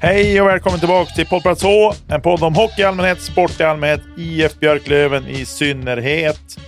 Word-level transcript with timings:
Hej 0.00 0.40
och 0.40 0.48
välkommen 0.48 0.78
tillbaka 0.78 1.10
till 1.10 1.26
Poddplats 1.26 1.62
H, 1.62 1.92
en 2.08 2.20
podd 2.20 2.42
om 2.42 2.54
hockey 2.54 2.80
i 2.80 2.84
allmänhet, 2.84 3.20
sport 3.20 3.60
i 3.60 3.62
allmänhet, 3.62 4.00
IF 4.16 4.60
Björklöven 4.60 5.26
i 5.26 5.44
synnerhet. 5.44 6.58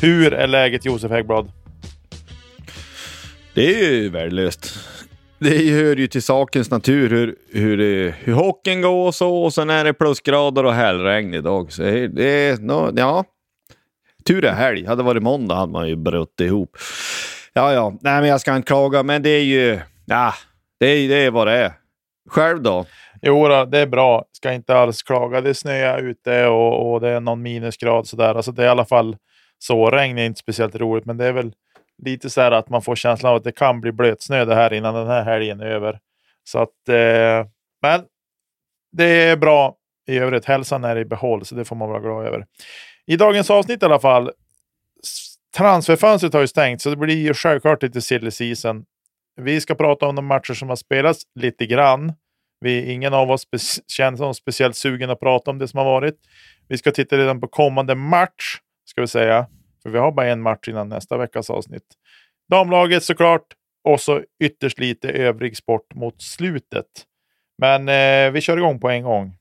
Hur 0.00 0.32
är 0.32 0.46
läget 0.46 0.84
Josef 0.84 1.10
Häggblad? 1.10 1.52
Det 3.54 3.66
är 3.66 3.92
ju 3.92 4.08
värdelöst. 4.08 4.74
Det 5.38 5.70
hör 5.70 5.96
ju 5.96 6.06
till 6.06 6.22
sakens 6.22 6.70
natur 6.70 7.10
hur, 7.10 7.36
hur, 7.52 7.76
det, 7.76 8.14
hur 8.18 8.32
hockeyn 8.32 8.80
går 8.80 9.06
och 9.06 9.14
så 9.14 9.36
och 9.36 9.54
sen 9.54 9.70
är 9.70 9.84
det 9.84 9.94
plusgrader 9.94 10.64
och 10.64 10.74
hällregn 10.74 11.34
idag. 11.34 11.72
Så 11.72 11.82
det 11.82 12.24
är, 12.24 12.56
no, 12.56 12.92
ja. 12.96 13.24
Tur 14.24 14.44
är 14.44 14.52
helg. 14.52 14.86
Hade 14.86 15.02
det 15.02 15.06
varit 15.06 15.22
måndag 15.22 15.54
hade 15.54 15.72
man 15.72 15.88
ju 15.88 15.96
brutit 15.96 16.40
ihop. 16.40 16.76
Ja, 17.52 17.72
ja, 17.72 17.98
nej 18.00 18.20
men 18.20 18.28
jag 18.28 18.40
ska 18.40 18.56
inte 18.56 18.66
klaga 18.66 19.02
men 19.02 19.22
det 19.22 19.30
är 19.30 19.44
ju, 19.44 19.80
ja, 20.04 20.34
det 20.80 20.86
är, 20.86 21.08
det 21.08 21.16
är 21.16 21.30
vad 21.30 21.46
det 21.46 21.52
är. 21.52 21.81
Själv 22.30 22.62
då? 22.62 22.86
Jo, 23.22 23.48
då, 23.48 23.64
det 23.64 23.78
är 23.78 23.86
bra. 23.86 24.24
Ska 24.32 24.52
inte 24.52 24.76
alls 24.76 25.02
klaga. 25.02 25.40
Det 25.40 25.54
snöar 25.54 25.98
ute 25.98 26.46
och, 26.46 26.92
och 26.92 27.00
det 27.00 27.08
är 27.08 27.20
någon 27.20 27.42
minusgrad 27.42 28.06
sådär. 28.06 28.34
Alltså 28.34 28.52
det 28.52 28.62
är 28.62 28.66
i 28.66 28.70
alla 28.70 28.84
fall 28.84 29.16
så. 29.58 29.90
Regn 29.90 30.18
är 30.18 30.26
inte 30.26 30.40
speciellt 30.40 30.76
roligt, 30.76 31.04
men 31.04 31.16
det 31.16 31.26
är 31.26 31.32
väl 31.32 31.52
lite 32.04 32.30
så 32.30 32.40
här 32.40 32.50
att 32.50 32.68
man 32.68 32.82
får 32.82 32.96
känslan 32.96 33.30
av 33.30 33.36
att 33.36 33.44
det 33.44 33.52
kan 33.52 33.80
bli 33.80 33.92
blötsnö 33.92 34.44
det 34.44 34.54
här 34.54 34.72
innan 34.72 34.94
den 34.94 35.06
här 35.06 35.24
helgen 35.24 35.60
är 35.60 35.66
över. 35.66 35.98
Så 36.44 36.58
att, 36.58 36.88
eh, 36.88 37.46
men 37.82 38.02
det 38.92 39.04
är 39.04 39.36
bra 39.36 39.76
i 40.08 40.18
övrigt. 40.18 40.44
Hälsan 40.44 40.84
är 40.84 40.98
i 40.98 41.04
behåll, 41.04 41.44
så 41.44 41.54
det 41.54 41.64
får 41.64 41.76
man 41.76 41.88
vara 41.88 42.00
glad 42.00 42.26
över. 42.26 42.46
I 43.06 43.16
dagens 43.16 43.50
avsnitt 43.50 43.82
i 43.82 43.86
alla 43.86 44.00
fall. 44.00 44.30
Transferfönstret 45.56 46.32
har 46.32 46.40
ju 46.40 46.46
stängt, 46.46 46.82
så 46.82 46.90
det 46.90 46.96
blir 46.96 47.16
ju 47.16 47.34
självklart 47.34 47.82
lite 47.82 48.00
silly 48.00 48.30
season. 48.30 48.84
Vi 49.36 49.60
ska 49.60 49.74
prata 49.74 50.06
om 50.06 50.16
de 50.16 50.26
matcher 50.26 50.54
som 50.54 50.68
har 50.68 50.76
spelats 50.76 51.22
lite 51.34 51.66
grann. 51.66 52.12
Vi, 52.60 52.92
ingen 52.92 53.14
av 53.14 53.30
oss 53.30 53.46
känns 53.88 54.18
som 54.18 54.34
speciellt 54.34 54.76
sugen 54.76 55.10
att 55.10 55.20
prata 55.20 55.50
om 55.50 55.58
det 55.58 55.68
som 55.68 55.78
har 55.78 55.84
varit. 55.84 56.14
Vi 56.68 56.78
ska 56.78 56.90
titta 56.90 57.18
redan 57.18 57.40
på 57.40 57.48
kommande 57.48 57.94
match, 57.94 58.58
ska 58.84 59.00
vi 59.00 59.06
säga. 59.06 59.46
För 59.82 59.90
vi 59.90 59.98
har 59.98 60.12
bara 60.12 60.26
en 60.26 60.42
match 60.42 60.68
innan 60.68 60.88
nästa 60.88 61.16
veckas 61.16 61.50
avsnitt. 61.50 61.82
Damlaget 62.50 63.04
såklart, 63.04 63.46
och 63.84 64.00
så 64.00 64.22
ytterst 64.44 64.78
lite 64.78 65.10
övrig 65.10 65.56
sport 65.56 65.94
mot 65.94 66.22
slutet. 66.22 66.86
Men 67.58 67.88
eh, 67.88 68.32
vi 68.32 68.40
kör 68.40 68.56
igång 68.56 68.80
på 68.80 68.90
en 68.90 69.02
gång. 69.02 69.36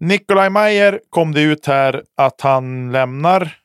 Nikolaj 0.00 0.50
Mayer 0.50 1.00
kom 1.10 1.32
det 1.32 1.42
ut 1.42 1.66
här 1.66 2.04
att 2.16 2.40
han 2.40 2.92
lämnar 2.92 3.56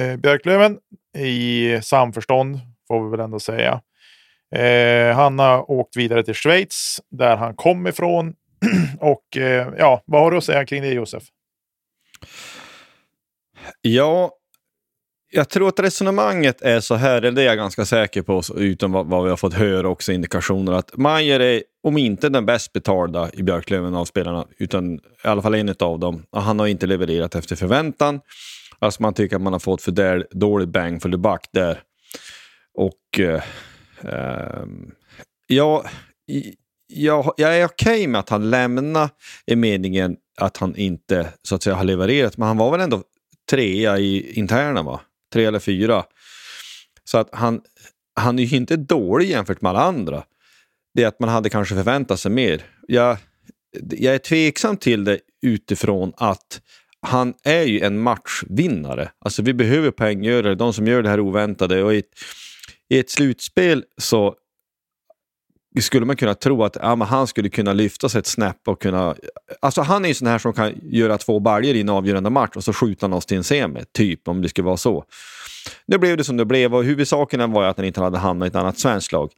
eh, 0.00 0.16
Björklöven 0.16 0.78
i 1.18 1.80
samförstånd, 1.82 2.60
får 2.88 3.04
vi 3.04 3.10
väl 3.10 3.20
ändå 3.20 3.40
säga. 3.40 3.80
Eh, 4.54 5.16
han 5.16 5.38
har 5.38 5.70
åkt 5.70 5.96
vidare 5.96 6.22
till 6.24 6.34
Schweiz, 6.34 7.00
där 7.10 7.36
han 7.36 7.54
kom 7.54 7.86
ifrån. 7.86 8.34
och 9.00 9.36
eh, 9.36 9.68
ja, 9.78 10.02
vad 10.06 10.20
har 10.22 10.30
du 10.30 10.36
att 10.36 10.44
säga 10.44 10.66
kring 10.66 10.82
det 10.82 10.88
Josef? 10.88 11.22
Ja, 13.80 14.30
jag 15.34 15.48
tror 15.48 15.68
att 15.68 15.80
resonemanget 15.80 16.62
är 16.62 16.80
så 16.80 16.94
här, 16.94 17.20
det 17.20 17.42
är 17.42 17.46
jag 17.46 17.56
ganska 17.56 17.84
säker 17.84 18.22
på, 18.22 18.42
utan 18.56 18.92
vad, 18.92 19.06
vad 19.06 19.24
vi 19.24 19.30
har 19.30 19.36
fått 19.36 19.54
höra 19.54 19.88
också 19.88 20.12
indikationer, 20.12 20.72
att 20.72 20.96
Mayer 20.96 21.40
är, 21.40 21.62
om 21.82 21.98
inte 21.98 22.28
den 22.28 22.46
bäst 22.46 22.72
betalda 22.72 23.30
i 23.32 23.42
Björklöven 23.42 23.94
av 23.94 24.04
spelarna, 24.04 24.46
utan 24.58 24.94
i 24.94 25.00
alla 25.22 25.42
fall 25.42 25.54
en 25.54 25.74
av 25.80 25.98
dem. 25.98 26.22
Han 26.32 26.58
har 26.58 26.66
inte 26.66 26.86
levererat 26.86 27.34
efter 27.34 27.56
förväntan. 27.56 28.20
Alltså 28.82 29.02
man 29.02 29.14
tycker 29.14 29.36
att 29.36 29.42
man 29.42 29.52
har 29.52 29.60
fått 29.60 29.82
för 29.82 29.92
där, 29.92 30.26
dålig 30.30 30.68
bang 30.68 31.02
för 31.02 31.10
the 31.10 31.16
buck 31.16 31.46
där. 31.52 31.82
Och 32.74 33.20
eh, 33.20 33.42
eh, 34.02 34.64
ja, 35.46 35.84
jag, 36.86 37.34
jag 37.36 37.58
är 37.58 37.64
okej 37.64 37.92
okay 37.92 38.08
med 38.08 38.18
att 38.18 38.28
han 38.28 38.50
lämnar 38.50 39.10
i 39.46 39.56
meningen 39.56 40.16
att 40.36 40.56
han 40.56 40.76
inte 40.76 41.32
så 41.42 41.54
att 41.54 41.62
säga 41.62 41.76
har 41.76 41.84
levererat, 41.84 42.36
men 42.36 42.48
han 42.48 42.56
var 42.56 42.70
väl 42.70 42.80
ändå 42.80 43.02
trea 43.50 43.98
i 43.98 44.38
interna 44.38 44.82
va? 44.82 45.00
Tre 45.32 45.44
eller 45.44 45.58
fyra. 45.58 46.04
Så 47.04 47.18
att 47.18 47.28
han, 47.32 47.60
han 48.14 48.38
är 48.38 48.42
ju 48.42 48.56
inte 48.56 48.76
dålig 48.76 49.30
jämfört 49.30 49.60
med 49.60 49.70
alla 49.70 49.82
andra. 49.82 50.24
Det 50.94 51.02
är 51.02 51.06
att 51.06 51.20
man 51.20 51.28
hade 51.28 51.50
kanske 51.50 51.74
förväntat 51.74 52.20
sig 52.20 52.30
mer. 52.30 52.64
Jag, 52.88 53.16
jag 53.90 54.14
är 54.14 54.18
tveksam 54.18 54.76
till 54.76 55.04
det 55.04 55.18
utifrån 55.42 56.12
att 56.16 56.60
han 57.02 57.34
är 57.42 57.62
ju 57.62 57.80
en 57.80 57.98
matchvinnare. 57.98 59.10
Alltså 59.18 59.42
vi 59.42 59.54
behöver 59.54 59.90
poänggörare, 59.90 60.54
de 60.54 60.72
som 60.72 60.86
gör 60.86 61.02
det 61.02 61.08
här 61.08 61.20
oväntade. 61.20 61.82
Och 61.82 61.94
i, 61.94 61.98
ett, 61.98 62.10
i 62.88 62.98
ett 62.98 63.10
slutspel 63.10 63.84
så 63.98 64.34
skulle 65.80 66.06
man 66.06 66.16
kunna 66.16 66.34
tro 66.34 66.64
att 66.64 66.76
ja, 66.80 67.04
han 67.04 67.26
skulle 67.26 67.48
kunna 67.48 67.72
lyfta 67.72 68.08
sig 68.08 68.18
ett 68.18 68.26
snäpp 68.26 68.68
och 68.68 68.82
kunna... 68.82 69.14
Alltså 69.60 69.82
han 69.82 70.04
är 70.04 70.08
ju 70.08 70.14
sån 70.14 70.28
här 70.28 70.38
som 70.38 70.52
kan 70.52 70.72
göra 70.82 71.18
två 71.18 71.40
baljor 71.40 71.74
i 71.74 71.80
en 71.80 71.88
avgörande 71.88 72.30
match 72.30 72.56
och 72.56 72.64
så 72.64 72.72
skjuta 72.72 73.06
han 73.06 73.12
oss 73.12 73.26
till 73.26 73.36
en 73.36 73.44
semi, 73.44 73.80
typ, 73.92 74.28
om 74.28 74.42
det 74.42 74.48
skulle 74.48 74.64
vara 74.64 74.76
så. 74.76 75.04
Nu 75.86 75.98
blev 75.98 76.16
det 76.16 76.24
som 76.24 76.36
det 76.36 76.44
blev 76.44 76.74
och 76.74 76.84
huvudsaken 76.84 77.52
var 77.52 77.62
ju 77.62 77.68
att 77.68 77.76
han 77.76 77.86
inte 77.86 78.00
hade 78.00 78.18
hamnat 78.18 78.46
i 78.46 78.48
ett 78.48 78.56
annat 78.56 78.78
svenskt 78.78 79.12
lag. 79.12 79.30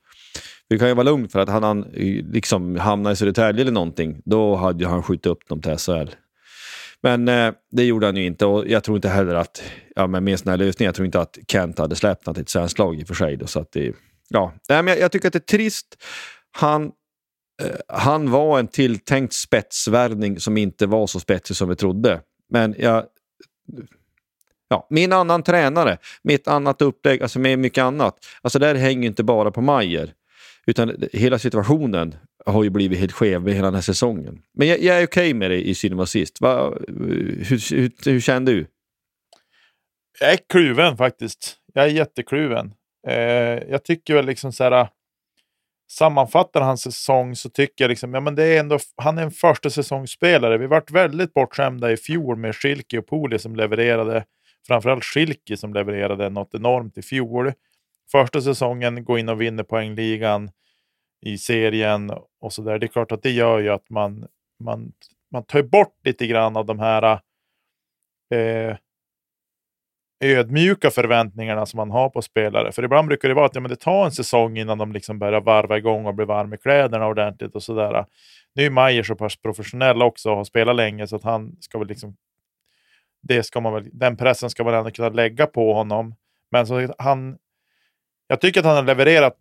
Vi 0.69 0.79
kan 0.79 0.89
ju 0.89 0.95
vara 0.95 1.05
lugna 1.05 1.29
för 1.29 1.39
att 1.39 1.49
hade 1.49 1.67
han 1.67 1.85
eh, 1.85 2.25
liksom 2.33 2.77
hamnat 2.77 3.13
i 3.13 3.17
Södertälje 3.17 3.63
eller 3.63 3.73
någonting, 3.73 4.23
då 4.25 4.57
hade 4.57 4.89
han 4.89 5.03
skjutit 5.03 5.27
upp 5.27 5.49
dem 5.49 5.61
till 5.61 5.77
SHL. 5.77 6.09
Men 7.05 7.29
eh, 7.29 7.55
det 7.71 7.85
gjorde 7.85 8.07
han 8.07 8.17
ju 8.17 8.27
inte 8.27 8.47
och 8.47 8.69
jag 8.69 8.85
tror 8.85 8.97
inte 8.97 9.09
heller 9.09 9.35
att, 9.35 9.63
ja, 9.95 10.07
men 10.07 10.25
med 10.25 10.33
en 10.33 10.39
sån 10.39 10.51
här 10.51 10.57
lösning, 10.57 10.87
jag 10.87 10.95
tror 10.95 11.07
inte 11.07 11.21
att 11.21 11.39
Kent 11.49 11.79
hade 11.79 11.97
släppt 11.97 12.27
honom 12.27 12.35
till 12.35 12.43
ett 12.43 12.49
svenskt 12.49 12.79
lag 12.79 13.01
i 13.01 13.03
och 13.03 13.07
för 13.07 13.15
sig. 13.15 13.37
Då, 13.37 13.47
så 13.47 13.61
att 13.61 13.73
det, 13.73 13.95
ja. 14.29 14.53
Nej, 14.69 14.83
men 14.83 14.95
jag, 14.95 15.03
jag 15.03 15.13
tycker 15.13 15.27
att 15.27 15.33
det 15.33 15.39
är 15.39 15.57
trist. 15.57 15.87
Han 16.51 16.85
eh, 17.63 17.71
han 17.89 18.31
var 18.31 18.59
en 18.59 18.69
tilltänkt 18.69 19.33
spetsvärvning 19.33 20.41
som 20.41 20.57
inte 20.57 20.87
var 20.87 21.07
så 21.07 21.21
spetsig 21.21 21.57
som 21.57 21.69
vi 21.69 21.77
trodde. 21.77 22.21
Men 22.51 22.75
jag... 22.79 23.05
Ja, 24.69 24.87
min 24.91 25.13
annan 25.13 25.43
tränare, 25.43 25.99
mitt 26.23 26.49
annat 26.49 26.83
upplägg, 26.83 27.23
alltså 27.23 27.39
med 27.39 27.59
mycket 27.59 27.83
annat. 27.83 28.19
Alltså 28.43 28.59
det 28.59 28.67
här 28.67 28.75
hänger 28.75 29.07
inte 29.09 29.23
bara 29.25 29.51
på 29.51 29.61
Majer. 29.61 30.13
Utan 30.67 31.05
hela 31.13 31.39
situationen 31.39 32.15
har 32.47 32.65
ju 32.65 32.71
blivit 32.71 32.99
helt 32.99 33.13
skev 33.13 33.43
med 33.43 33.55
hela 33.55 33.67
den 33.67 33.75
här 33.75 33.83
säsongen. 33.83 34.43
Men 34.55 34.69
jag, 34.69 34.79
jag 34.79 34.97
är 34.97 35.07
okej 35.07 35.31
okay 35.31 35.35
med 35.35 35.51
det 35.51 35.69
i 35.69 35.75
Cinema 35.75 36.07
sist. 36.07 36.41
Va, 36.41 36.75
hur, 36.89 37.71
hur, 37.71 38.11
hur 38.11 38.21
känner 38.21 38.53
du? 38.53 38.67
Jag 40.21 40.33
är 40.33 40.39
kluven 40.49 40.97
faktiskt. 40.97 41.57
Jag 41.73 41.85
är 41.85 41.89
jättekluven. 41.89 42.75
Eh, 43.07 43.15
jag 43.71 43.85
tycker 43.85 44.15
väl 44.15 44.27
liksom 44.27 44.53
så 44.53 44.65
här. 44.65 44.73
Äh, 44.73 44.89
sammanfattar 45.91 46.61
hans 46.61 46.83
säsong 46.83 47.37
så 47.37 47.49
tycker 47.51 47.85
jag 47.85 47.89
liksom, 47.89 48.15
ja 48.15 48.21
men 48.21 48.35
det 48.35 48.45
är 48.45 48.61
ändå, 48.61 48.79
han 48.97 49.19
är 49.19 49.23
en 49.23 49.31
första 49.31 49.71
säsongsspelare. 49.71 50.59
Vi 50.59 50.67
varit 50.67 50.91
väldigt 50.91 51.35
bortskämda 51.35 51.93
i 51.93 51.97
fjol 51.97 52.37
med 52.37 52.57
Schilke 52.57 52.99
och 52.99 53.07
Poli 53.07 53.39
som 53.39 53.57
levererade, 53.57 54.25
framförallt 54.67 55.05
Schilke 55.05 55.57
som 55.57 55.75
levererade 55.75 56.31
något 56.31 56.55
enormt 56.55 56.99
i 56.99 57.03
fjol. 57.03 57.53
Första 58.13 58.41
säsongen, 58.41 59.05
går 59.05 59.19
in 59.19 59.29
och 59.29 59.41
vinner 59.41 59.63
poängligan 59.63 60.51
i 61.21 61.39
serien 61.39 62.13
och 62.41 62.53
så 62.53 62.63
där. 62.63 62.79
Det 62.79 62.87
är 62.87 62.89
klart 62.89 63.13
att 63.13 63.23
det 63.23 63.31
gör 63.31 63.59
ju 63.59 63.69
att 63.69 63.91
man, 63.91 64.27
man, 64.65 64.93
man 65.33 65.45
tar 65.45 65.63
bort 65.63 65.99
lite 66.05 66.27
grann 66.27 66.57
av 66.57 66.67
de 66.67 66.79
här 66.79 67.21
eh, 68.35 68.77
ödmjuka 70.25 70.91
förväntningarna 70.91 71.67
som 71.67 71.77
man 71.77 71.91
har 71.91 72.11
på 72.11 72.23
spelare. 72.23 72.73
För 72.73 72.83
ibland 72.83 73.09
brukar 73.09 73.29
det 73.29 73.35
vara 73.35 73.47
att 73.47 73.55
ja, 73.55 73.61
men 73.61 73.71
det 73.71 73.77
tar 73.77 74.05
en 74.05 74.13
säsong 74.13 74.59
innan 74.59 74.79
de 74.79 74.93
liksom 74.93 75.19
börjar 75.19 75.41
varva 75.41 75.79
igång 75.79 76.07
och 76.07 76.15
blir 76.15 76.27
varma 76.27 76.55
i 76.55 76.59
kläderna 76.59 77.07
ordentligt 77.07 77.55
och 77.55 77.63
sådär. 77.63 78.07
Nu 78.55 78.67
är 78.67 78.71
Majer 78.71 79.03
så 79.03 79.17
pass 79.17 79.37
professionell 79.37 80.03
också 80.03 80.31
och 80.31 80.37
har 80.37 80.45
spelat 80.45 80.77
länge 80.77 81.07
så 81.07 81.17
att 81.17 81.25
han 81.25 81.57
ska 81.61 81.79
väl 81.79 81.89
liksom 81.89 82.17
det 83.23 83.43
ska 83.43 83.61
man 83.61 83.73
väl, 83.73 83.89
den 83.93 84.17
pressen 84.17 84.51
ska 84.51 84.65
man 84.65 84.75
ändå 84.75 84.91
kunna 84.91 85.09
lägga 85.09 85.47
på 85.47 85.75
honom. 85.75 86.15
Men 86.51 86.67
så 86.67 86.95
han, 86.99 87.39
jag 88.29 88.41
tycker 88.41 88.61
att 88.61 88.67
han 88.67 88.77
har 88.77 88.83
levererat 88.83 89.37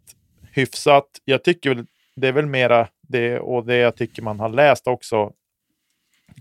hyfsat. 0.51 1.07
Jag 1.25 1.43
tycker 1.43 1.75
väl, 1.75 1.85
det 2.15 2.27
är 2.27 2.31
väl 2.31 2.45
mera 2.45 2.87
det 3.01 3.39
och 3.39 3.65
det 3.65 3.75
jag 3.75 3.95
tycker 3.95 4.21
man 4.21 4.39
har 4.39 4.49
läst 4.49 4.87
också 4.87 5.31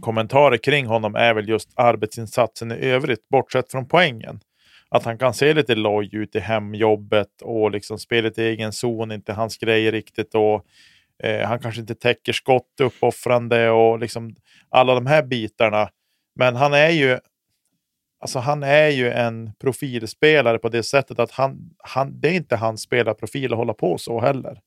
kommentarer 0.00 0.56
kring 0.56 0.86
honom 0.86 1.14
är 1.14 1.34
väl 1.34 1.48
just 1.48 1.68
arbetsinsatsen 1.74 2.72
i 2.72 2.86
övrigt, 2.86 3.28
bortsett 3.28 3.70
från 3.70 3.88
poängen. 3.88 4.40
Att 4.88 5.04
han 5.04 5.18
kan 5.18 5.34
se 5.34 5.54
lite 5.54 5.74
loj 5.74 6.08
ut 6.12 6.36
i 6.36 6.40
hemjobbet 6.40 7.42
och 7.42 7.70
liksom 7.70 7.98
spelet 7.98 8.38
i 8.38 8.42
egen 8.42 8.72
zon, 8.72 9.12
inte 9.12 9.32
hans 9.32 9.58
grej 9.58 9.90
riktigt. 9.90 10.34
Och, 10.34 10.66
eh, 11.22 11.48
han 11.48 11.58
kanske 11.58 11.80
inte 11.80 11.94
täcker 11.94 12.32
skott 12.32 12.80
uppoffrande 12.80 13.70
och 13.70 13.98
liksom 13.98 14.34
alla 14.68 14.94
de 14.94 15.06
här 15.06 15.22
bitarna. 15.22 15.88
Men 16.34 16.56
han 16.56 16.72
är 16.74 16.90
ju 16.90 17.18
Alltså 18.22 18.38
han 18.38 18.62
är 18.62 18.88
ju 18.88 19.10
en 19.10 19.52
profilspelare 19.58 20.58
på 20.58 20.68
det 20.68 20.82
sättet 20.82 21.18
att 21.18 21.30
han, 21.30 21.74
han, 21.78 22.20
det 22.20 22.28
är 22.28 22.32
inte 22.32 22.56
hans 22.56 22.82
spelarprofil 22.82 23.52
att 23.52 23.58
hålla 23.58 23.74
på 23.74 23.98
så 23.98 24.20
heller. 24.20 24.60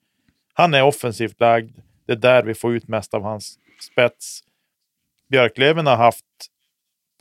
Han 0.54 0.74
är 0.74 0.84
offensivt 0.84 1.40
lagd. 1.40 1.78
Det 2.06 2.12
är 2.12 2.18
där 2.18 2.44
vi 2.44 2.54
får 2.54 2.76
ut 2.76 2.88
mest 2.88 3.14
av 3.14 3.24
hans 3.24 3.60
spets. 3.92 4.44
Björklöven 5.28 5.88
har 5.88 5.96
haft 5.96 6.26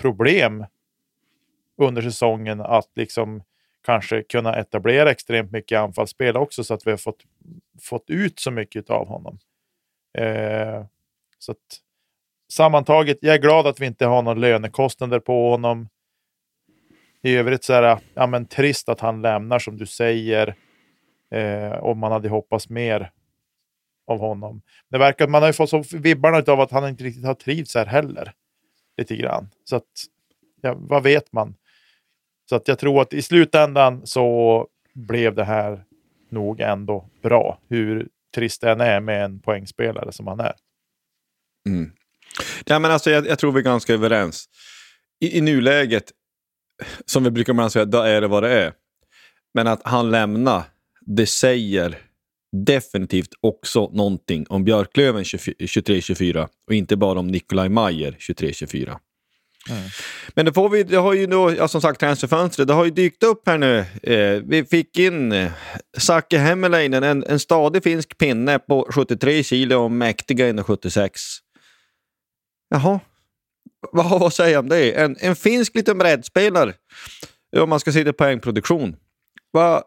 problem 0.03 0.67
under 1.77 2.03
säsongen 2.03 2.61
att 2.61 2.91
liksom 2.95 3.43
kanske 3.85 4.23
kunna 4.23 4.57
etablera 4.57 5.11
extremt 5.11 5.53
mycket 5.53 5.79
anfallsspel 5.79 6.37
också 6.37 6.65
så 6.65 6.75
att 6.75 6.87
vi 6.87 6.91
har 6.91 6.99
fått, 6.99 7.23
fått 7.81 8.11
ut 8.11 8.41
så 8.41 8.51
mycket 8.51 8.91
av 8.91 9.09
honom. 9.09 9.39
Eh, 10.19 10.85
så 11.39 11.53
att, 11.53 11.81
sammantaget, 12.53 13.19
jag 13.21 13.35
är 13.35 13.41
glad 13.41 13.67
att 13.67 13.81
vi 13.81 13.87
inte 13.87 14.07
har 14.07 14.23
några 14.23 14.39
lönekostnader 14.39 15.21
på 15.21 15.51
honom. 15.51 15.89
I 17.25 17.35
övrigt 17.37 17.65
så 17.65 17.73
är 17.73 17.83
det 17.83 18.01
ja, 18.15 18.27
men, 18.27 18.47
trist 18.47 18.89
att 18.89 19.01
han 19.01 19.23
lämnar 19.23 19.59
som 19.59 19.77
du 19.77 19.87
säger. 19.87 20.55
Eh, 21.31 21.73
och 21.73 21.97
man 21.97 22.13
hade 22.13 22.29
hoppats 22.29 22.69
mer 22.69 23.11
av 24.07 24.19
honom. 24.19 24.63
Det 24.91 24.99
verkar, 24.99 25.29
man 25.29 25.43
har 25.43 25.49
ju 25.49 25.53
fått 25.53 25.71
så 25.71 25.85
vibbarna 25.93 26.43
av 26.47 26.61
att 26.61 26.71
han 26.71 26.89
inte 26.89 27.05
riktigt 27.05 27.25
har 27.25 27.35
trivts 27.35 27.75
här 27.75 27.87
heller. 27.87 28.33
Lite 28.97 29.17
grann. 29.17 29.49
Så 29.65 29.77
att, 29.77 29.89
ja, 30.61 30.75
vad 30.79 31.03
vet 31.03 31.33
man? 31.33 31.55
Så 32.49 32.57
att 32.57 32.69
jag 32.69 32.79
tror 32.79 33.03
att 33.03 33.13
i 33.13 33.23
slutändan 33.23 34.07
så 34.07 34.69
blev 34.95 35.35
det 35.35 35.45
här 35.45 35.85
nog 36.31 36.61
ändå 36.61 37.09
bra. 37.23 37.59
Hur 37.69 38.09
trist 38.35 38.61
det 38.61 38.71
än 38.71 38.81
är 38.81 39.01
med 39.01 39.25
en 39.25 39.41
poängspelare 39.41 40.13
som 40.13 40.27
han 40.27 40.41
är. 40.41 40.55
Mm. 41.69 41.93
Ja, 42.65 42.79
men 42.79 42.91
alltså, 42.91 43.11
jag, 43.11 43.27
jag 43.27 43.39
tror 43.39 43.53
vi 43.53 43.61
är 43.61 43.65
ganska 43.65 43.95
överens. 43.95 44.49
I, 45.21 45.39
I 45.39 45.41
nuläget, 45.41 46.13
som 47.07 47.25
vi 47.25 47.31
brukar 47.31 47.69
säga, 47.69 47.85
då 47.85 47.99
är 47.99 48.21
det 48.21 48.29
vad 48.29 48.43
det 48.43 48.51
är. 48.51 48.73
Men 49.55 49.67
att 49.67 49.81
han 49.85 50.11
lämnar, 50.11 50.63
det 51.01 51.27
säger 51.27 51.99
definitivt 52.67 53.31
också 53.41 53.91
någonting 53.93 54.47
om 54.49 54.65
Björklöven 54.65 55.23
23-24 55.25 56.49
och 56.67 56.75
inte 56.75 56.97
bara 56.97 57.19
om 57.19 57.27
Nikolaj 57.27 57.69
Mayer 57.69 58.17
23-24. 58.19 58.99
Mm. 59.71 59.83
Men 60.35 60.47
det, 60.47 60.53
får 60.53 60.69
vi, 60.69 60.83
det 60.83 60.97
har 60.97 61.15
ju 61.15 61.27
då, 61.27 61.55
ja, 61.55 61.69
som 61.69 61.81
sagt, 61.81 62.01
transferfönstret, 62.01 62.69
det 62.69 62.75
har 62.75 62.85
ju 62.85 62.91
dykt 62.91 63.23
upp 63.23 63.43
här 63.47 63.59
nu. 63.59 63.79
Eh, 64.03 64.43
vi 64.47 64.65
fick 64.65 64.99
in 64.99 65.33
eh, 65.33 65.53
Sake 65.99 66.39
Hemmeläinen, 66.39 67.03
en, 67.03 67.25
en 67.25 67.41
stadig 67.41 67.83
finsk 67.83 68.19
pinne 68.19 68.59
på 68.59 68.89
73 68.91 69.43
kilo 69.43 69.77
och 69.77 69.91
mäktiga 69.91 70.53
1,76. 70.53 71.11
Jaha, 72.69 73.01
vad, 73.93 74.07
har 74.07 74.19
vi 74.19 74.25
att 74.25 74.35
säga 74.35 74.59
om 74.59 74.69
det? 74.69 74.93
En, 74.93 75.17
en 75.21 75.37
finsk 75.37 75.75
liten 75.75 75.99
brädspelare, 75.99 76.73
om 77.57 77.69
man 77.69 77.81
ska 77.81 77.93
se 77.93 78.05
det 78.05 78.13
poängproduktion. 78.13 78.97
Va? 79.53 79.83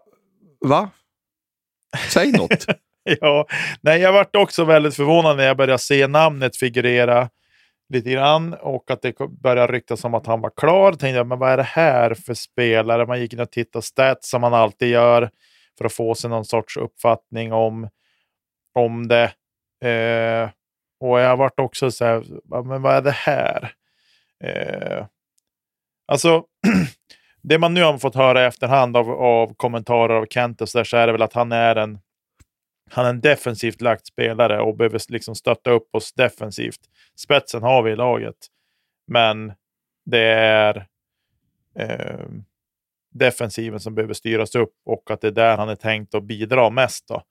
Va? 0.65 0.89
Säg 2.09 2.31
något. 2.31 2.65
ja, 3.21 3.47
nej, 3.81 4.01
jag 4.01 4.13
vart 4.13 4.35
också 4.35 4.65
väldigt 4.65 4.95
förvånad 4.95 5.37
när 5.37 5.43
jag 5.43 5.57
började 5.57 5.79
se 5.79 6.07
namnet 6.07 6.57
figurera 6.57 7.29
lite 7.93 8.09
grann 8.09 8.53
och 8.53 8.91
att 8.91 9.01
det 9.01 9.15
började 9.43 9.73
ryktas 9.73 10.03
om 10.03 10.13
att 10.13 10.25
han 10.25 10.41
var 10.41 10.51
klar. 10.57 10.91
Tänkte 10.91 11.07
jag, 11.17 11.27
men 11.27 11.39
vad 11.39 11.51
är 11.51 11.57
det 11.57 11.63
här 11.63 12.13
för 12.13 12.33
spelare? 12.33 13.05
Man 13.05 13.21
gick 13.21 13.33
in 13.33 13.39
och 13.39 13.51
tittade 13.51 13.83
stats 13.83 14.29
som 14.29 14.41
man 14.41 14.53
alltid 14.53 14.89
gör 14.89 15.29
för 15.77 15.85
att 15.85 15.93
få 15.93 16.15
sig 16.15 16.29
någon 16.29 16.45
sorts 16.45 16.77
uppfattning 16.77 17.53
om, 17.53 17.89
om 18.73 19.07
det. 19.07 19.31
Eh, 19.89 20.49
och 20.99 21.19
jag 21.19 21.37
vart 21.37 21.59
också 21.59 21.91
så 21.91 22.05
här, 22.05 22.23
men 22.63 22.81
vad 22.81 22.95
är 22.95 23.01
det 23.01 23.11
här? 23.11 23.73
Eh, 24.43 25.05
alltså, 26.07 26.43
det 27.41 27.59
man 27.59 27.73
nu 27.73 27.83
har 27.83 27.97
fått 27.97 28.15
höra 28.15 28.43
i 28.43 28.45
efterhand 28.45 28.97
av, 28.97 29.09
av 29.11 29.53
kommentarer 29.53 30.13
av 30.13 30.25
Kent 30.25 30.61
och 30.61 30.69
så, 30.69 30.77
där, 30.77 30.85
så 30.85 30.97
är 30.97 31.07
det 31.07 31.13
väl 31.13 31.21
att 31.21 31.33
han 31.33 31.51
är 31.51 31.75
en 31.75 31.99
han 32.89 33.05
är 33.05 33.09
en 33.09 33.21
defensivt 33.21 33.81
lagt 33.81 34.07
spelare 34.07 34.61
och 34.61 34.77
behöver 34.77 35.01
liksom 35.09 35.35
stötta 35.35 35.71
upp 35.71 35.95
oss 35.95 36.13
defensivt. 36.13 36.79
Spetsen 37.15 37.63
har 37.63 37.83
vi 37.83 37.91
i 37.91 37.95
laget, 37.95 38.35
men 39.07 39.53
det 40.05 40.33
är 40.33 40.87
eh, 41.75 42.25
defensiven 43.13 43.79
som 43.79 43.95
behöver 43.95 44.13
styras 44.13 44.55
upp 44.55 44.73
och 44.85 45.11
att 45.11 45.21
det 45.21 45.27
är 45.27 45.31
där 45.31 45.57
han 45.57 45.69
är 45.69 45.75
tänkt 45.75 46.15
att 46.15 46.23
bidra 46.23 46.69
mest. 46.69 47.07
Då. 47.07 47.23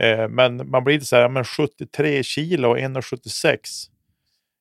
Eh, 0.00 0.28
men 0.28 0.70
man 0.70 0.84
blir 0.84 0.94
lite 0.94 1.06
så 1.06 1.16
här, 1.16 1.28
men 1.28 1.44
73 1.44 2.22
kilo 2.22 2.68
och 2.70 2.78
1,76. 2.78 3.56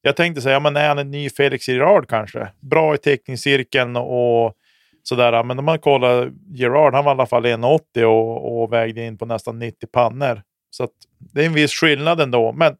Jag 0.01 0.15
tänkte 0.15 0.41
säga, 0.41 0.59
men 0.59 0.75
är 0.75 0.88
han 0.88 0.98
en 0.98 1.12
ny 1.12 1.29
Felix 1.29 1.67
Gerard 1.67 2.09
kanske? 2.09 2.48
Bra 2.59 2.95
i 2.95 2.98
teckningscirkeln 2.98 3.95
och 3.95 4.53
sådär. 5.03 5.43
Men 5.43 5.59
om 5.59 5.65
man 5.65 5.79
kollar 5.79 6.31
Gerard, 6.53 6.93
han 6.93 7.05
var 7.05 7.12
i 7.12 7.13
alla 7.13 7.25
fall 7.25 7.45
1,80 7.45 8.03
och, 8.03 8.62
och 8.62 8.74
vägde 8.74 9.05
in 9.05 9.17
på 9.17 9.25
nästan 9.25 9.59
90 9.59 9.88
pannor. 9.88 10.41
Så 10.69 10.88
det 11.33 11.41
är 11.41 11.45
en 11.45 11.53
viss 11.53 11.74
skillnad 11.74 12.21
ändå. 12.21 12.51
Men 12.51 12.75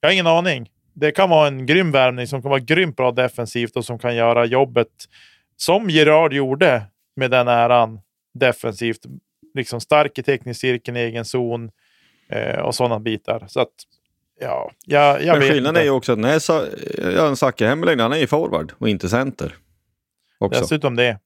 jag 0.00 0.08
har 0.08 0.12
ingen 0.12 0.26
aning. 0.26 0.70
Det 0.94 1.12
kan 1.12 1.30
vara 1.30 1.48
en 1.48 1.66
grym 1.66 1.92
värvning 1.92 2.26
som 2.26 2.42
kan 2.42 2.50
vara 2.50 2.60
grymt 2.60 2.96
bra 2.96 3.12
defensivt 3.12 3.76
och 3.76 3.84
som 3.84 3.98
kan 3.98 4.16
göra 4.16 4.44
jobbet 4.44 4.88
som 5.56 5.90
Gerard 5.90 6.32
gjorde 6.32 6.82
med 7.16 7.30
den 7.30 7.48
äran 7.48 8.00
defensivt. 8.34 9.00
Liksom 9.54 9.80
stark 9.80 10.18
i 10.18 10.22
teknisk 10.22 10.60
cirkeln, 10.60 10.96
egen 10.96 11.24
zon 11.24 11.70
eh, 12.32 12.58
och 12.58 12.74
sådana 12.74 13.00
bitar. 13.00 13.44
Så 13.48 13.60
att, 13.60 13.72
ja, 14.40 14.70
jag, 14.86 15.22
jag 15.22 15.38
Men 15.38 15.48
skillnaden 15.48 15.80
är 15.80 15.84
ju 15.84 15.90
också 15.90 16.12
att 16.12 16.18
den 16.18 16.30
här 16.30 17.34
Zacke 17.34 17.66
Hemmeling, 17.66 18.00
han 18.00 18.12
är 18.12 18.16
ju 18.16 18.26
forward 18.26 18.72
och 18.78 18.88
inte 18.88 19.08
center. 19.08 19.54
Också. 20.38 20.60
Dessutom 20.60 20.96
det. 20.96 21.18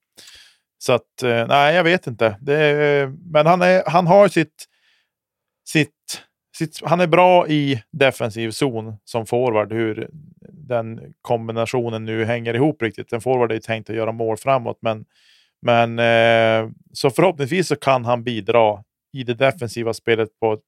Så 0.78 0.92
att, 0.92 1.22
eh, 1.22 1.46
nej, 1.46 1.74
jag 1.74 1.84
vet 1.84 2.06
inte. 2.06 2.36
Det, 2.40 3.12
men 3.32 3.46
han, 3.46 3.62
är, 3.62 3.82
han 3.86 4.06
har 4.06 4.28
sitt, 4.28 4.64
sitt, 5.64 6.22
sitt... 6.56 6.80
Han 6.84 7.00
är 7.00 7.06
bra 7.06 7.48
i 7.48 7.82
defensiv 7.90 8.50
zon 8.50 8.96
som 9.04 9.26
forward. 9.26 9.72
Hur 9.72 10.08
den 10.68 11.14
kombinationen 11.22 12.04
nu 12.04 12.24
hänger 12.24 12.54
ihop 12.54 12.82
riktigt. 12.82 13.12
En 13.12 13.20
forward 13.20 13.50
är 13.50 13.54
ju 13.54 13.60
tänkt 13.60 13.90
att 13.90 13.96
göra 13.96 14.12
mål 14.12 14.36
framåt, 14.36 14.78
men, 14.80 15.04
men 15.62 15.98
eh, 15.98 16.70
så 16.92 17.10
förhoppningsvis 17.10 17.68
så 17.68 17.76
kan 17.76 18.04
han 18.04 18.24
bidra 18.24 18.84
i 19.12 19.22
det 19.22 19.34
defensiva 19.34 19.94
spelet 19.94 20.28
på, 20.40 20.58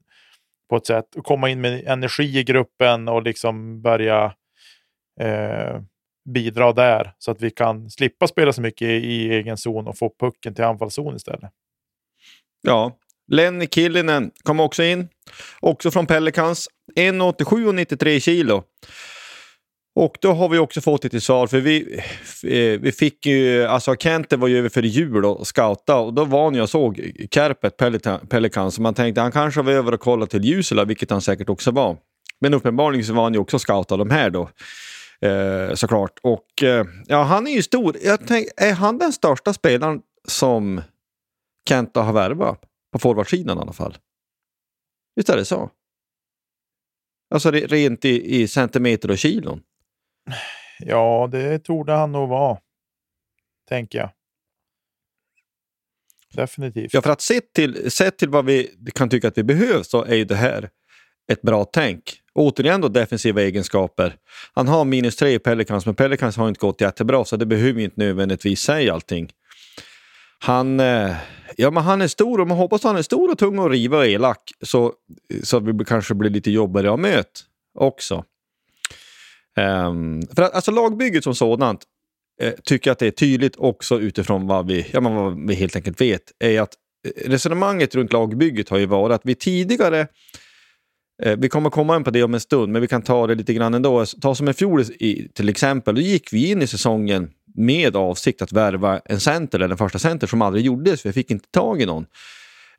på 0.69 0.77
ett 0.77 0.87
sätt. 0.87 1.17
Och 1.17 1.25
komma 1.25 1.51
in 1.51 1.61
med 1.61 1.87
energi 1.87 2.39
i 2.39 2.45
gruppen 2.45 3.09
och 3.09 3.23
liksom 3.23 3.83
börja 3.83 4.35
eh, 5.21 5.81
bidra 6.29 6.73
där 6.73 7.15
så 7.19 7.31
att 7.31 7.43
vi 7.43 7.51
kan 7.51 7.91
slippa 7.91 8.27
spela 8.27 8.53
så 8.53 8.61
mycket 8.61 8.89
i 8.89 9.35
egen 9.35 9.57
zon 9.57 9.87
och 9.87 9.99
få 9.99 10.15
pucken 10.21 10.55
till 10.55 10.65
anfallszon 10.65 11.17
istället. 11.17 11.51
Ja, 12.63 12.99
Lenny 13.33 13.67
Killinen 13.67 14.31
kom 14.43 14.61
också 14.61 14.83
in. 14.83 15.09
Också 15.61 15.91
från 15.91 16.07
Pelicans. 16.07 16.69
1,87 16.97 17.69
och 17.69 17.75
93 17.75 18.21
kilo. 18.21 18.63
Och 20.01 20.19
då 20.21 20.33
har 20.33 20.49
vi 20.49 20.59
också 20.59 20.81
fått 20.81 21.03
det 21.03 21.09
till 21.09 21.21
svar, 21.21 21.47
för 21.47 21.61
vi, 21.61 22.01
eh, 22.43 22.81
vi 22.81 22.93
fick 22.93 23.27
ju, 23.27 23.65
alltså 23.65 23.97
Kente 23.97 24.37
var 24.37 24.49
ju 24.49 24.59
över 24.59 24.69
för 24.69 24.83
jul 24.83 25.25
och 25.25 25.47
scouta 25.47 25.97
och 25.97 26.15
då 26.15 26.25
var 26.25 26.51
när 26.51 26.59
jag 26.59 26.69
såg 26.69 27.13
Kärpet 27.31 27.77
Pelikan 28.29 28.73
så 28.73 28.83
man 28.83 28.95
tänkte 28.95 29.21
han 29.21 29.33
kanske 29.33 29.63
var 29.63 29.73
över 29.73 29.95
och 29.95 30.01
kollade 30.01 30.31
till 30.31 30.45
Jusela, 30.45 30.85
vilket 30.85 31.11
han 31.11 31.21
säkert 31.21 31.49
också 31.49 31.71
var. 31.71 31.97
Men 32.41 32.55
uppenbarligen 32.55 33.05
så 33.05 33.13
var 33.13 33.23
han 33.23 33.35
ju 33.35 33.39
också 33.39 33.59
scout 33.59 33.93
av 33.93 33.99
de 33.99 34.11
här 34.11 34.31
då. 34.31 34.51
Eh, 35.21 35.75
såklart. 35.75 36.19
Och 36.23 36.63
eh, 36.63 36.87
ja, 37.07 37.23
han 37.23 37.47
är 37.47 37.53
ju 37.53 37.63
stor. 37.63 37.97
Jag 38.03 38.27
tänk, 38.27 38.49
är 38.57 38.73
han 38.73 38.99
den 38.99 39.13
största 39.13 39.53
spelaren 39.53 40.01
som 40.29 40.83
Kenta 41.69 42.03
har 42.03 42.13
värvat? 42.13 42.61
På 42.93 42.99
forwardsidan 42.99 43.59
i 43.59 43.61
alla 43.61 43.73
fall. 43.73 43.99
Visst 45.17 45.29
är 45.29 45.37
det 45.37 45.45
så? 45.45 45.71
Alltså 47.35 47.51
rent 47.51 48.05
i, 48.05 48.41
i 48.43 48.49
centimeter 48.49 49.11
och 49.11 49.19
kilon. 49.19 49.63
Ja, 50.79 51.29
det 51.33 51.59
torde 51.59 51.93
han 51.93 52.13
nog 52.13 52.29
vara. 52.29 52.59
Tänker 53.69 53.99
jag. 53.99 54.11
Definitivt. 56.35 56.95
Ja, 56.95 57.03
för 57.03 57.11
att 57.11 57.21
sett 57.21 57.53
till, 57.53 57.91
sett 57.91 58.19
till 58.19 58.29
vad 58.29 58.45
vi 58.45 58.77
kan 58.95 59.09
tycka 59.09 59.29
att 59.29 59.39
vi 59.39 59.43
behöver 59.43 59.83
så 59.83 60.05
är 60.05 60.15
ju 60.15 60.25
det 60.25 60.37
här 60.37 60.71
ett 61.33 61.43
bra 61.43 61.65
tänk. 61.65 62.03
Återigen 62.35 62.81
då 62.81 62.89
defensiva 62.89 63.43
egenskaper. 63.43 64.17
Han 64.55 64.69
har 64.69 64.85
minus 64.85 65.17
tre 65.17 65.35
i 65.35 65.39
Pelicans, 65.39 65.87
men 65.87 65.95
Pelicans 65.95 66.37
har 66.37 66.49
inte 66.49 66.61
gått 66.61 66.81
jättebra 66.81 67.25
så 67.25 67.37
det 67.37 67.47
behöver 67.47 67.81
inte 67.81 68.01
nödvändigtvis 68.01 68.61
säga 68.61 68.95
allting. 68.95 69.33
Han, 70.39 70.81
eh, 70.81 71.17
ja, 71.57 71.71
men 71.71 71.83
han 71.83 72.03
är 72.03 72.09
stor 72.09 72.41
och 72.41 72.49
man 72.49 72.57
hoppas 72.57 72.81
att 72.81 72.91
han 72.91 72.97
är 72.97 73.03
stor 73.03 73.31
och 73.31 73.39
tung 73.39 73.59
och 73.59 73.71
riva 73.71 73.97
och 73.99 74.07
elak 74.07 74.53
så, 74.63 74.93
så 75.43 75.57
att 75.57 75.63
vi 75.63 75.85
kanske 75.85 76.15
blir 76.15 76.31
lite 76.31 76.51
jobbigare 76.51 76.93
att 76.93 77.01
möta 77.01 77.41
också. 77.75 78.25
Um, 79.59 80.23
för 80.37 80.43
att, 80.43 80.55
alltså 80.55 80.71
lagbygget 80.71 81.25
som 81.25 81.35
sådant 81.35 81.85
eh, 82.41 82.55
tycker 82.65 82.91
jag 82.91 82.93
att 82.93 82.99
det 82.99 83.07
är 83.07 83.11
tydligt 83.11 83.57
också 83.57 84.01
utifrån 84.01 84.47
vad 84.47 84.67
vi, 84.67 84.87
ja, 84.93 85.01
men 85.01 85.15
vad 85.15 85.47
vi 85.49 85.55
helt 85.55 85.77
enkelt 85.77 86.01
vet. 86.01 86.23
är 86.39 86.61
att 86.61 86.75
eh, 87.07 87.31
Resonemanget 87.31 87.95
runt 87.95 88.13
lagbygget 88.13 88.69
har 88.69 88.79
ju 88.79 88.87
varit 88.87 89.15
att 89.15 89.21
vi 89.25 89.35
tidigare 89.35 90.07
eh, 91.23 91.37
vi 91.39 91.49
kommer 91.49 91.71
komma 91.71 91.97
in 91.97 92.05
på 92.05 92.11
det 92.11 92.23
om 92.23 92.35
en 92.35 92.41
stund, 92.41 92.73
men 92.73 92.83
vi 92.83 92.89
kan 92.89 93.03
ta 93.03 93.27
det 93.27 93.35
lite 93.35 93.55
grann 93.55 93.75
ändå. 93.75 94.05
Ta 94.07 94.35
som 94.35 94.49
en 94.49 94.55
fjol 94.55 94.85
till 95.35 95.49
exempel, 95.49 95.95
då 95.95 96.01
gick 96.01 96.33
vi 96.33 96.51
in 96.51 96.63
i 96.63 96.67
säsongen 96.67 97.31
med 97.55 97.97
avsikt 97.97 98.43
att 98.43 98.53
värva 98.53 99.01
en 99.05 99.21
center, 99.21 99.59
eller 99.59 99.69
den 99.69 99.79
första 99.79 99.99
center 99.99 100.27
som 100.27 100.43
aldrig 100.43 100.65
gjordes, 100.65 101.07
vi 101.07 101.13
fick 101.13 101.31
inte 101.31 101.49
tag 101.51 101.83
i 101.83 101.87
någon 101.87 102.07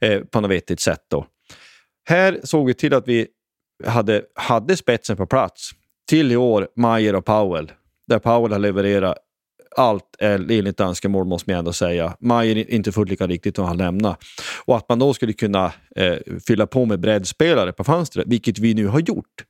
eh, 0.01 0.19
på 0.19 0.41
något 0.41 0.51
vettigt 0.51 0.79
sätt. 0.79 1.05
Då. 1.09 1.25
Här 2.09 2.39
såg 2.43 2.67
vi 2.67 2.74
till 2.74 2.93
att 2.93 3.07
vi 3.07 3.27
hade, 3.86 4.24
hade 4.36 4.77
spetsen 4.77 5.17
på 5.17 5.25
plats 5.25 5.71
till 6.09 6.31
i 6.31 6.35
år 6.35 6.67
Mayer 6.75 7.15
och 7.15 7.25
Powell. 7.25 7.71
Där 8.07 8.19
Powell 8.19 8.51
har 8.51 8.59
levererat 8.59 9.17
allt 9.77 10.15
enligt 10.19 10.79
önskemål 10.79 11.25
måste 11.25 11.51
man 11.51 11.59
ändå 11.59 11.73
säga. 11.73 12.15
Mayer 12.19 12.71
inte 12.71 12.91
fullt 12.91 13.09
lika 13.09 13.27
riktigt 13.27 13.55
som 13.55 13.65
han 13.65 13.77
lämnar. 13.77 14.15
Och 14.65 14.77
att 14.77 14.89
man 14.89 14.99
då 14.99 15.13
skulle 15.13 15.33
kunna 15.33 15.65
eh, 15.95 16.15
fylla 16.47 16.67
på 16.67 16.85
med 16.85 16.99
breddspelare 16.99 17.71
på 17.71 17.83
fönstret, 17.83 18.27
vilket 18.27 18.59
vi 18.59 18.73
nu 18.73 18.87
har 18.87 18.99
gjort. 18.99 19.45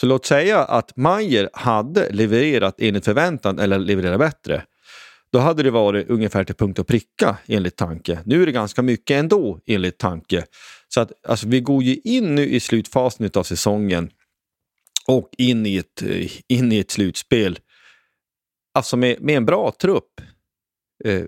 Så 0.00 0.06
låt 0.06 0.26
säga 0.26 0.58
att 0.58 0.96
Mayer 0.96 1.50
hade 1.52 2.10
levererat 2.10 2.74
enligt 2.78 3.04
förväntan 3.04 3.58
eller 3.58 3.78
levererat 3.78 4.18
bättre. 4.18 4.62
Då 5.32 5.38
hade 5.38 5.62
det 5.62 5.70
varit 5.70 6.10
ungefär 6.10 6.44
till 6.44 6.54
punkt 6.54 6.78
och 6.78 6.86
pricka 6.86 7.36
enligt 7.46 7.76
tanke. 7.76 8.18
Nu 8.24 8.42
är 8.42 8.46
det 8.46 8.52
ganska 8.52 8.82
mycket 8.82 9.14
ändå 9.18 9.58
enligt 9.66 9.98
tanke. 9.98 10.44
Så 10.88 11.00
att 11.00 11.12
alltså, 11.28 11.48
vi 11.48 11.60
går 11.60 11.82
ju 11.82 11.96
in 12.04 12.34
nu 12.34 12.46
i 12.46 12.60
slutfasen 12.60 13.30
av 13.34 13.42
säsongen 13.42 14.10
och 15.10 15.30
in 15.38 15.66
i 15.66 15.76
ett, 15.76 16.02
eh, 16.02 16.30
in 16.48 16.72
i 16.72 16.78
ett 16.78 16.90
slutspel. 16.90 17.58
Alltså 18.74 18.96
med, 18.96 19.20
med 19.20 19.36
en 19.36 19.46
bra 19.46 19.72
trupp. 19.80 20.20
Eh, 21.04 21.14
eh, 21.14 21.24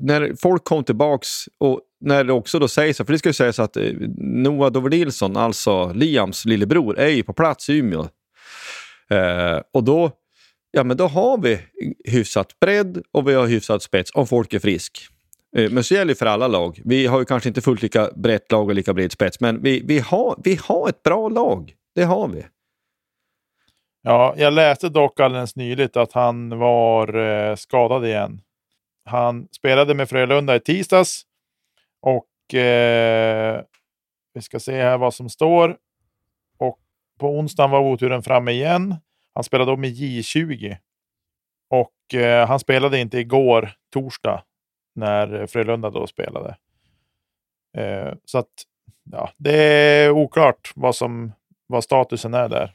när 0.00 0.34
folk 0.40 0.64
kom 0.64 0.84
tillbaks 0.84 1.28
och 1.58 1.80
när 2.00 2.24
det 2.24 2.32
också 2.32 2.58
då 2.58 2.68
sägs, 2.68 2.98
för 2.98 3.12
det 3.12 3.18
ska 3.18 3.28
ju 3.28 3.32
sägas 3.32 3.58
att 3.58 3.76
eh, 3.76 3.82
Noah 3.82 4.12
Noah 4.18 4.72
Doverdilson, 4.72 5.36
alltså 5.36 5.92
Liams 5.92 6.44
lillebror, 6.44 6.98
är 6.98 7.08
ju 7.08 7.22
på 7.22 7.32
plats 7.32 7.68
i 7.68 7.76
Umeå. 7.76 8.08
Eh, 9.10 9.60
och 9.72 9.84
då, 9.84 10.10
ja, 10.70 10.84
men 10.84 10.96
då 10.96 11.06
har 11.06 11.38
vi 11.38 11.58
hyfsat 12.04 12.60
bredd 12.60 13.02
och 13.12 13.28
vi 13.28 13.34
har 13.34 13.46
hyfsat 13.46 13.82
spets 13.82 14.10
om 14.14 14.26
folk 14.26 14.54
är 14.54 14.58
frisk. 14.58 15.08
Eh, 15.56 15.70
men 15.70 15.84
så 15.84 15.94
gäller 15.94 16.08
det 16.14 16.18
för 16.18 16.26
alla 16.26 16.48
lag. 16.48 16.80
Vi 16.84 17.06
har 17.06 17.18
ju 17.18 17.24
kanske 17.24 17.48
inte 17.48 17.60
fullt 17.60 17.82
lika 17.82 18.10
brett 18.16 18.52
lag 18.52 18.68
och 18.68 18.74
lika 18.74 18.94
bred 18.94 19.12
spets, 19.12 19.40
men 19.40 19.62
vi, 19.62 19.82
vi, 19.84 19.98
har, 19.98 20.40
vi 20.44 20.58
har 20.62 20.88
ett 20.88 21.02
bra 21.02 21.28
lag. 21.28 21.72
Det 21.94 22.04
har 22.04 22.28
vi. 22.28 22.44
Ja, 24.08 24.34
jag 24.36 24.52
läste 24.52 24.88
dock 24.88 25.20
alldeles 25.20 25.56
nyligt 25.56 25.96
att 25.96 26.12
han 26.12 26.58
var 26.58 27.14
eh, 27.14 27.54
skadad 27.56 28.06
igen. 28.06 28.40
Han 29.04 29.48
spelade 29.52 29.94
med 29.94 30.08
Frölunda 30.08 30.56
i 30.56 30.60
tisdags 30.60 31.22
och 32.00 32.54
eh, 32.54 33.62
vi 34.34 34.42
ska 34.42 34.60
se 34.60 34.82
här 34.82 34.98
vad 34.98 35.14
som 35.14 35.28
står. 35.28 35.76
Och 36.58 36.78
på 37.18 37.38
onsdagen 37.38 37.70
var 37.70 37.80
oturen 37.80 38.22
framme 38.22 38.50
igen. 38.52 38.94
Han 39.34 39.44
spelade 39.44 39.70
då 39.70 39.76
med 39.76 39.90
J20 39.90 40.76
och 41.70 42.14
eh, 42.14 42.48
han 42.48 42.60
spelade 42.60 42.98
inte 42.98 43.18
igår, 43.18 43.72
torsdag, 43.92 44.42
när 44.94 45.46
Frölunda 45.46 45.90
då 45.90 46.06
spelade. 46.06 46.56
Eh, 47.76 48.14
så 48.24 48.38
att 48.38 48.52
ja, 49.12 49.30
det 49.36 49.56
är 49.62 50.10
oklart 50.10 50.72
vad, 50.74 50.96
som, 50.96 51.32
vad 51.66 51.84
statusen 51.84 52.34
är 52.34 52.48
där. 52.48 52.72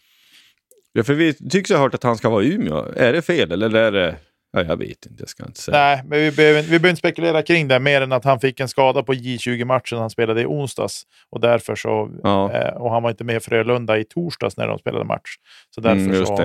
Ja, 0.93 1.03
för 1.03 1.13
vi 1.13 1.33
tycks 1.33 1.71
ha 1.71 1.77
hört 1.77 1.93
att 1.93 2.03
han 2.03 2.17
ska 2.17 2.29
vara 2.29 2.43
i 2.43 2.53
Umeå. 2.53 2.85
Är 2.95 3.13
det 3.13 3.21
fel 3.21 3.51
eller 3.51 3.75
är 3.75 3.91
det... 3.91 4.15
Ja, 4.53 4.63
jag 4.63 4.77
vet 4.77 5.05
inte, 5.05 5.21
jag 5.21 5.29
ska 5.29 5.45
inte 5.45 5.61
säga. 5.61 5.77
Nej, 5.77 6.01
men 6.05 6.19
vi 6.19 6.31
behöver, 6.31 6.61
vi 6.61 6.67
behöver 6.67 6.89
inte 6.89 6.99
spekulera 6.99 7.41
kring 7.41 7.67
det 7.67 7.79
mer 7.79 8.01
än 8.01 8.11
att 8.11 8.25
han 8.25 8.39
fick 8.39 8.59
en 8.59 8.67
skada 8.67 9.03
på 9.03 9.13
J20-matchen 9.13 9.97
han 9.97 10.09
spelade 10.09 10.41
i 10.41 10.45
onsdags. 10.45 11.03
Och 11.29 11.41
därför 11.41 11.75
så... 11.75 12.11
Ja. 12.23 12.51
Eh, 12.51 12.73
och 12.73 12.91
han 12.91 13.03
var 13.03 13.09
inte 13.09 13.23
med 13.23 13.35
i 13.35 13.39
Frölunda 13.39 13.97
i 13.97 14.03
torsdags 14.03 14.57
när 14.57 14.67
de 14.67 14.79
spelade 14.79 15.05
match. 15.05 15.35
Så 15.75 15.81
därför 15.81 16.13
mm, 16.13 16.25
så... 16.25 16.41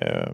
Eh, 0.00 0.32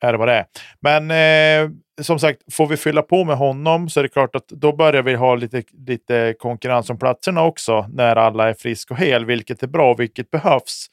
är 0.00 0.12
det 0.12 0.18
vad 0.18 0.28
det 0.28 0.34
är. 0.34 0.46
Men 0.80 1.10
eh, 1.10 1.70
som 2.00 2.18
sagt, 2.18 2.54
får 2.54 2.66
vi 2.66 2.76
fylla 2.76 3.02
på 3.02 3.24
med 3.24 3.36
honom 3.36 3.88
så 3.88 4.00
är 4.00 4.02
det 4.02 4.08
klart 4.08 4.36
att 4.36 4.48
då 4.48 4.76
börjar 4.76 5.02
vi 5.02 5.14
ha 5.14 5.34
lite, 5.34 5.62
lite 5.86 6.34
konkurrens 6.38 6.90
om 6.90 6.98
platserna 6.98 7.42
också 7.42 7.86
när 7.92 8.16
alla 8.16 8.48
är 8.48 8.54
friska 8.54 8.94
och 8.94 9.00
hel, 9.00 9.24
vilket 9.24 9.62
är 9.62 9.66
bra, 9.66 9.94
vilket 9.94 10.30
behövs. 10.30 10.86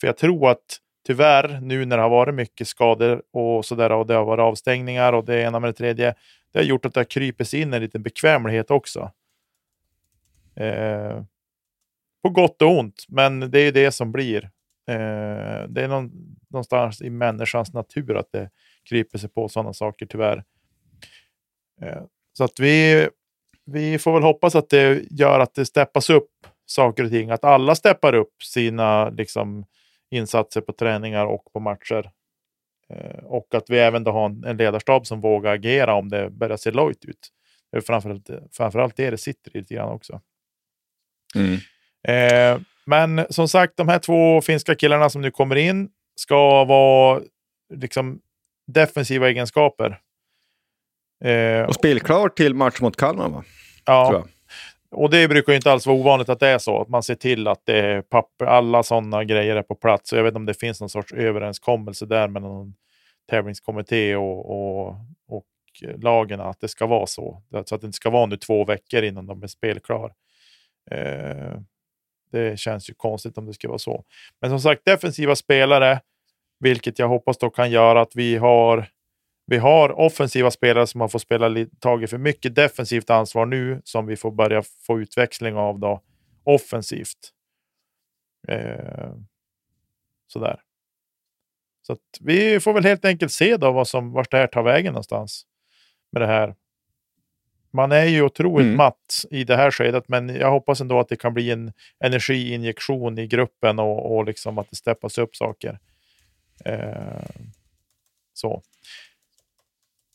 För 0.00 0.06
jag 0.06 0.16
tror 0.16 0.50
att 0.50 0.78
tyvärr, 1.06 1.60
nu 1.60 1.84
när 1.84 1.96
det 1.96 2.02
har 2.02 2.10
varit 2.10 2.34
mycket 2.34 2.68
skador 2.68 3.22
och 3.32 3.64
sådär 3.64 3.92
och 3.92 4.06
det 4.06 4.14
har 4.14 4.24
varit 4.24 4.42
avstängningar 4.42 5.12
och 5.12 5.24
det 5.24 5.40
ena 5.40 5.60
med 5.60 5.68
det 5.68 5.74
tredje, 5.74 6.14
det 6.52 6.58
har 6.58 6.64
gjort 6.64 6.86
att 6.86 6.94
det 6.94 7.00
har 7.00 7.04
krypits 7.04 7.54
in 7.54 7.74
en 7.74 7.82
liten 7.82 8.02
bekvämlighet 8.02 8.70
också. 8.70 9.10
Eh, 10.56 11.22
på 12.22 12.30
gott 12.30 12.62
och 12.62 12.78
ont, 12.78 13.04
men 13.08 13.50
det 13.50 13.60
är 13.60 13.72
det 13.72 13.92
som 13.92 14.12
blir. 14.12 14.44
Eh, 14.88 15.68
det 15.68 15.82
är 15.82 15.88
någon, 15.88 16.10
någonstans 16.48 17.02
i 17.02 17.10
människans 17.10 17.72
natur 17.72 18.16
att 18.16 18.32
det 18.32 18.50
kryper 18.88 19.18
sig 19.18 19.30
på 19.30 19.48
sådana 19.48 19.72
saker, 19.72 20.06
tyvärr. 20.06 20.44
Eh, 21.82 22.02
så 22.32 22.44
att 22.44 22.60
vi, 22.60 23.08
vi 23.64 23.98
får 23.98 24.12
väl 24.12 24.22
hoppas 24.22 24.54
att 24.54 24.70
det 24.70 25.02
gör 25.10 25.40
att 25.40 25.54
det 25.54 25.66
steppas 25.66 26.10
upp 26.10 26.30
saker 26.66 27.04
och 27.04 27.10
ting, 27.10 27.30
att 27.30 27.44
alla 27.44 27.74
steppar 27.74 28.14
upp 28.14 28.42
sina 28.42 29.08
liksom, 29.10 29.64
insatser 30.14 30.60
på 30.60 30.72
träningar 30.72 31.26
och 31.26 31.52
på 31.52 31.60
matcher. 31.60 32.10
Eh, 32.90 33.24
och 33.24 33.54
att 33.54 33.70
vi 33.70 33.78
även 33.78 34.04
då 34.04 34.10
har 34.10 34.26
en, 34.26 34.44
en 34.44 34.56
ledarstab 34.56 35.06
som 35.06 35.20
vågar 35.20 35.52
agera 35.52 35.94
om 35.94 36.08
det 36.08 36.30
börjar 36.30 36.56
se 36.56 36.70
lojt 36.70 37.04
ut. 37.04 37.30
Det 37.72 37.76
är 37.76 37.80
framförallt, 37.80 38.30
framförallt 38.52 38.96
det 38.96 39.10
det 39.10 39.18
sitter 39.18 39.56
i 39.56 39.58
lite 39.58 39.74
grann 39.74 39.88
också. 39.88 40.20
Mm. 41.34 41.58
Eh, 42.08 42.60
men 42.86 43.26
som 43.30 43.48
sagt, 43.48 43.76
de 43.76 43.88
här 43.88 43.98
två 43.98 44.40
finska 44.40 44.74
killarna 44.74 45.10
som 45.10 45.22
nu 45.22 45.30
kommer 45.30 45.56
in 45.56 45.88
ska 46.16 46.64
vara 46.64 47.20
liksom 47.74 48.20
defensiva 48.66 49.28
egenskaper. 49.28 50.00
Eh, 51.24 51.62
och 51.62 51.74
spelklar 51.74 52.28
till 52.28 52.54
match 52.54 52.80
mot 52.80 52.96
Kalmar 52.96 53.28
va? 53.28 53.44
Ja, 53.84 54.24
och 54.94 55.10
det 55.10 55.28
brukar 55.28 55.52
inte 55.52 55.72
alls 55.72 55.86
vara 55.86 55.96
ovanligt 55.96 56.28
att 56.28 56.40
det 56.40 56.48
är 56.48 56.58
så. 56.58 56.80
Att 56.80 56.88
man 56.88 57.02
ser 57.02 57.14
till 57.14 57.48
att 57.48 57.60
det 57.66 57.78
är 57.80 58.02
papper, 58.02 58.46
alla 58.46 58.82
sådana 58.82 59.24
grejer 59.24 59.56
är 59.56 59.62
på 59.62 59.74
plats. 59.74 60.10
Så 60.10 60.16
jag 60.16 60.22
vet 60.22 60.30
inte 60.30 60.36
om 60.36 60.46
det 60.46 60.60
finns 60.60 60.80
någon 60.80 60.88
sorts 60.90 61.12
överenskommelse 61.12 62.06
där 62.06 62.28
mellan 62.28 62.50
någon 62.50 62.74
tävlingskommitté 63.30 64.16
och, 64.16 64.50
och, 64.50 64.96
och 65.28 65.44
lagen 66.02 66.40
att 66.40 66.60
det 66.60 66.68
ska 66.68 66.86
vara 66.86 67.06
så. 67.06 67.42
Så 67.66 67.74
att 67.74 67.80
det 67.80 67.86
inte 67.86 67.96
ska 67.96 68.10
vara 68.10 68.26
nu 68.26 68.36
två 68.36 68.64
veckor 68.64 69.02
innan 69.02 69.26
de 69.26 69.42
är 69.42 69.46
spelklar. 69.46 70.12
Eh, 70.90 71.58
Det 72.32 72.58
känns 72.60 72.90
ju 72.90 72.94
konstigt 72.94 73.38
om 73.38 73.46
det 73.46 73.54
ska 73.54 73.68
vara 73.68 73.78
så. 73.78 74.04
Men 74.40 74.50
som 74.50 74.60
sagt, 74.60 74.84
defensiva 74.84 75.36
spelare, 75.36 76.00
vilket 76.60 76.98
jag 76.98 77.08
hoppas 77.08 77.38
då 77.38 77.50
kan 77.50 77.70
göra 77.70 78.00
att 78.00 78.16
vi 78.16 78.36
har 78.36 78.86
vi 79.46 79.58
har 79.58 80.00
offensiva 80.00 80.50
spelare 80.50 80.86
som 80.86 81.00
har 81.00 81.08
fått 81.08 81.22
spela 81.22 81.66
tagit 81.78 82.10
för 82.10 82.18
mycket 82.18 82.54
defensivt 82.54 83.10
ansvar 83.10 83.46
nu 83.46 83.80
som 83.84 84.06
vi 84.06 84.16
får 84.16 84.30
börja 84.30 84.62
få 84.86 85.00
utväxling 85.00 85.56
av 85.56 85.78
då 85.78 86.02
offensivt. 86.44 87.32
Eh, 88.48 89.14
sådär. 90.26 90.60
Så 91.82 91.96
vi 92.20 92.60
får 92.60 92.72
väl 92.72 92.84
helt 92.84 93.04
enkelt 93.04 93.32
se 93.32 93.56
då 93.56 93.72
vad 93.72 93.88
som, 93.88 94.12
vart 94.12 94.30
det 94.30 94.36
här 94.36 94.46
tar 94.46 94.62
vägen 94.62 94.92
någonstans 94.92 95.46
med 96.12 96.22
det 96.22 96.26
här. 96.26 96.54
Man 97.72 97.92
är 97.92 98.04
ju 98.04 98.22
otroligt 98.22 98.64
mm. 98.64 98.76
matt 98.76 99.24
i 99.30 99.44
det 99.44 99.56
här 99.56 99.70
skedet, 99.70 100.08
men 100.08 100.28
jag 100.28 100.50
hoppas 100.50 100.80
ändå 100.80 101.00
att 101.00 101.08
det 101.08 101.16
kan 101.16 101.34
bli 101.34 101.50
en 101.50 101.72
energiinjektion 102.04 103.18
i 103.18 103.26
gruppen 103.26 103.78
och, 103.78 104.16
och 104.16 104.24
liksom 104.24 104.58
att 104.58 104.70
det 104.70 104.76
steppas 104.76 105.18
upp 105.18 105.36
saker. 105.36 105.78
Eh, 106.64 107.24
så. 108.32 108.62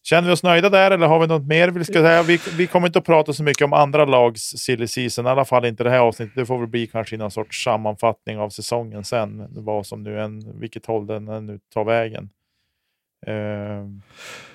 Känner 0.09 0.27
vi 0.27 0.33
oss 0.33 0.43
nöjda 0.43 0.69
där 0.69 0.91
eller 0.91 1.07
har 1.07 1.19
vi 1.19 1.27
något 1.27 1.47
mer 1.47 1.67
vi 1.67 1.85
ska 1.85 1.93
säga? 1.93 2.23
Vi, 2.23 2.39
vi 2.57 2.67
kommer 2.67 2.87
inte 2.87 2.99
att 2.99 3.05
prata 3.05 3.33
så 3.33 3.43
mycket 3.43 3.65
om 3.65 3.73
andra 3.73 4.05
lags 4.05 4.41
silly 4.41 4.87
season, 4.87 5.25
i 5.25 5.29
alla 5.29 5.45
fall 5.45 5.65
inte 5.65 5.83
det 5.83 5.89
här 5.89 5.99
avsnittet. 5.99 6.35
Det 6.35 6.45
får 6.45 6.59
väl 6.59 6.67
bli 6.67 6.87
kanske 6.87 7.17
någon 7.17 7.31
sorts 7.31 7.63
sammanfattning 7.63 8.37
av 8.37 8.49
säsongen 8.49 9.03
sen, 9.03 9.47
vad 9.49 9.85
som 9.85 10.03
nu 10.03 10.21
än, 10.21 10.59
vilket 10.59 10.85
håll 10.85 11.07
den 11.07 11.25
nu 11.45 11.59
tar 11.73 11.83
vägen. 11.83 12.29
Uh, 13.27 13.87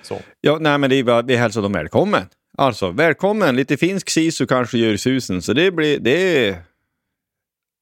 så. 0.01 0.17
Ja, 0.41 0.57
nej, 0.61 0.77
men 0.77 0.89
det 0.89 0.95
är 0.95 1.03
bara, 1.03 1.21
vi 1.21 1.35
hälsar 1.35 1.61
dem 1.61 1.73
välkommen. 1.73 2.23
Alltså, 2.57 2.91
välkommen! 2.91 3.55
Lite 3.55 3.77
finsk 3.77 4.09
sisu 4.09 4.45
kanske 4.45 4.77
gör 4.77 4.97
susen, 4.97 5.41
så 5.41 5.53
det 5.53 5.71
blir, 5.71 5.99
det 5.99 6.47
är... 6.47 6.55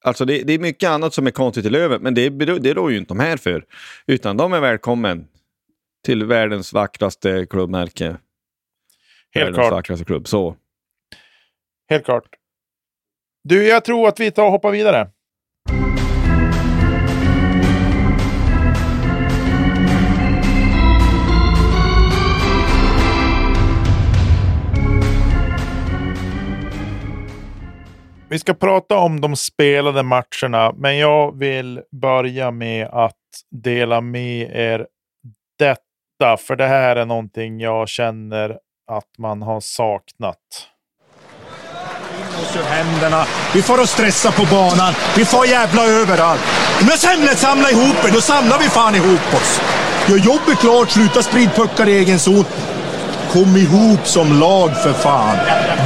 Alltså 0.06 0.26
det, 0.26 0.44
det 0.44 0.54
är 0.54 0.60
mycket 0.60 0.90
annat 0.90 1.14
som 1.14 1.28
är 1.28 1.32
konstigt 1.32 1.66
i 1.66 1.70
Löven, 1.70 2.02
men 2.02 2.14
det, 2.14 2.30
det 2.60 2.74
rår 2.74 2.92
ju 2.92 2.98
inte 2.98 3.14
de 3.14 3.20
här 3.20 3.38
för. 3.38 3.66
Utan 4.08 4.38
de 4.38 4.54
är 4.54 4.60
välkommen 4.60 5.28
till 6.04 6.26
världens 6.26 6.74
vackraste 6.74 7.46
klubbmärke. 7.50 8.06
Helt 8.06 8.20
världens 9.36 9.56
klart. 9.56 9.72
vackraste 9.72 10.06
klubb. 10.06 10.28
Så. 10.28 10.56
Helt 11.90 12.06
klart. 12.06 12.26
Du, 13.44 13.68
jag 13.68 13.86
tror 13.86 14.08
att 14.08 14.20
vi 14.20 14.32
tar 14.32 14.46
och 14.46 14.52
hoppar 14.52 14.72
vidare. 14.72 15.10
Vi 28.30 28.40
ska 28.40 28.54
prata 28.54 28.98
om 28.98 29.22
de 29.22 29.36
spelade 29.36 30.04
matcherna, 30.04 30.74
men 30.78 30.98
jag 30.98 31.40
vill 31.40 31.82
börja 31.92 32.52
med 32.52 32.88
att 32.88 33.18
dela 33.52 34.02
med 34.02 34.52
er 34.56 34.88
det 35.60 35.78
ofta, 36.24 36.38
för 36.38 36.56
det 36.56 36.68
här 36.68 36.96
är 36.96 37.06
någonting 37.06 37.60
jag 37.60 37.90
känner 37.90 38.50
att 38.92 39.18
man 39.18 39.42
har 39.42 39.60
saknat. 39.62 40.38
In 42.18 42.42
oss 42.42 42.56
ur 42.56 42.64
händerna. 42.64 43.26
Vi 43.54 43.62
får 43.62 43.82
att 43.82 43.90
stressa 43.90 44.32
på 44.32 44.46
banan. 44.52 44.94
Vi 45.18 45.26
får 45.26 45.46
jävla 45.46 45.86
överallt. 45.86 46.42
Men 46.88 46.98
samlet 46.98 47.38
samla 47.38 47.70
ihop 47.72 48.06
er, 48.06 48.12
då 48.14 48.22
samlar 48.22 48.60
vi 48.60 48.70
fan 48.70 48.96
ihop 48.96 49.34
oss. 49.34 49.62
Gör 50.10 50.18
jobbet 50.18 50.60
klart, 50.60 50.90
sluta 50.90 51.22
sprid 51.24 51.50
puckar 51.56 51.90
i 51.90 51.98
egen 51.98 52.20
zon. 52.20 52.46
Kom 53.34 53.58
ihop 53.58 54.08
som 54.08 54.40
lag 54.40 54.70
för 54.84 54.94
fan. 54.94 55.38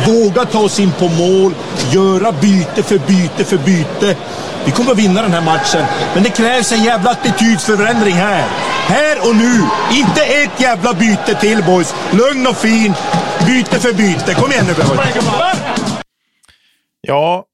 Våga 0.08 0.46
ta 0.46 0.60
oss 0.60 0.80
in 0.80 0.92
på 0.92 1.08
mål, 1.08 1.54
göra 1.94 2.32
byte 2.32 2.84
för 2.84 2.98
byte 2.98 3.44
för 3.44 3.58
byte. 3.58 4.18
Vi 4.66 4.72
kommer 4.72 4.92
att 4.92 4.98
vinna 4.98 5.22
den 5.22 5.34
här 5.34 5.42
matchen, 5.42 5.86
men 6.14 6.24
det 6.24 6.30
krävs 6.30 6.72
en 6.72 6.84
jävla 6.84 7.12
attitydsförändring 7.12 8.14
här. 8.14 8.48
Här 8.88 9.18
och 9.30 9.36
nu. 9.36 9.54
Inte 10.00 10.22
ett 10.22 10.62
jävla 10.62 10.94
byte 10.94 11.36
till 11.36 11.64
boys. 11.64 11.96
Lugn 12.12 12.48
och 12.48 12.58
fin. 12.58 12.94
Byte 13.48 13.80
för 13.80 13.94
byte. 13.94 14.34
Kom 14.34 14.52
igen 14.52 14.66
nu 14.68 14.74
boys. 14.74 15.18
Ja, 17.02 17.46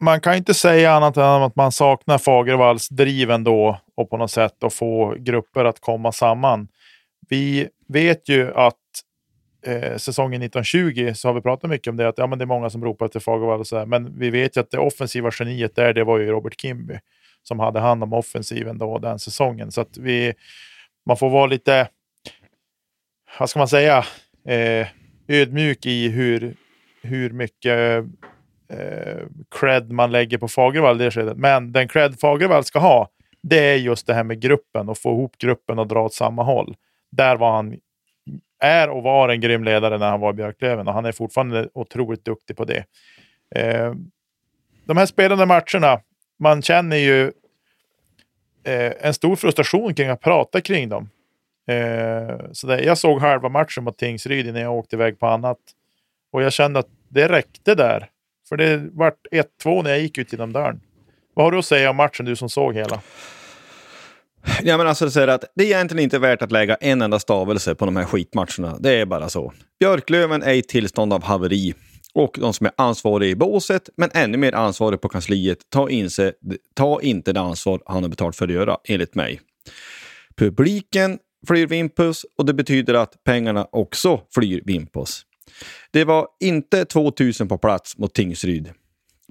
man 0.00 0.20
kan 0.20 0.34
inte 0.34 0.54
säga 0.54 0.92
annat 0.92 1.16
än 1.16 1.24
att 1.24 1.56
man 1.56 1.72
saknar 1.72 2.18
Fagervalls 2.18 2.88
driv 2.88 3.30
ändå 3.30 3.80
och 3.96 4.10
på 4.10 4.16
något 4.16 4.30
sätt 4.30 4.64
att 4.64 4.74
få 4.74 5.14
grupper 5.18 5.64
att 5.64 5.80
komma 5.80 6.12
samman. 6.12 6.68
Vi 7.28 7.68
vet 7.88 8.28
ju 8.28 8.54
att 8.54 8.74
eh, 9.66 9.96
säsongen 9.96 10.42
1920 10.42 11.12
så 11.14 11.28
har 11.28 11.34
vi 11.34 11.40
pratat 11.40 11.70
mycket 11.70 11.90
om 11.90 11.96
det, 11.96 12.08
att 12.08 12.18
ja, 12.18 12.26
men 12.26 12.38
det 12.38 12.44
är 12.44 12.46
många 12.46 12.70
som 12.70 12.84
ropar 12.84 13.06
efter 13.06 13.20
Fagervall 13.20 13.60
och 13.60 13.66
så 13.66 13.78
här, 13.78 13.86
men 13.86 14.18
vi 14.18 14.30
vet 14.30 14.56
ju 14.56 14.60
att 14.60 14.70
det 14.70 14.78
offensiva 14.78 15.30
geniet 15.38 15.76
där, 15.76 15.92
det 15.92 16.04
var 16.04 16.18
ju 16.18 16.26
Robert 16.26 16.60
Kimby 16.60 16.98
som 17.42 17.60
hade 17.60 17.80
hand 17.80 18.02
om 18.02 18.12
offensiven 18.12 18.78
då 18.78 18.98
den 18.98 19.18
säsongen. 19.18 19.72
Så 19.72 19.80
att 19.80 19.96
vi, 19.96 20.32
man 21.06 21.16
får 21.16 21.30
vara 21.30 21.46
lite, 21.46 21.88
vad 23.38 23.50
ska 23.50 23.58
man 23.58 23.68
säga, 23.68 24.04
eh, 24.48 24.86
ödmjuk 25.28 25.86
i 25.86 26.08
hur, 26.08 26.56
hur 27.02 27.30
mycket 27.30 28.04
eh, 28.68 29.22
cred 29.60 29.90
man 29.90 30.12
lägger 30.12 30.38
på 30.38 30.48
Fagervall 30.48 31.00
i 31.00 31.04
det 31.04 31.10
skedet. 31.10 31.36
Men 31.36 31.72
den 31.72 31.88
cred 31.88 32.20
Fagervall 32.20 32.64
ska 32.64 32.78
ha, 32.78 33.08
det 33.42 33.58
är 33.58 33.76
just 33.76 34.06
det 34.06 34.14
här 34.14 34.24
med 34.24 34.40
gruppen 34.40 34.88
och 34.88 34.98
få 34.98 35.12
ihop 35.12 35.38
gruppen 35.38 35.78
och 35.78 35.86
dra 35.86 36.02
åt 36.02 36.14
samma 36.14 36.42
håll. 36.42 36.76
Där 37.12 37.36
var 37.36 37.52
han, 37.52 37.76
är 38.60 38.90
och 38.90 39.02
var 39.02 39.28
en 39.28 39.40
grym 39.40 39.64
ledare 39.64 39.98
när 39.98 40.10
han 40.10 40.20
var 40.20 40.30
i 40.30 40.34
Björklöven 40.34 40.88
och 40.88 40.94
han 40.94 41.04
är 41.04 41.12
fortfarande 41.12 41.68
otroligt 41.74 42.24
duktig 42.24 42.56
på 42.56 42.64
det. 42.64 42.84
Eh, 43.54 43.94
de 44.84 44.96
här 44.96 45.06
spelande 45.06 45.46
matcherna, 45.46 46.00
man 46.38 46.62
känner 46.62 46.96
ju 46.96 47.32
eh, 48.64 48.92
en 49.00 49.14
stor 49.14 49.36
frustration 49.36 49.94
kring 49.94 50.08
att 50.08 50.20
prata 50.20 50.60
kring 50.60 50.88
dem. 50.88 51.10
Eh, 51.68 52.36
så 52.52 52.66
där, 52.66 52.78
jag 52.78 52.98
såg 52.98 53.20
halva 53.20 53.48
matchen 53.48 53.84
mot 53.84 53.98
Tingsryd 53.98 54.46
innan 54.46 54.62
jag 54.62 54.74
åkte 54.74 54.96
iväg 54.96 55.18
på 55.18 55.26
annat. 55.26 55.58
Och 56.32 56.42
jag 56.42 56.52
kände 56.52 56.78
att 56.78 56.88
det 57.08 57.28
räckte 57.28 57.74
där. 57.74 58.10
För 58.48 58.56
det 58.56 58.76
vart 58.92 59.26
1-2 59.64 59.82
när 59.82 59.90
jag 59.90 60.00
gick 60.00 60.18
ut 60.18 60.32
genom 60.32 60.52
dörren. 60.52 60.80
Vad 61.34 61.46
har 61.46 61.52
du 61.52 61.58
att 61.58 61.64
säga 61.64 61.90
om 61.90 61.96
matchen, 61.96 62.26
du 62.26 62.36
som 62.36 62.48
såg 62.48 62.74
hela? 62.74 63.00
Ja, 64.62 64.76
men 64.76 64.86
alltså, 64.86 65.06
det, 65.06 65.34
att 65.34 65.44
det 65.54 65.64
är 65.64 65.66
egentligen 65.66 66.04
inte 66.04 66.18
värt 66.18 66.42
att 66.42 66.52
lägga 66.52 66.74
en 66.74 67.02
enda 67.02 67.18
stavelse 67.18 67.74
på 67.74 67.84
de 67.84 67.96
här 67.96 68.04
skitmatcherna. 68.04 68.78
Det 68.80 68.90
är 68.90 69.06
bara 69.06 69.28
så. 69.28 69.52
Björklöven 69.80 70.42
är 70.42 70.52
i 70.52 70.62
tillstånd 70.62 71.12
av 71.12 71.22
haveri 71.22 71.74
och 72.14 72.36
de 72.40 72.52
som 72.52 72.66
är 72.66 72.72
ansvariga 72.76 73.30
i 73.30 73.34
båset, 73.34 73.90
men 73.96 74.10
ännu 74.14 74.38
mer 74.38 74.54
ansvariga 74.54 74.98
på 74.98 75.08
kansliet, 75.08 75.58
ta, 75.68 75.90
inse, 75.90 76.32
ta 76.74 77.00
inte 77.02 77.32
det 77.32 77.40
ansvar 77.40 77.80
han 77.86 78.02
har 78.02 78.10
betalt 78.10 78.36
för 78.36 78.44
att 78.44 78.54
göra, 78.54 78.76
enligt 78.84 79.14
mig. 79.14 79.40
Publiken 80.36 81.18
flyr 81.46 81.66
Vimpus 81.66 82.26
och 82.38 82.46
det 82.46 82.54
betyder 82.54 82.94
att 82.94 83.24
pengarna 83.24 83.66
också 83.72 84.20
flyr 84.34 84.62
Vimpus. 84.64 85.22
Det 85.90 86.04
var 86.04 86.26
inte 86.40 86.84
2000 86.84 87.48
på 87.48 87.58
plats 87.58 87.98
mot 87.98 88.14
Tingsryd. 88.14 88.72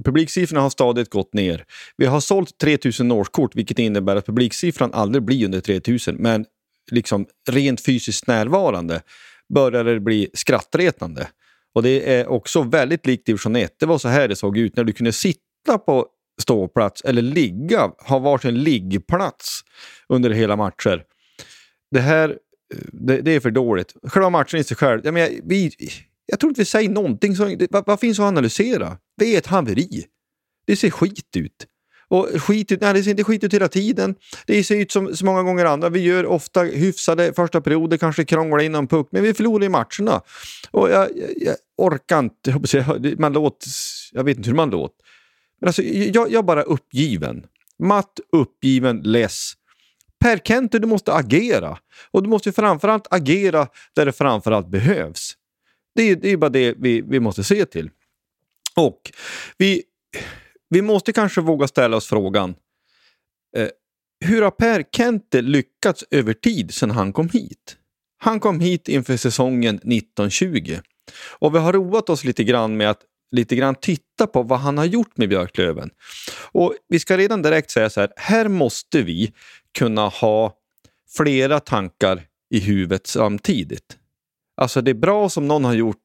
Publiksiffrorna 0.05 0.61
har 0.61 0.69
stadigt 0.69 1.09
gått 1.09 1.33
ner. 1.33 1.65
Vi 1.97 2.05
har 2.05 2.19
sålt 2.19 2.57
3000 2.57 3.11
årskort, 3.11 3.55
vilket 3.55 3.79
innebär 3.79 4.15
att 4.15 4.25
publiksiffran 4.25 4.93
aldrig 4.93 5.23
blir 5.23 5.45
under 5.45 5.61
3000, 5.61 6.15
men 6.15 6.45
liksom 6.91 7.25
rent 7.49 7.81
fysiskt 7.81 8.27
närvarande 8.27 9.01
börjar 9.53 9.83
det 9.83 9.99
bli 9.99 10.29
skrattretande. 10.33 11.27
Och 11.73 11.83
det 11.83 12.13
är 12.13 12.27
också 12.27 12.61
väldigt 12.61 13.05
likt 13.05 13.25
division 13.25 13.55
1. 13.55 13.75
Det 13.79 13.85
var 13.85 13.97
så 13.97 14.07
här 14.07 14.27
det 14.27 14.35
såg 14.35 14.57
ut 14.57 14.75
när 14.75 14.83
du 14.83 14.93
kunde 14.93 15.13
sitta 15.13 15.77
på 15.85 16.07
ståplats 16.41 17.01
eller 17.01 17.21
ligga, 17.21 17.91
ha 17.99 18.19
varsin 18.19 18.63
liggplats 18.63 19.61
under 20.09 20.29
hela 20.29 20.55
matcher. 20.55 21.03
Det 21.91 21.99
här 21.99 22.29
eh, 22.29 22.37
det, 22.91 23.21
det 23.21 23.31
är 23.31 23.39
för 23.39 23.51
dåligt. 23.51 23.93
Själva 24.03 24.29
matchen 24.29 24.59
i 24.59 24.63
sig 24.63 24.77
själv, 24.77 25.01
jag, 25.03 25.13
menar, 25.13 25.29
vi, 25.43 25.71
jag 26.25 26.39
tror 26.39 26.49
inte 26.49 26.61
vi 26.61 26.65
säger 26.65 26.89
någonting. 26.89 27.35
Som, 27.35 27.57
det, 27.57 27.67
vad, 27.71 27.85
vad 27.85 27.99
finns 27.99 28.19
att 28.19 28.23
analysera? 28.25 28.97
Det 29.17 29.33
är 29.33 29.37
ett 29.37 29.47
haveri. 29.47 30.05
Det 30.65 30.75
ser 30.75 30.89
skit 30.89 31.37
ut. 31.37 31.67
Och 32.07 32.27
skit 32.41 32.71
ut, 32.71 32.81
nej, 32.81 32.93
det 32.93 33.03
ser 33.03 33.11
inte 33.11 33.23
skit 33.23 33.43
ut 33.43 33.53
hela 33.53 33.67
tiden. 33.67 34.15
Det 34.45 34.63
ser 34.63 34.75
ut 34.75 34.91
som 34.91 35.15
så 35.15 35.25
många 35.25 35.43
gånger 35.43 35.65
andra. 35.65 35.89
Vi 35.89 35.99
gör 35.99 36.25
ofta 36.25 36.61
hyfsade 36.61 37.33
första 37.33 37.61
perioder, 37.61 37.97
kanske 37.97 38.25
krånglar 38.25 38.59
in 38.59 38.71
någon 38.71 38.87
puck, 38.87 39.07
men 39.11 39.23
vi 39.23 39.33
förlorar 39.33 39.65
i 39.65 39.69
matcherna. 39.69 40.21
Och 40.71 40.89
jag, 40.89 41.09
jag, 41.17 41.29
jag 41.35 41.55
orkar 41.77 42.19
inte, 42.19 43.15
man 43.17 43.33
låter, 43.33 43.69
jag 44.11 44.23
vet 44.23 44.37
inte 44.37 44.49
hur 44.49 44.55
man 44.55 44.69
låter. 44.69 44.97
Men 45.59 45.67
alltså, 45.67 45.83
jag, 45.83 46.31
jag 46.31 46.39
är 46.39 46.43
bara 46.43 46.61
uppgiven. 46.63 47.45
Matt, 47.79 48.19
uppgiven, 48.31 49.01
less. 49.03 49.53
Per 50.19 50.37
Kenter, 50.37 50.79
du 50.79 50.87
måste 50.87 51.13
agera. 51.13 51.77
Och 52.11 52.23
du 52.23 52.29
måste 52.29 52.51
framförallt 52.51 53.07
agera 53.09 53.67
där 53.95 54.05
det 54.05 54.11
framförallt 54.11 54.67
behövs. 54.67 55.33
Det 55.95 56.03
är, 56.03 56.15
det 56.15 56.29
är 56.29 56.37
bara 56.37 56.49
det 56.49 56.75
vi, 56.77 57.01
vi 57.01 57.19
måste 57.19 57.43
se 57.43 57.65
till. 57.65 57.89
Och 58.75 59.11
vi 59.57 59.83
vi 60.69 60.81
måste 60.81 61.13
kanske 61.13 61.41
våga 61.41 61.67
ställa 61.67 61.97
oss 61.97 62.07
frågan 62.07 62.55
eh, 63.57 63.67
hur 64.25 64.41
har 64.41 64.51
Per 64.51 64.83
Kente 64.91 65.41
lyckats 65.41 66.03
över 66.11 66.33
tid 66.33 66.73
sedan 66.73 66.91
han 66.91 67.13
kom 67.13 67.29
hit? 67.29 67.77
Han 68.17 68.39
kom 68.39 68.59
hit 68.59 68.87
inför 68.87 69.17
säsongen 69.17 69.75
1920 69.75 70.77
och 71.39 71.55
vi 71.55 71.59
har 71.59 71.73
roat 71.73 72.09
oss 72.09 72.23
lite 72.23 72.43
grann 72.43 72.77
med 72.77 72.89
att 72.89 73.01
lite 73.31 73.55
grann 73.55 73.75
titta 73.75 74.27
på 74.27 74.43
vad 74.43 74.59
han 74.59 74.77
har 74.77 74.85
gjort 74.85 75.17
med 75.17 75.29
Björklöven. 75.29 75.89
Och 76.51 76.73
vi 76.87 76.99
ska 76.99 77.17
redan 77.17 77.41
direkt 77.41 77.71
säga 77.71 77.89
så 77.89 77.99
här, 77.99 78.13
här 78.15 78.47
måste 78.47 79.01
vi 79.01 79.33
kunna 79.77 80.07
ha 80.07 80.57
flera 81.17 81.59
tankar 81.59 82.21
i 82.49 82.59
huvudet 82.59 83.07
samtidigt. 83.07 83.97
Alltså 84.57 84.81
det 84.81 84.91
är 84.91 84.95
bra 84.95 85.29
som 85.29 85.47
någon 85.47 85.65
har 85.65 85.73
gjort, 85.73 85.97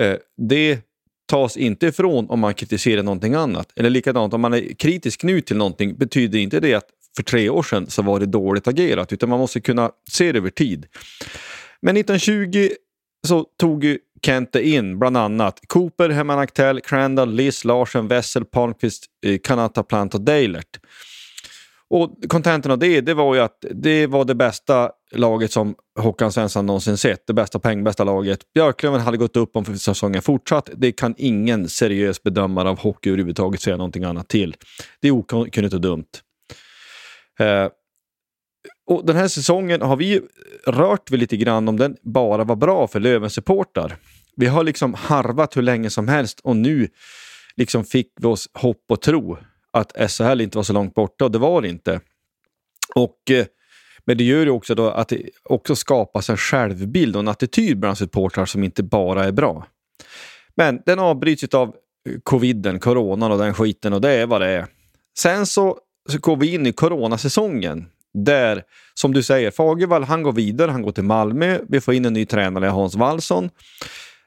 eh, 0.00 0.16
det 0.36 0.80
tas 1.28 1.56
inte 1.56 1.86
ifrån 1.86 2.30
om 2.30 2.40
man 2.40 2.54
kritiserar 2.54 3.02
någonting 3.02 3.34
annat. 3.34 3.72
Eller 3.76 3.90
likadant, 3.90 4.34
om 4.34 4.40
man 4.40 4.54
är 4.54 4.74
kritisk 4.74 5.22
nu 5.22 5.40
till 5.40 5.56
någonting 5.56 5.96
betyder 5.96 6.38
inte 6.38 6.60
det 6.60 6.74
att 6.74 6.88
för 7.16 7.22
tre 7.22 7.48
år 7.48 7.62
sedan 7.62 7.86
så 7.90 8.02
var 8.02 8.20
det 8.20 8.26
dåligt 8.26 8.68
agerat, 8.68 9.12
utan 9.12 9.28
man 9.28 9.38
måste 9.38 9.60
kunna 9.60 9.90
se 10.10 10.32
det 10.32 10.38
över 10.38 10.50
tid. 10.50 10.86
Men 11.82 11.96
1920 11.96 12.68
så 13.26 13.44
tog 13.60 13.84
ju 13.84 13.98
Kente 14.22 14.68
in 14.68 14.98
bland 14.98 15.16
annat 15.16 15.60
Cooper, 15.66 16.08
Herman 16.08 16.38
Aktell, 16.38 16.80
Crandall, 16.80 17.34
Liz, 17.34 17.64
Larsen, 17.64 18.08
Wessel, 18.08 18.44
Palmqvist, 18.44 19.04
eh, 19.26 19.38
Kanata, 19.38 19.82
Plant 19.82 20.14
och 20.14 20.20
Dalert. 20.20 20.80
Och 21.90 22.16
kontentan 22.28 22.72
av 22.72 22.78
det, 22.78 23.00
det 23.00 23.14
var 23.14 23.34
ju 23.34 23.40
att 23.40 23.64
det 23.70 24.06
var 24.06 24.24
det 24.24 24.34
bästa 24.34 24.90
laget 25.12 25.52
som 25.52 25.74
Håkan 26.00 26.32
Svensson 26.32 26.66
någonsin 26.66 26.96
sett. 26.96 27.26
Det 27.26 27.32
bästa 27.32 27.58
pengbästa 27.58 28.04
laget. 28.04 28.52
Björklöven 28.54 29.00
hade 29.00 29.16
gått 29.16 29.36
upp 29.36 29.56
om 29.56 29.64
säsongen 29.64 30.22
fortsatt. 30.22 30.70
Det 30.76 30.92
kan 30.92 31.14
ingen 31.18 31.68
seriös 31.68 32.22
bedömare 32.22 32.68
av 32.68 32.78
hockey 32.78 33.08
överhuvudtaget 33.08 33.60
säga 33.60 33.76
någonting 33.76 34.04
annat 34.04 34.28
till. 34.28 34.56
Det 35.00 35.08
är 35.08 35.12
okunnigt 35.12 35.74
och 35.74 35.80
dumt. 35.80 36.08
Eh, 37.40 37.68
och 38.90 39.06
den 39.06 39.16
här 39.16 39.28
säsongen 39.28 39.82
har 39.82 39.96
vi 39.96 40.20
rört 40.66 41.10
vid 41.10 41.20
lite 41.20 41.36
grann 41.36 41.68
om 41.68 41.76
den 41.76 41.96
bara 42.02 42.44
var 42.44 42.56
bra 42.56 42.86
för 42.86 43.00
Lövens 43.00 43.34
supportar. 43.34 43.96
Vi 44.36 44.46
har 44.46 44.64
liksom 44.64 44.94
harvat 44.94 45.56
hur 45.56 45.62
länge 45.62 45.90
som 45.90 46.08
helst 46.08 46.40
och 46.40 46.56
nu 46.56 46.88
liksom 47.56 47.84
fick 47.84 48.12
vi 48.20 48.26
oss 48.26 48.48
hopp 48.54 48.84
och 48.88 49.00
tro 49.00 49.38
att 49.72 50.10
SHL 50.10 50.40
inte 50.40 50.58
var 50.58 50.62
så 50.62 50.72
långt 50.72 50.94
borta 50.94 51.24
och 51.24 51.30
det 51.30 51.38
var 51.38 51.62
det 51.62 51.68
inte. 51.68 52.00
Och, 52.94 53.30
eh, 53.30 53.46
men 54.04 54.16
det 54.16 54.24
gör 54.24 54.44
ju 54.44 54.50
också 54.50 54.74
då 54.74 54.90
att 54.90 55.08
det 55.08 55.30
också 55.44 55.76
skapas 55.76 56.30
en 56.30 56.36
självbild 56.36 57.16
och 57.16 57.20
en 57.20 57.28
attityd 57.28 57.78
bland 57.78 57.98
supportrar 57.98 58.46
som 58.46 58.64
inte 58.64 58.82
bara 58.82 59.24
är 59.24 59.32
bra. 59.32 59.66
Men 60.54 60.82
den 60.86 60.98
avbryts 60.98 61.54
av 61.54 61.68
eh, 61.68 62.14
coviden, 62.22 62.80
coronan 62.80 63.32
och 63.32 63.38
den 63.38 63.54
skiten 63.54 63.92
och 63.92 64.00
det 64.00 64.10
är 64.10 64.26
vad 64.26 64.40
det 64.40 64.48
är. 64.48 64.66
Sen 65.18 65.46
så, 65.46 65.78
så 66.08 66.18
går 66.18 66.36
vi 66.36 66.54
in 66.54 66.66
i 66.66 66.72
coronasäsongen 66.72 67.86
där, 68.14 68.62
som 68.94 69.14
du 69.14 69.22
säger, 69.22 69.50
Fagervall 69.50 70.04
han 70.04 70.22
går 70.22 70.32
vidare, 70.32 70.70
han 70.70 70.82
går 70.82 70.92
till 70.92 71.04
Malmö. 71.04 71.58
Vi 71.68 71.80
får 71.80 71.94
in 71.94 72.04
en 72.04 72.12
ny 72.12 72.26
tränare, 72.26 72.66
Hans 72.66 72.94
Wallson. 72.94 73.50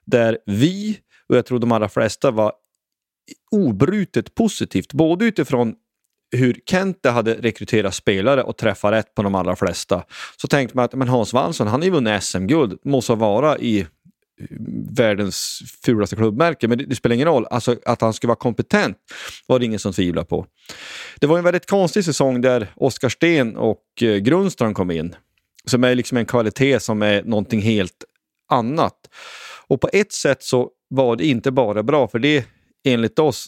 Där 0.06 0.38
vi, 0.45 0.99
och 1.30 1.38
jag 1.38 1.45
tror 1.45 1.60
de 1.60 1.71
allra 1.71 1.89
flesta 1.89 2.32
var 2.32 2.54
obrutet 3.52 4.36
positivt, 4.36 4.94
både 4.94 5.26
utifrån 5.26 5.76
hur 6.32 6.60
Kente 6.65 7.10
hade 7.10 7.34
rekryterat 7.34 7.96
spelare 7.96 8.44
och 8.44 8.58
träffat 8.58 8.91
rätt 8.91 9.15
på 9.15 9.24
de 9.24 9.36
allra 9.36 9.56
flesta. 9.56 10.04
Så 10.38 10.48
tänkte 10.48 10.78
man 10.78 10.86
att 10.86 10.94
men 10.94 11.08
Hans 11.08 11.34
Wallson, 11.34 11.67
han 11.67 11.82
har 11.82 11.86
ju 11.86 11.91
vunnit 11.91 12.24
SM-guld, 12.24 12.80
måste 12.86 13.15
vara 13.15 13.58
i 13.58 13.80
eh, 13.80 13.86
världens 14.89 15.62
fulaste 15.86 16.15
klubbmärke, 16.15 16.67
men 16.67 16.78
det, 16.78 16.86
det, 16.86 16.96
spelar 16.96 17.13
ingen 17.13 17.28
roll. 17.28 17.46
Alltså 17.52 17.76
att 17.86 18.02
han 18.02 18.13
skulle 18.13 18.30
vara 18.30 18.36
kompetent 18.36 18.98
var 19.48 19.60
det 19.60 19.65
ingen 19.65 19.80
som 19.80 19.94
tvivlade 19.94 20.28
på. 20.28 20.46
Det 21.20 21.28
var 21.28 21.38
en 21.38 21.44
väldigt 21.44 21.70
konstig 21.70 22.06
säsong 22.06 22.41
där 22.41 22.67
Oskar 22.76 23.10
Sten 23.10 23.58
och 23.58 23.84
eh, 24.02 24.15
Grundström 24.15 24.74
kom 24.74 24.91
in. 24.91 25.15
Som 25.65 25.84
är 25.84 25.96
liksom 25.96 26.17
en 26.17 26.26
kvalitet 26.26 26.80
som 26.80 27.02
är 27.02 27.24
någonting 27.24 27.62
helt 27.62 28.04
annat. 28.50 28.96
Och 29.67 29.82
på 29.82 29.89
ett 29.94 30.12
sätt 30.12 30.44
så 30.44 30.70
var 30.89 31.15
det 31.15 31.28
inte 31.28 31.52
bara 31.52 31.84
bra, 31.84 32.08
för 32.08 32.20
det 32.20 32.46
enligt 32.84 33.20
oss, 33.20 33.48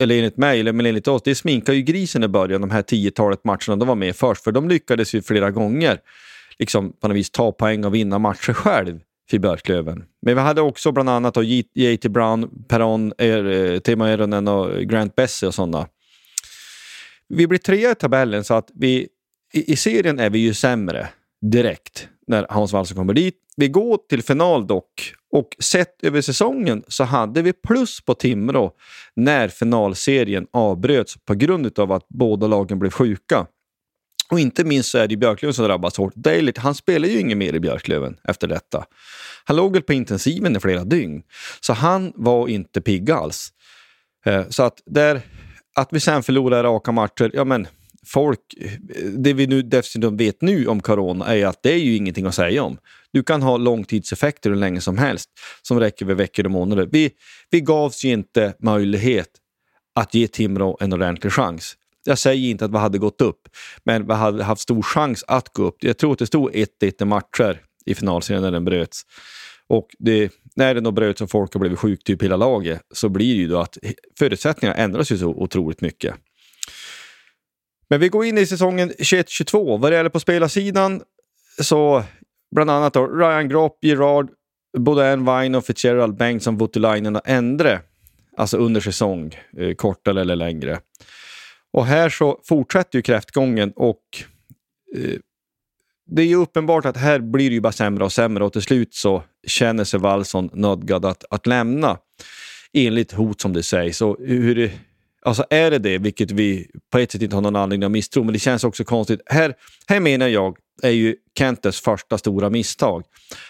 eller 0.00 0.18
enligt 0.18 0.36
mig, 0.36 0.60
eller 0.60 0.72
men 0.72 0.86
enligt 0.86 1.08
oss, 1.08 1.22
det 1.22 1.34
sminkar 1.34 1.72
ju 1.72 1.82
grisen 1.82 2.24
i 2.24 2.28
början, 2.28 2.60
de 2.60 2.70
här 2.70 2.82
tiotalet 2.82 3.44
matcherna 3.44 3.76
de 3.76 3.88
var 3.88 3.94
med 3.94 4.16
först, 4.16 4.44
för 4.44 4.52
de 4.52 4.68
lyckades 4.68 5.14
ju 5.14 5.22
flera 5.22 5.50
gånger 5.50 5.98
liksom 6.58 6.92
på 6.92 7.08
något 7.08 7.16
vis 7.16 7.30
ta 7.30 7.52
poäng 7.52 7.84
och 7.84 7.94
vinna 7.94 8.18
matcher 8.18 8.52
själv 8.52 9.00
för 9.30 9.38
Björklöven. 9.38 10.04
Men 10.22 10.34
vi 10.34 10.40
hade 10.40 10.60
också 10.60 10.92
bland 10.92 11.10
annat 11.10 11.36
J.T. 11.74 12.08
Brown, 12.08 12.64
Peron, 12.68 13.12
er, 13.18 13.44
eh, 13.44 13.78
Timo 13.78 14.04
Eronen 14.04 14.48
och 14.48 14.80
Grant 14.80 15.14
Bessie 15.14 15.46
och 15.46 15.54
sådana. 15.54 15.88
Vi 17.28 17.46
blir 17.46 17.58
trea 17.58 17.90
i 17.90 17.94
tabellen 17.94 18.44
så 18.44 18.54
att 18.54 18.70
vi 18.74 19.08
i, 19.52 19.72
i 19.72 19.76
serien 19.76 20.18
är 20.18 20.30
vi 20.30 20.38
ju 20.38 20.54
sämre 20.54 21.08
direkt 21.42 22.08
när 22.26 22.46
Hans 22.50 22.72
Wallson 22.72 22.96
kommer 22.96 23.14
dit. 23.14 23.34
Vi 23.60 23.68
går 23.68 23.98
till 24.08 24.22
final 24.22 24.66
dock 24.66 25.14
och 25.32 25.56
sett 25.58 26.04
över 26.04 26.20
säsongen 26.20 26.82
så 26.88 27.04
hade 27.04 27.42
vi 27.42 27.52
plus 27.52 28.00
på 28.00 28.14
Timrå 28.14 28.72
när 29.16 29.48
finalserien 29.48 30.46
avbröts 30.52 31.16
på 31.24 31.34
grund 31.34 31.78
av 31.78 31.92
att 31.92 32.08
båda 32.08 32.46
lagen 32.46 32.78
blev 32.78 32.90
sjuka. 32.90 33.46
Och 34.30 34.40
inte 34.40 34.64
minst 34.64 34.90
så 34.90 34.98
är 34.98 35.06
det 35.06 35.16
Björklöven 35.16 35.54
som 35.54 35.64
drabbas 35.64 35.96
hårt. 35.96 36.14
Dalit, 36.14 36.58
han 36.58 36.74
spelar 36.74 37.08
ju 37.08 37.20
inget 37.20 37.36
mer 37.36 37.52
i 37.52 37.60
Björklöven 37.60 38.16
efter 38.24 38.48
detta. 38.48 38.84
Han 39.44 39.56
låg 39.56 39.72
väl 39.72 39.82
på 39.82 39.92
intensiven 39.92 40.56
i 40.56 40.60
flera 40.60 40.84
dygn, 40.84 41.22
så 41.60 41.72
han 41.72 42.12
var 42.14 42.48
inte 42.48 42.80
pigg 42.80 43.10
alls. 43.10 43.52
Eh, 44.26 44.48
så 44.48 44.62
att, 44.62 44.82
där, 44.86 45.20
att 45.76 45.88
vi 45.92 46.00
sen 46.00 46.22
förlorar 46.22 46.62
raka 46.62 46.92
matcher, 46.92 47.30
ja 47.34 47.44
men 47.44 47.66
folk, 48.06 48.40
det 49.18 49.32
vi 49.32 49.46
nu 49.46 49.62
dessutom 49.62 50.16
vet 50.16 50.42
nu 50.42 50.66
om 50.66 50.80
corona 50.80 51.36
är 51.36 51.46
att 51.46 51.62
det 51.62 51.72
är 51.72 51.78
ju 51.78 51.96
ingenting 51.96 52.26
att 52.26 52.34
säga 52.34 52.62
om. 52.62 52.78
Du 53.12 53.22
kan 53.22 53.42
ha 53.42 53.56
långtidseffekter 53.56 54.50
hur 54.50 54.56
länge 54.56 54.80
som 54.80 54.98
helst 54.98 55.30
som 55.62 55.80
räcker 55.80 56.04
över 56.04 56.14
veckor 56.14 56.44
och 56.44 56.50
månader. 56.50 56.88
Vi, 56.92 57.10
vi 57.50 57.60
gavs 57.60 58.04
ju 58.04 58.08
inte 58.08 58.54
möjlighet 58.58 59.28
att 59.94 60.14
ge 60.14 60.28
Timrå 60.28 60.76
en 60.80 60.92
ordentlig 60.92 61.32
chans. 61.32 61.76
Jag 62.04 62.18
säger 62.18 62.50
inte 62.50 62.64
att 62.64 62.70
vi 62.70 62.78
hade 62.78 62.98
gått 62.98 63.20
upp, 63.20 63.48
men 63.84 64.06
vi 64.06 64.14
hade 64.14 64.44
haft 64.44 64.62
stor 64.62 64.82
chans 64.82 65.24
att 65.28 65.52
gå 65.52 65.62
upp. 65.62 65.76
Jag 65.80 65.98
tror 65.98 66.12
att 66.12 66.18
det 66.18 66.26
stod 66.26 66.50
1-1 66.50 66.66
i 67.02 67.04
matcher 67.04 67.60
i 67.86 67.94
finalserien 67.94 68.42
när 68.42 68.50
den 68.50 68.64
bröts. 68.64 69.02
Och 69.66 69.88
det, 69.98 70.32
när 70.56 70.74
den 70.74 70.84
då 70.84 70.90
bröts 70.90 71.20
och 71.20 71.30
folk 71.30 71.54
har 71.54 71.60
blivit 71.60 71.78
sjuka, 71.78 72.02
typ 72.04 72.22
hela 72.22 72.36
laget, 72.36 72.80
så 72.94 73.08
blir 73.08 73.34
det 73.34 73.40
ju 73.40 73.48
då 73.48 73.58
att 73.58 73.78
förutsättningarna 74.18 74.76
ändras 74.76 75.12
ju 75.12 75.18
så 75.18 75.28
otroligt 75.28 75.80
mycket. 75.80 76.14
Men 77.90 78.00
vi 78.00 78.08
går 78.08 78.24
in 78.24 78.38
i 78.38 78.46
säsongen 78.46 78.90
21-22. 78.90 79.78
Vad 79.78 79.92
det 79.92 79.96
gäller 79.96 80.10
på 80.10 80.20
spelarsidan 80.20 81.02
så 81.60 82.04
bland 82.54 82.70
annat 82.70 82.94
då 82.94 83.06
Ryan 83.06 83.48
Gropp, 83.48 83.78
Gerard, 83.82 84.30
Baudin, 84.78 85.24
Vine 85.24 85.58
och 85.58 85.64
Fitzgerald, 85.64 86.16
Bengtsson, 86.16 86.58
Voutilainen 86.58 87.16
och 87.16 87.28
Endre. 87.28 87.80
Alltså 88.36 88.56
under 88.56 88.80
säsong, 88.80 89.34
eh, 89.58 89.74
kortare 89.74 90.20
eller 90.20 90.36
längre. 90.36 90.80
Och 91.72 91.86
här 91.86 92.08
så 92.08 92.40
fortsätter 92.44 92.98
ju 92.98 93.02
kräftgången 93.02 93.72
och 93.76 94.02
eh, 94.96 95.18
det 96.06 96.22
är 96.22 96.26
ju 96.26 96.36
uppenbart 96.36 96.84
att 96.84 96.96
här 96.96 97.18
blir 97.18 97.50
det 97.50 97.54
ju 97.54 97.60
bara 97.60 97.72
sämre 97.72 98.04
och 98.04 98.12
sämre 98.12 98.44
och 98.44 98.52
till 98.52 98.62
slut 98.62 98.94
så 98.94 99.22
känner 99.46 99.84
sig 99.84 100.00
Wallson 100.00 100.50
nödgad 100.52 101.04
att, 101.04 101.24
att 101.30 101.46
lämna 101.46 101.98
enligt 102.72 103.12
hot 103.12 103.40
som 103.40 103.52
det 103.52 103.62
sägs. 103.62 104.02
Och 104.02 104.16
hur 104.20 104.72
alltså 105.22 105.44
är 105.50 105.70
det 105.70 105.78
det, 105.78 105.98
vilket 105.98 106.30
vi 106.30 106.70
på 106.92 106.98
ett 106.98 107.12
sätt 107.12 107.22
inte 107.22 107.36
har 107.36 107.42
någon 107.42 107.56
anledning 107.56 107.86
att 107.86 107.92
misstro, 107.92 108.24
men 108.24 108.32
det 108.32 108.38
känns 108.38 108.64
också 108.64 108.84
konstigt. 108.84 109.20
Här, 109.26 109.54
här 109.88 110.00
menar 110.00 110.28
jag 110.28 110.56
är 110.82 110.90
ju 110.90 111.16
Kentes 111.38 111.80
första 111.80 112.18
stora 112.18 112.50
misstag. 112.50 113.04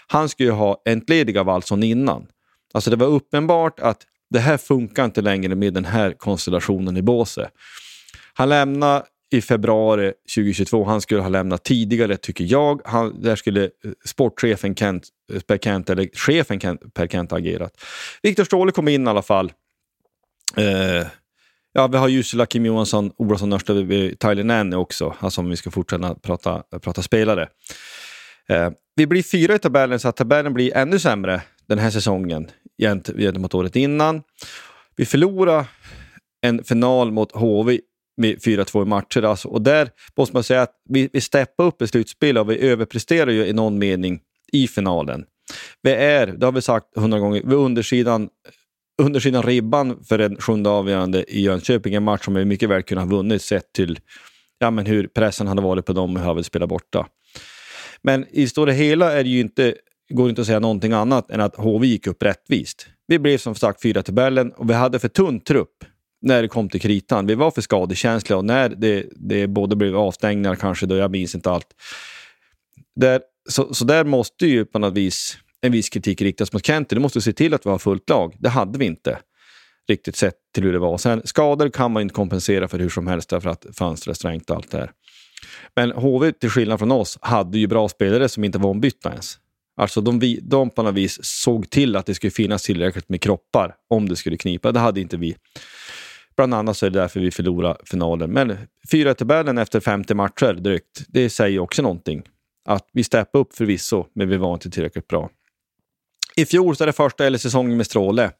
Han 0.06 0.28
skulle 0.28 0.48
ju 0.48 0.54
ha 0.54 0.82
entledigat 0.84 1.46
Wallson 1.46 1.82
innan. 1.82 2.26
Alltså 2.74 2.90
det 2.90 2.96
var 2.96 3.06
uppenbart 3.06 3.80
att 3.80 4.02
det 4.30 4.38
här 4.38 4.56
funkar 4.56 5.04
inte 5.04 5.20
längre 5.22 5.54
med 5.54 5.74
den 5.74 5.84
här 5.84 6.12
konstellationen 6.12 6.96
i 6.96 7.02
båset. 7.02 7.50
Han 8.34 8.48
lämnade 8.48 9.04
i 9.30 9.40
februari 9.40 10.12
2022. 10.34 10.84
Han 10.84 11.00
skulle 11.00 11.20
ha 11.20 11.28
lämnat 11.28 11.64
tidigare, 11.64 12.16
tycker 12.16 12.44
jag. 12.44 12.80
Han, 12.84 13.22
där 13.22 13.36
skulle 13.36 13.64
eh, 13.64 13.70
sportchefen 14.04 14.74
Kent, 14.74 15.08
eh, 15.32 15.40
per 15.40 15.58
Kent, 15.58 15.90
eller 15.90 16.08
chefen 16.12 16.60
Kent, 16.60 16.94
Per 16.94 17.06
Kent 17.06 17.30
ha 17.30 17.38
agerat. 17.38 17.80
Viktor 18.22 18.44
Ståhle 18.44 18.72
kom 18.72 18.88
in 18.88 19.06
i 19.06 19.10
alla 19.10 19.22
fall. 19.22 19.52
Eh, 20.56 21.06
ja, 21.72 21.86
vi 21.86 21.96
har 21.96 22.08
Jusula, 22.08 22.46
Kim 22.46 22.66
Johansson, 22.66 23.12
Olofsson, 23.16 23.50
Nörstad, 23.50 23.74
Tyler 24.18 24.44
Nanny 24.44 24.76
också. 24.76 25.14
Alltså 25.18 25.40
om 25.40 25.50
vi 25.50 25.56
ska 25.56 25.70
fortsätta 25.70 26.14
prata, 26.14 26.62
prata 26.82 27.02
spelare. 27.02 27.48
Eh, 28.48 28.70
vi 28.96 29.06
blir 29.06 29.22
fyra 29.22 29.54
i 29.54 29.58
tabellen, 29.58 30.00
så 30.00 30.08
att 30.08 30.16
tabellen 30.16 30.54
blir 30.54 30.76
ännu 30.76 30.98
sämre 30.98 31.42
den 31.68 31.78
här 31.78 31.90
säsongen 31.90 32.50
gentemot 32.78 33.54
året 33.54 33.76
innan. 33.76 34.22
Vi 34.96 35.06
förlorar 35.06 35.66
en 36.40 36.64
final 36.64 37.12
mot 37.12 37.32
HV 37.32 37.80
med 38.16 38.38
4-2 38.38 38.82
i 38.82 38.84
matcher. 38.84 39.22
Alltså. 39.22 39.48
Och 39.48 39.62
där 39.62 39.90
måste 40.16 40.36
man 40.36 40.44
säga 40.44 40.62
att 40.62 40.74
vi, 40.88 41.10
vi 41.12 41.20
steppar 41.20 41.64
upp 41.64 41.82
i 41.82 41.86
slutspel 41.86 42.38
och 42.38 42.50
vi 42.50 42.58
överpresterar 42.58 43.30
ju 43.30 43.46
i 43.46 43.52
någon 43.52 43.78
mening 43.78 44.20
i 44.52 44.68
finalen. 44.68 45.24
Vi 45.82 45.90
är, 45.90 46.26
det 46.26 46.46
har 46.46 46.52
vi 46.52 46.62
sagt 46.62 46.86
hundra 46.96 47.18
gånger, 47.18 47.42
vi 47.44 47.52
är 47.52 47.58
undersidan, 47.58 48.28
undersidan 49.00 49.42
ribban 49.42 50.04
för 50.04 50.18
en 50.18 50.36
sjunde 50.36 50.70
avgörande 50.70 51.24
i 51.28 51.40
Jönköping. 51.40 51.94
En 51.94 52.02
match 52.02 52.24
som 52.24 52.34
vi 52.34 52.44
mycket 52.44 52.68
väl 52.68 52.82
kunde 52.82 53.02
ha 53.02 53.08
vunnit 53.08 53.42
sett 53.42 53.72
till 53.72 53.98
ja, 54.58 54.70
men 54.70 54.86
hur 54.86 55.06
pressen 55.06 55.46
hade 55.46 55.62
varit 55.62 55.86
på 55.86 55.92
dem 55.92 56.16
och 56.16 56.22
hur 56.22 56.34
vi 56.34 56.44
spelat 56.44 56.68
borta. 56.68 57.06
Men 58.02 58.26
i 58.30 58.48
stora 58.48 58.72
hela 58.72 59.12
är 59.12 59.24
det 59.24 59.30
ju 59.30 59.40
inte 59.40 59.74
går 60.10 60.28
inte 60.28 60.40
att 60.40 60.46
säga 60.46 60.60
någonting 60.60 60.92
annat 60.92 61.30
än 61.30 61.40
att 61.40 61.56
HV 61.56 61.86
gick 61.86 62.06
upp 62.06 62.22
rättvist. 62.22 62.86
Vi 63.06 63.18
blev 63.18 63.38
som 63.38 63.54
sagt 63.54 63.82
fyra 63.82 64.02
tabellen 64.02 64.52
och 64.52 64.70
vi 64.70 64.74
hade 64.74 64.98
för 64.98 65.08
tunn 65.08 65.40
trupp 65.40 65.84
när 66.22 66.42
det 66.42 66.48
kom 66.48 66.68
till 66.68 66.80
kritan. 66.80 67.26
Vi 67.26 67.34
var 67.34 67.50
för 67.50 67.60
skadekänsliga 67.60 68.36
och 68.36 68.44
när 68.44 68.68
det, 68.68 69.06
det 69.16 69.46
både 69.46 69.76
blev 69.76 69.96
avstängningar 69.96 70.54
kanske, 70.54 70.86
då 70.86 70.96
jag 70.96 71.10
minns 71.10 71.34
inte 71.34 71.50
allt. 71.50 71.66
Där, 72.96 73.20
så, 73.48 73.74
så 73.74 73.84
där 73.84 74.04
måste 74.04 74.46
ju 74.46 74.64
på 74.64 74.78
något 74.78 74.94
vis 74.94 75.38
en 75.62 75.72
viss 75.72 75.88
kritik 75.88 76.22
riktas 76.22 76.52
mot 76.52 76.66
Kenti. 76.66 76.94
Du 76.94 77.00
måste 77.00 77.20
se 77.20 77.32
till 77.32 77.54
att 77.54 77.66
vi 77.66 77.70
har 77.70 77.78
fullt 77.78 78.08
lag. 78.10 78.36
Det 78.38 78.48
hade 78.48 78.78
vi 78.78 78.84
inte 78.84 79.18
riktigt 79.88 80.16
sett 80.16 80.34
till 80.54 80.64
hur 80.64 80.72
det 80.72 80.78
var. 80.78 80.98
Sen 80.98 81.22
skador 81.24 81.68
kan 81.68 81.92
man 81.92 82.02
inte 82.02 82.14
kompensera 82.14 82.68
för 82.68 82.78
hur 82.78 82.88
som 82.88 83.06
helst 83.06 83.30
därför 83.30 83.50
att 83.50 83.66
fönstret 83.72 84.14
är 84.14 84.18
strängt 84.18 84.50
och 84.50 84.56
allt 84.56 84.70
det 84.70 84.78
här. 84.78 84.90
Men 85.76 85.90
HV, 85.90 86.32
till 86.32 86.50
skillnad 86.50 86.78
från 86.78 86.92
oss, 86.92 87.18
hade 87.20 87.58
ju 87.58 87.66
bra 87.66 87.88
spelare 87.88 88.28
som 88.28 88.44
inte 88.44 88.58
var 88.58 88.70
ombytta 88.70 89.10
ens. 89.10 89.38
Alltså 89.76 90.00
de, 90.00 90.38
de 90.42 90.70
på 90.70 90.82
något 90.82 90.94
vis 90.94 91.18
såg 91.22 91.70
till 91.70 91.96
att 91.96 92.06
det 92.06 92.14
skulle 92.14 92.30
finnas 92.30 92.62
tillräckligt 92.62 93.08
med 93.08 93.20
kroppar 93.20 93.74
om 93.90 94.08
det 94.08 94.16
skulle 94.16 94.36
knipa. 94.36 94.72
Det 94.72 94.80
hade 94.80 95.00
inte 95.00 95.16
vi. 95.16 95.36
Bland 96.36 96.54
annat 96.54 96.76
så 96.76 96.86
är 96.86 96.90
det 96.90 97.00
därför 97.00 97.20
vi 97.20 97.30
förlorade 97.30 97.78
finalen. 97.84 98.30
Men 98.30 98.56
fyra 98.90 99.14
tabellen 99.14 99.58
efter 99.58 99.80
50 99.80 100.14
matcher 100.14 100.52
drygt, 100.52 101.04
det 101.08 101.30
säger 101.30 101.58
också 101.58 101.82
någonting. 101.82 102.22
Att 102.64 102.88
vi 102.92 103.04
steppade 103.04 103.42
upp 103.42 103.54
förvisso, 103.54 104.06
men 104.14 104.28
vi 104.28 104.36
var 104.36 104.54
inte 104.54 104.70
tillräckligt 104.70 105.08
bra. 105.08 105.30
I 106.40 106.46
fjol 106.46 106.76
så 106.76 106.84
är 106.84 106.86
det 106.86 106.92
första 106.92 107.26
eller 107.26 107.38
säsongen 107.38 107.76
med 107.76 107.86
Stråle. 107.86 108.30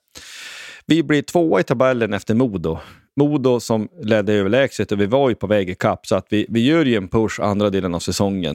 Vi 0.86 1.02
blir 1.02 1.22
tvåa 1.22 1.60
i 1.60 1.62
tabellen 1.62 2.12
efter 2.12 2.34
Modo. 2.34 2.78
Modo 3.16 3.60
som 3.60 3.88
ledde 4.02 4.32
överlägset 4.32 4.92
och 4.92 5.00
vi 5.00 5.06
var 5.06 5.28
ju 5.28 5.34
på 5.34 5.46
väg 5.46 5.70
ikapp 5.70 6.06
så 6.06 6.16
att 6.16 6.26
vi, 6.30 6.46
vi 6.48 6.60
gör 6.66 6.84
ju 6.84 6.96
en 6.96 7.08
push 7.08 7.40
andra 7.40 7.70
delen 7.70 7.94
av 7.94 7.98
säsongen. 7.98 8.54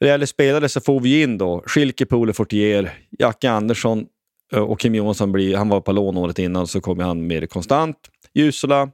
När 0.00 0.06
det 0.06 0.12
gäller 0.12 0.26
spelare 0.26 0.68
så 0.68 0.80
får 0.80 1.00
vi 1.00 1.22
in 1.22 1.38
då 1.38 1.62
Schilke, 1.66 2.06
Pole, 2.06 2.32
Fortier, 2.32 2.92
Jacke 3.18 3.50
Andersson 3.50 4.06
eh, 4.52 4.58
och 4.58 4.80
Kim 4.80 4.94
Johansson 4.94 5.32
blir, 5.32 5.56
han 5.56 5.68
var 5.68 5.80
på 5.80 5.92
lån 5.92 6.16
året 6.16 6.38
innan 6.38 6.66
så 6.66 6.80
kommer 6.80 7.04
han 7.04 7.26
mer 7.26 7.46
konstant. 7.46 7.96
Jusula, 8.34 8.90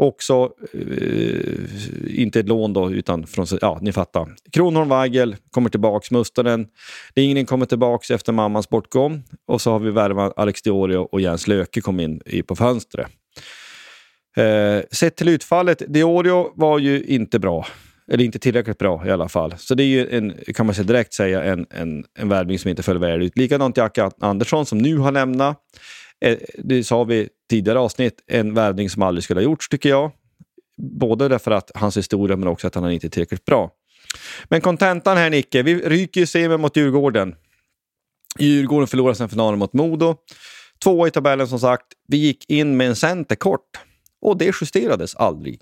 också 0.00 0.52
eh, 0.72 2.20
inte 2.20 2.40
ett 2.40 2.48
lån 2.48 2.72
då, 2.72 2.92
utan 2.92 3.26
från, 3.26 3.46
ja, 3.60 3.78
ni 3.82 3.92
fattar. 3.92 4.28
Kronholm 4.52 4.88
Weigel 4.88 5.36
kommer 5.50 5.70
tillbaks, 5.70 6.10
Mustonen. 6.10 6.66
Lindgren 7.16 7.46
kommer 7.46 7.66
tillbaks 7.66 8.10
efter 8.10 8.32
mammans 8.32 8.68
bortgång. 8.68 9.22
Och 9.46 9.60
så 9.60 9.70
har 9.70 9.78
vi 9.78 9.90
värvat 9.90 10.32
Alex 10.36 10.62
Diorio 10.62 10.98
och 10.98 11.20
Jens 11.20 11.46
Löke 11.46 11.80
kom 11.80 12.00
in 12.00 12.20
i, 12.26 12.42
på 12.42 12.56
fönstret. 12.56 13.06
Eh, 14.36 14.82
sett 14.90 15.16
till 15.16 15.28
utfallet, 15.28 15.82
Diorio 15.88 16.52
var 16.54 16.78
ju 16.78 17.02
inte 17.02 17.38
bra. 17.38 17.66
Eller 18.12 18.24
inte 18.24 18.38
tillräckligt 18.38 18.78
bra 18.78 19.06
i 19.06 19.10
alla 19.10 19.28
fall. 19.28 19.54
Så 19.58 19.74
det 19.74 19.82
är 19.82 19.86
ju, 19.86 20.16
en, 20.16 20.34
kan 20.54 20.66
man 20.66 20.74
säga 20.74 20.86
direkt 20.86 21.14
säga, 21.14 21.44
en, 21.44 21.66
en, 21.70 22.04
en 22.18 22.28
värvning 22.28 22.58
som 22.58 22.70
inte 22.70 22.82
föll 22.82 22.98
väl 22.98 23.22
ut. 23.22 23.38
Likadant 23.38 23.76
Jack 23.76 23.98
Andersson 24.20 24.66
som 24.66 24.78
nu 24.78 24.96
har 24.96 25.12
lämnat. 25.12 25.58
Eh, 26.24 26.38
det 26.58 26.84
sa 26.84 27.04
vi 27.04 27.28
tidigare 27.50 27.78
avsnitt, 27.78 28.24
en 28.26 28.54
värvning 28.54 28.90
som 28.90 29.02
aldrig 29.02 29.24
skulle 29.24 29.40
ha 29.40 29.44
gjorts 29.44 29.68
tycker 29.68 29.88
jag. 29.88 30.12
Både 30.76 31.28
därför 31.28 31.50
att 31.50 31.70
hans 31.74 31.96
historia 31.96 32.36
men 32.36 32.48
också 32.48 32.66
att 32.66 32.74
han 32.74 32.92
inte 32.92 33.06
är 33.06 33.08
tillräckligt 33.08 33.44
bra. 33.44 33.70
Men 34.48 34.60
kontentan 34.60 35.16
här 35.16 35.30
Nicke, 35.30 35.62
vi 35.62 35.74
ryker 35.74 36.20
ju 36.20 36.26
semin 36.26 36.60
mot 36.60 36.76
Djurgården. 36.76 37.34
Djurgården 38.38 38.86
förlorar 38.86 39.14
sen 39.14 39.28
finalen 39.28 39.58
mot 39.58 39.72
Modo. 39.72 40.16
Två 40.84 41.06
i 41.06 41.10
tabellen 41.10 41.48
som 41.48 41.58
sagt. 41.58 41.86
Vi 42.08 42.16
gick 42.16 42.50
in 42.50 42.76
med 42.76 42.88
en 42.88 42.96
center 42.96 43.36
kort 43.36 43.70
och 44.22 44.38
det 44.38 44.54
justerades 44.60 45.16
aldrig. 45.16 45.60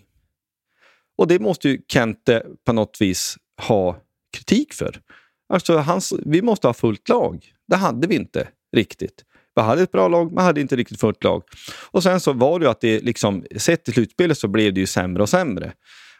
Och 1.18 1.29
det 1.29 1.38
måste 1.38 1.68
ju 1.68 1.79
Kente 1.88 2.46
på 2.64 2.72
något 2.72 3.01
vis 3.01 3.37
ha 3.62 3.96
kritik 4.37 4.74
för. 4.74 5.01
Alltså, 5.48 5.77
hans, 5.77 6.12
vi 6.27 6.42
måste 6.42 6.66
ha 6.66 6.74
fullt 6.74 7.09
lag. 7.09 7.53
Det 7.68 7.77
hade 7.77 8.07
vi 8.07 8.14
inte 8.14 8.48
riktigt. 8.77 9.24
Man 9.59 9.66
hade 9.66 9.83
ett 9.83 9.92
bra 9.92 10.09
lag, 10.09 10.33
man 10.33 10.44
hade 10.44 10.61
inte 10.61 10.77
riktigt 10.77 11.01
fullt 11.01 11.25
lag. 11.25 11.42
Och 11.90 12.03
sen 12.03 12.21
så 12.21 12.33
var 12.33 12.59
det 12.59 12.64
ju 12.64 12.71
att 12.71 12.81
det 12.81 13.01
liksom, 13.01 13.44
sett 13.57 13.85
till 13.85 13.94
slutspelet 13.94 14.38
så 14.38 14.49
blev 14.49 14.75
det 14.75 14.81
ju 14.81 14.87
sämre 14.87 15.23
och 15.23 15.29
sämre. 15.29 15.73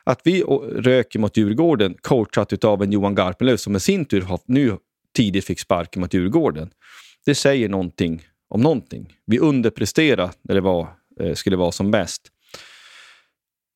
Att 0.05 0.21
vi 0.25 0.43
röker 0.77 1.19
mot 1.19 1.37
Djurgården 1.37 1.95
coachat 2.01 2.65
av 2.65 2.83
en 2.83 2.93
Johan 2.93 3.15
Garpenlöv 3.15 3.57
som 3.57 3.77
i 3.77 3.81
sin 3.81 4.05
tur 4.05 4.27
nu 4.47 4.77
tidigt 5.17 5.45
fick 5.45 5.61
sparken 5.61 6.01
mot 6.01 6.15
Djurgården. 6.15 6.71
Det 7.27 7.35
säger 7.35 7.69
någonting 7.69 8.23
om 8.49 8.61
någonting. 8.61 9.15
Vi 9.27 9.39
underpresterade 9.39 10.33
när 10.43 10.55
det 10.55 10.61
var, 10.61 10.89
eh, 11.21 11.35
skulle 11.35 11.57
vara 11.57 11.73
som 11.73 11.91
bäst. 11.91 12.23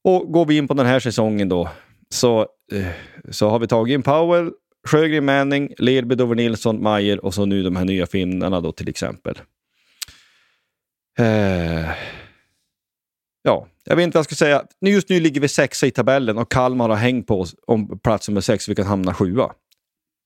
Och 0.05 0.33
går 0.33 0.47
vi 0.47 0.57
in 0.57 0.69
på 0.69 0.75
den 0.75 0.87
här 0.87 1.01
säsongen 1.01 1.49
då 1.49 1.69
så, 2.15 2.41
eh, 2.73 2.87
så 3.31 3.49
har 3.49 3.59
vi 3.59 3.67
tagit 3.67 3.95
in 3.95 4.03
Powell, 4.03 4.51
Sjögren, 4.87 5.25
Manning, 5.25 5.73
Lerby, 5.79 6.15
Dover 6.15 6.35
Nilsson, 6.35 6.83
Mayer 6.83 7.25
och 7.25 7.35
så 7.35 7.45
nu 7.47 7.63
de 7.63 7.77
här 7.77 7.85
nya 7.85 8.07
finnarna 8.07 8.61
då 8.61 8.73
till 8.73 8.89
exempel. 8.89 9.39
Eh, 11.19 11.91
ja, 13.43 13.67
jag 13.85 13.97
vet 13.97 14.05
inte 14.05 14.17
vad 14.17 14.21
jag 14.21 14.25
ska 14.25 14.35
säga. 14.35 14.63
Just 14.81 15.09
nu 15.09 15.21
ligger 15.21 15.41
vi 15.41 15.49
sexa 15.49 15.87
i 15.87 15.91
tabellen 15.91 16.39
och 16.39 16.51
Kalmar 16.51 16.89
har 16.89 16.97
hängt 16.97 17.27
på 17.27 17.41
oss 17.41 17.55
om 17.67 17.99
plats 17.99 18.29
nummer 18.29 18.41
sex, 18.41 18.69
vi 18.69 18.75
kan 18.75 18.87
hamna 18.87 19.15
sjua. 19.15 19.53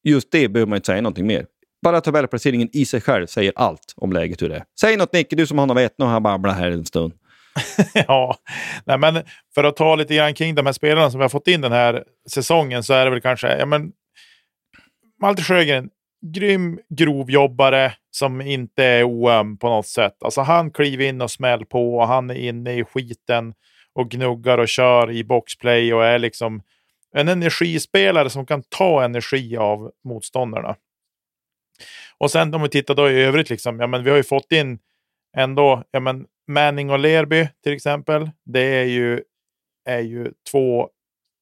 Just 0.05 0.33
det 0.33 0.49
behöver 0.49 0.71
man 0.71 0.77
inte 0.77 0.87
säga 0.87 1.01
någonting 1.01 1.27
mer. 1.27 1.47
Bara 1.83 2.01
tabellplaceringen 2.01 2.69
i 2.73 2.85
sig 2.85 3.01
själv 3.01 3.27
säger 3.27 3.53
allt 3.57 3.95
om 3.97 4.13
läget 4.13 4.43
hur 4.43 4.49
det 4.49 4.57
är. 4.57 4.65
Säg 4.81 4.97
något 4.97 5.13
Nicke, 5.13 5.37
du 5.37 5.47
som 5.47 5.59
har 5.59 5.67
något 5.67 5.77
vett. 5.77 5.95
Nu 5.99 6.05
har 6.05 6.13
jag 6.13 6.23
babblat 6.23 6.57
här 6.57 6.71
en 6.71 6.85
stund. 6.85 7.13
ja, 7.95 8.37
Nej, 8.85 8.99
men 8.99 9.23
för 9.55 9.65
att 9.65 9.77
ta 9.77 9.97
lite 9.97 10.15
grann 10.15 10.35
kring 10.35 10.55
de 10.55 10.67
här 10.67 10.73
spelarna 10.73 11.11
som 11.11 11.19
vi 11.19 11.25
har 11.25 11.29
fått 11.29 11.49
in 11.49 11.61
den 11.61 11.73
här 11.73 12.05
säsongen 12.31 12.83
så 12.83 12.95
är 12.95 13.05
det 13.05 13.11
väl 13.11 13.21
kanske, 13.21 13.59
ja 13.59 13.67
men 13.67 13.93
Malte 15.21 15.43
Sjögren, 15.43 15.91
grym 16.35 16.81
grovjobbare 16.89 17.93
som 18.11 18.41
inte 18.41 18.85
är 18.85 19.03
oöm 19.03 19.59
på 19.59 19.69
något 19.69 19.87
sätt. 19.87 20.17
Alltså 20.21 20.41
han 20.41 20.71
kliver 20.71 21.05
in 21.05 21.21
och 21.21 21.31
smäller 21.31 21.65
på 21.65 21.97
och 21.97 22.07
han 22.07 22.31
är 22.31 22.35
inne 22.35 22.75
i 22.75 22.85
skiten 22.85 23.55
och 23.93 24.11
gnuggar 24.11 24.59
och 24.59 24.69
kör 24.69 25.11
i 25.11 25.25
boxplay 25.25 25.95
och 25.95 26.05
är 26.05 26.19
liksom 26.19 26.63
en 27.13 27.29
energispelare 27.29 28.31
som 28.31 28.47
kan 28.47 28.63
ta 28.69 29.05
energi 29.05 29.57
av 29.57 29.93
motståndarna. 30.05 30.77
Och 32.19 32.31
sen 32.31 32.55
om 32.55 32.63
vi 32.63 32.69
tittar 32.69 32.95
då 32.95 33.11
i 33.11 33.23
övrigt, 33.23 33.51
liksom, 33.51 33.81
ja, 33.81 33.87
men 33.87 34.05
vi 34.05 34.11
har 34.11 34.17
ju 34.17 34.23
fått 34.23 34.53
in 34.53 34.79
ändå 35.37 35.85
ja, 35.91 36.01
men 36.01 36.27
Manning 36.49 36.91
och 36.91 36.99
Lerby 36.99 37.49
till 37.63 37.73
exempel. 37.73 38.31
Det 38.45 38.61
är 38.61 38.85
ju, 38.85 39.23
är 39.85 40.01
ju 40.01 40.33
två 40.51 40.89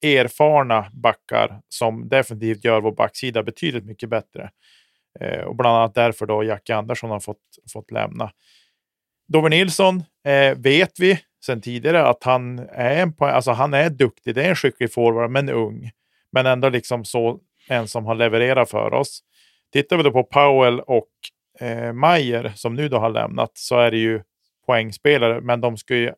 erfarna 0.02 0.86
backar 0.92 1.60
som 1.68 2.08
definitivt 2.08 2.64
gör 2.64 2.80
vår 2.80 2.92
backsida 2.92 3.42
betydligt 3.42 3.84
mycket 3.84 4.08
bättre. 4.08 4.50
Eh, 5.20 5.40
och 5.40 5.56
bland 5.56 5.76
annat 5.76 5.94
därför 5.94 6.26
då 6.26 6.44
Jacke 6.44 6.76
Andersson 6.76 7.10
har 7.10 7.20
fått, 7.20 7.42
fått 7.72 7.90
lämna. 7.90 8.32
Dover 9.28 9.48
Nilsson 9.48 10.02
eh, 10.24 10.58
vet 10.58 11.00
vi 11.00 11.20
sedan 11.46 11.60
tidigare 11.60 12.06
att 12.06 12.24
han 12.24 12.58
är, 12.58 13.02
en, 13.02 13.14
alltså 13.18 13.50
han 13.50 13.74
är 13.74 13.90
duktig. 13.90 14.34
Det 14.34 14.44
är 14.44 14.48
en 14.48 14.56
skicklig 14.56 14.92
forward, 14.92 15.30
men 15.30 15.48
ung. 15.48 15.90
Men 16.32 16.46
ändå 16.46 16.68
liksom 16.68 17.04
så 17.04 17.40
en 17.68 17.88
som 17.88 18.06
har 18.06 18.14
levererat 18.14 18.70
för 18.70 18.94
oss. 18.94 19.20
Tittar 19.72 19.96
vi 19.96 20.02
då 20.02 20.10
på 20.10 20.24
Powell 20.24 20.80
och 20.80 21.10
eh, 21.60 21.92
Mayer 21.92 22.52
som 22.56 22.74
nu 22.74 22.88
då 22.88 22.98
har 22.98 23.10
lämnat 23.10 23.50
så 23.54 23.78
är 23.78 23.90
det 23.90 23.98
ju 23.98 24.22
poängspelare, 24.66 25.40
men 25.40 25.60
de, 25.60 25.76
ska 25.76 25.96
ju, 25.96 26.12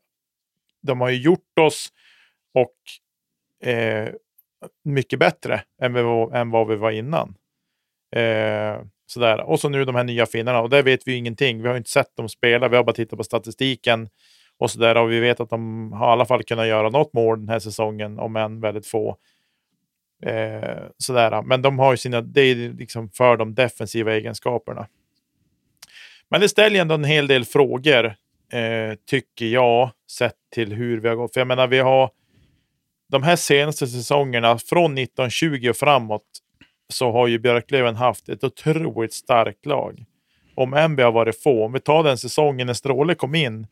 de 0.82 1.00
har 1.00 1.08
ju 1.08 1.16
gjort 1.16 1.58
oss 1.60 1.88
och 2.54 2.74
eh, 3.62 4.08
mycket 4.84 5.18
bättre 5.18 5.62
än, 5.82 5.92
vi, 5.92 6.00
än 6.32 6.50
vad 6.50 6.68
vi 6.68 6.76
var 6.76 6.90
innan. 6.90 7.34
Eh, 8.16 8.80
sådär. 9.06 9.40
Och 9.40 9.60
så 9.60 9.68
nu 9.68 9.84
de 9.84 9.94
här 9.94 10.04
nya 10.04 10.26
finnarna 10.26 10.60
och 10.60 10.70
där 10.70 10.82
vet 10.82 11.08
vi 11.08 11.14
ingenting. 11.14 11.62
Vi 11.62 11.68
har 11.68 11.76
inte 11.76 11.90
sett 11.90 12.16
dem 12.16 12.28
spela, 12.28 12.68
vi 12.68 12.76
har 12.76 12.84
bara 12.84 12.92
tittat 12.92 13.16
på 13.16 13.24
statistiken 13.24 14.08
och 14.58 14.70
sådär. 14.70 14.96
och 14.96 15.10
vi 15.10 15.20
vet 15.20 15.40
att 15.40 15.50
de 15.50 15.92
har 15.92 16.08
i 16.08 16.12
alla 16.12 16.26
fall 16.26 16.42
kunnat 16.42 16.66
göra 16.66 16.88
något 16.88 17.12
mål 17.12 17.38
den 17.38 17.48
här 17.48 17.58
säsongen, 17.58 18.18
om 18.18 18.36
än 18.36 18.60
väldigt 18.60 18.86
få. 18.86 19.16
Eh, 20.22 20.82
sådär. 20.98 21.42
Men 21.42 21.62
de 21.62 21.78
har 21.78 21.92
ju 21.92 21.96
sina, 21.96 22.20
det 22.20 22.40
är 22.40 22.54
liksom 22.72 23.10
för 23.10 23.36
de 23.36 23.54
defensiva 23.54 24.14
egenskaperna. 24.14 24.88
Men 26.30 26.40
det 26.40 26.48
ställer 26.48 26.80
ändå 26.80 26.94
en 26.94 27.04
hel 27.04 27.26
del 27.26 27.44
frågor, 27.44 28.04
eh, 28.52 28.94
tycker 29.06 29.46
jag, 29.46 29.90
sett 30.10 30.36
till 30.54 30.72
hur 30.72 31.00
vi 31.00 31.08
har 31.08 31.16
gått. 31.16 31.32
För 31.32 31.40
jag 31.40 31.48
menar, 31.48 31.66
vi 31.66 31.78
har 31.78 32.10
de 33.08 33.22
här 33.22 33.36
senaste 33.36 33.86
säsongerna, 33.86 34.58
från 34.58 34.98
1920 34.98 35.68
och 35.70 35.76
framåt, 35.76 36.22
så 36.88 37.12
har 37.12 37.26
ju 37.26 37.38
Björklöven 37.38 37.96
haft 37.96 38.28
ett 38.28 38.44
otroligt 38.44 39.12
starkt 39.12 39.66
lag. 39.66 40.04
Om 40.54 40.74
än 40.74 40.96
vi 40.96 41.02
har 41.02 41.12
varit 41.12 41.42
få. 41.42 41.64
Om 41.64 41.72
vi 41.72 41.80
tar 41.80 42.02
den 42.02 42.18
säsongen 42.18 42.66
när 42.66 42.74
Stråle 42.74 43.14
kom 43.14 43.34
in. 43.34 43.66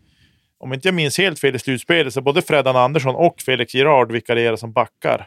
Om 0.59 0.73
inte 0.73 0.89
jag 0.89 0.95
minns 0.95 1.19
helt 1.19 1.41
fel 1.41 1.57
i 1.57 1.59
slutspelet 1.59 2.15
så 2.15 2.21
både 2.21 2.43
Fredan 2.43 2.77
Andersson 2.77 3.15
och 3.15 3.41
Felix 3.41 3.75
Girard 3.75 4.13
vikarierade 4.13 4.57
som 4.57 4.73
backar 4.73 5.27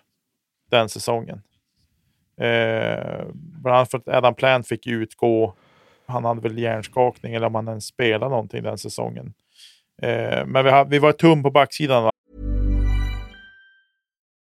den 0.71 0.89
säsongen. 0.89 1.41
Eh, 2.41 3.25
bland 3.33 3.77
annat 3.77 3.91
för 3.91 3.97
att 3.97 4.07
Adam 4.07 4.35
Plant 4.35 4.67
fick 4.67 4.87
utgå. 4.87 5.53
Han 6.05 6.25
hade 6.25 6.41
väl 6.41 6.57
hjärnskakning 6.57 7.33
eller 7.33 7.47
om 7.47 7.55
han 7.55 7.67
ens 7.67 7.85
spelade 7.85 8.29
någonting 8.29 8.63
den 8.63 8.77
säsongen. 8.77 9.33
Eh, 10.01 10.45
men 10.45 10.65
vi, 10.65 10.71
har, 10.71 10.85
vi 10.85 10.99
var 10.99 11.11
tum 11.11 11.43
på 11.43 11.51
backsidan 11.51 12.11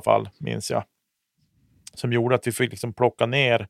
Alla 0.00 0.24
fall, 0.24 0.28
minns 0.38 0.70
jag. 0.70 0.84
Som 1.94 2.12
gjorde 2.12 2.34
att 2.34 2.46
vi 2.46 2.52
fick 2.52 2.70
liksom 2.70 2.92
plocka 2.92 3.26
ner 3.26 3.68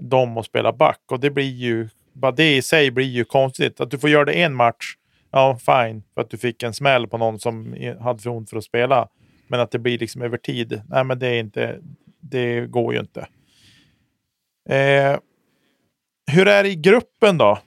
dem 0.00 0.36
och 0.36 0.44
spela 0.44 0.72
back. 0.72 1.00
Och 1.10 1.20
det 1.20 1.30
blir 1.30 1.50
ju, 1.50 1.88
bara 2.12 2.32
det 2.32 2.56
i 2.56 2.62
sig 2.62 2.90
blir 2.90 3.06
ju 3.06 3.24
konstigt. 3.24 3.80
Att 3.80 3.90
du 3.90 3.98
får 3.98 4.10
göra 4.10 4.24
det 4.24 4.42
en 4.42 4.54
match, 4.54 4.94
ja 5.30 5.58
fine, 5.58 6.02
för 6.14 6.20
att 6.20 6.30
du 6.30 6.36
fick 6.36 6.62
en 6.62 6.74
smäll 6.74 7.06
på 7.06 7.18
någon 7.18 7.38
som 7.38 7.76
hade 8.00 8.18
för 8.18 8.30
ont 8.30 8.50
för 8.50 8.56
att 8.56 8.64
spela. 8.64 9.08
Men 9.48 9.60
att 9.60 9.70
det 9.70 9.78
blir 9.78 9.98
liksom 9.98 10.22
över 10.22 10.36
tid, 10.36 10.82
nej 10.88 11.04
men 11.04 11.18
det 11.18 11.28
är 11.28 11.40
inte, 11.40 11.78
det 12.20 12.66
går 12.66 12.94
ju 12.94 13.00
inte. 13.00 13.20
Eh, 14.68 15.18
hur 16.32 16.48
är 16.48 16.62
det 16.62 16.68
i 16.68 16.76
gruppen 16.76 17.38
då? 17.38 17.58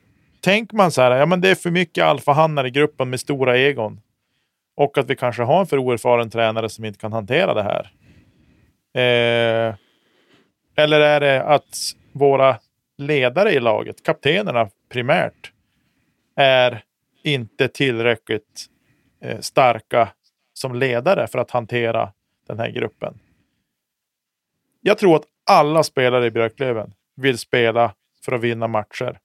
Tänker 0.42 0.78
man 0.78 0.92
så 0.92 1.02
här, 1.02 1.12
ja 1.12 1.26
men 1.26 1.42
det 1.42 1.50
är 1.50 1.56
för 1.56 1.72
mycket 1.72 2.04
alfahannar 2.04 2.66
i 2.66 2.72
gruppen 2.72 3.10
med 3.10 3.20
stora 3.20 3.58
egon. 3.58 4.02
Och 4.76 4.98
att 4.98 5.10
vi 5.10 5.16
kanske 5.16 5.44
har 5.44 5.60
en 5.60 5.68
för 5.68 5.78
oerfaren 5.78 6.30
tränare 6.30 6.70
som 6.70 6.86
inte 6.86 7.00
kan 7.00 7.14
hantera 7.14 7.54
det 7.54 7.64
här. 7.64 7.92
Eh, 8.94 9.76
eller 10.76 11.00
är 11.00 11.20
det 11.20 11.44
att 11.44 11.78
våra 12.12 12.60
ledare 12.98 13.52
i 13.52 13.60
laget, 13.60 14.04
kaptenerna 14.04 14.70
primärt, 14.90 15.52
är 16.36 16.84
inte 17.24 17.68
tillräckligt 17.68 18.66
eh, 19.22 19.40
starka 19.40 20.10
som 20.54 20.76
ledare 20.76 21.28
för 21.28 21.40
att 21.40 21.52
hantera 21.52 22.14
den 22.48 22.60
här 22.60 22.70
gruppen. 22.70 23.20
Jag 24.82 24.98
tror 24.98 25.16
att 25.16 25.26
alla 25.50 25.84
spelare 25.84 26.26
i 26.26 26.32
Björklöven 26.32 26.94
vill 27.16 27.38
spela 27.38 27.94
för 28.26 28.32
att 28.32 28.42
vinna 28.42 28.68
matcher 28.68 29.20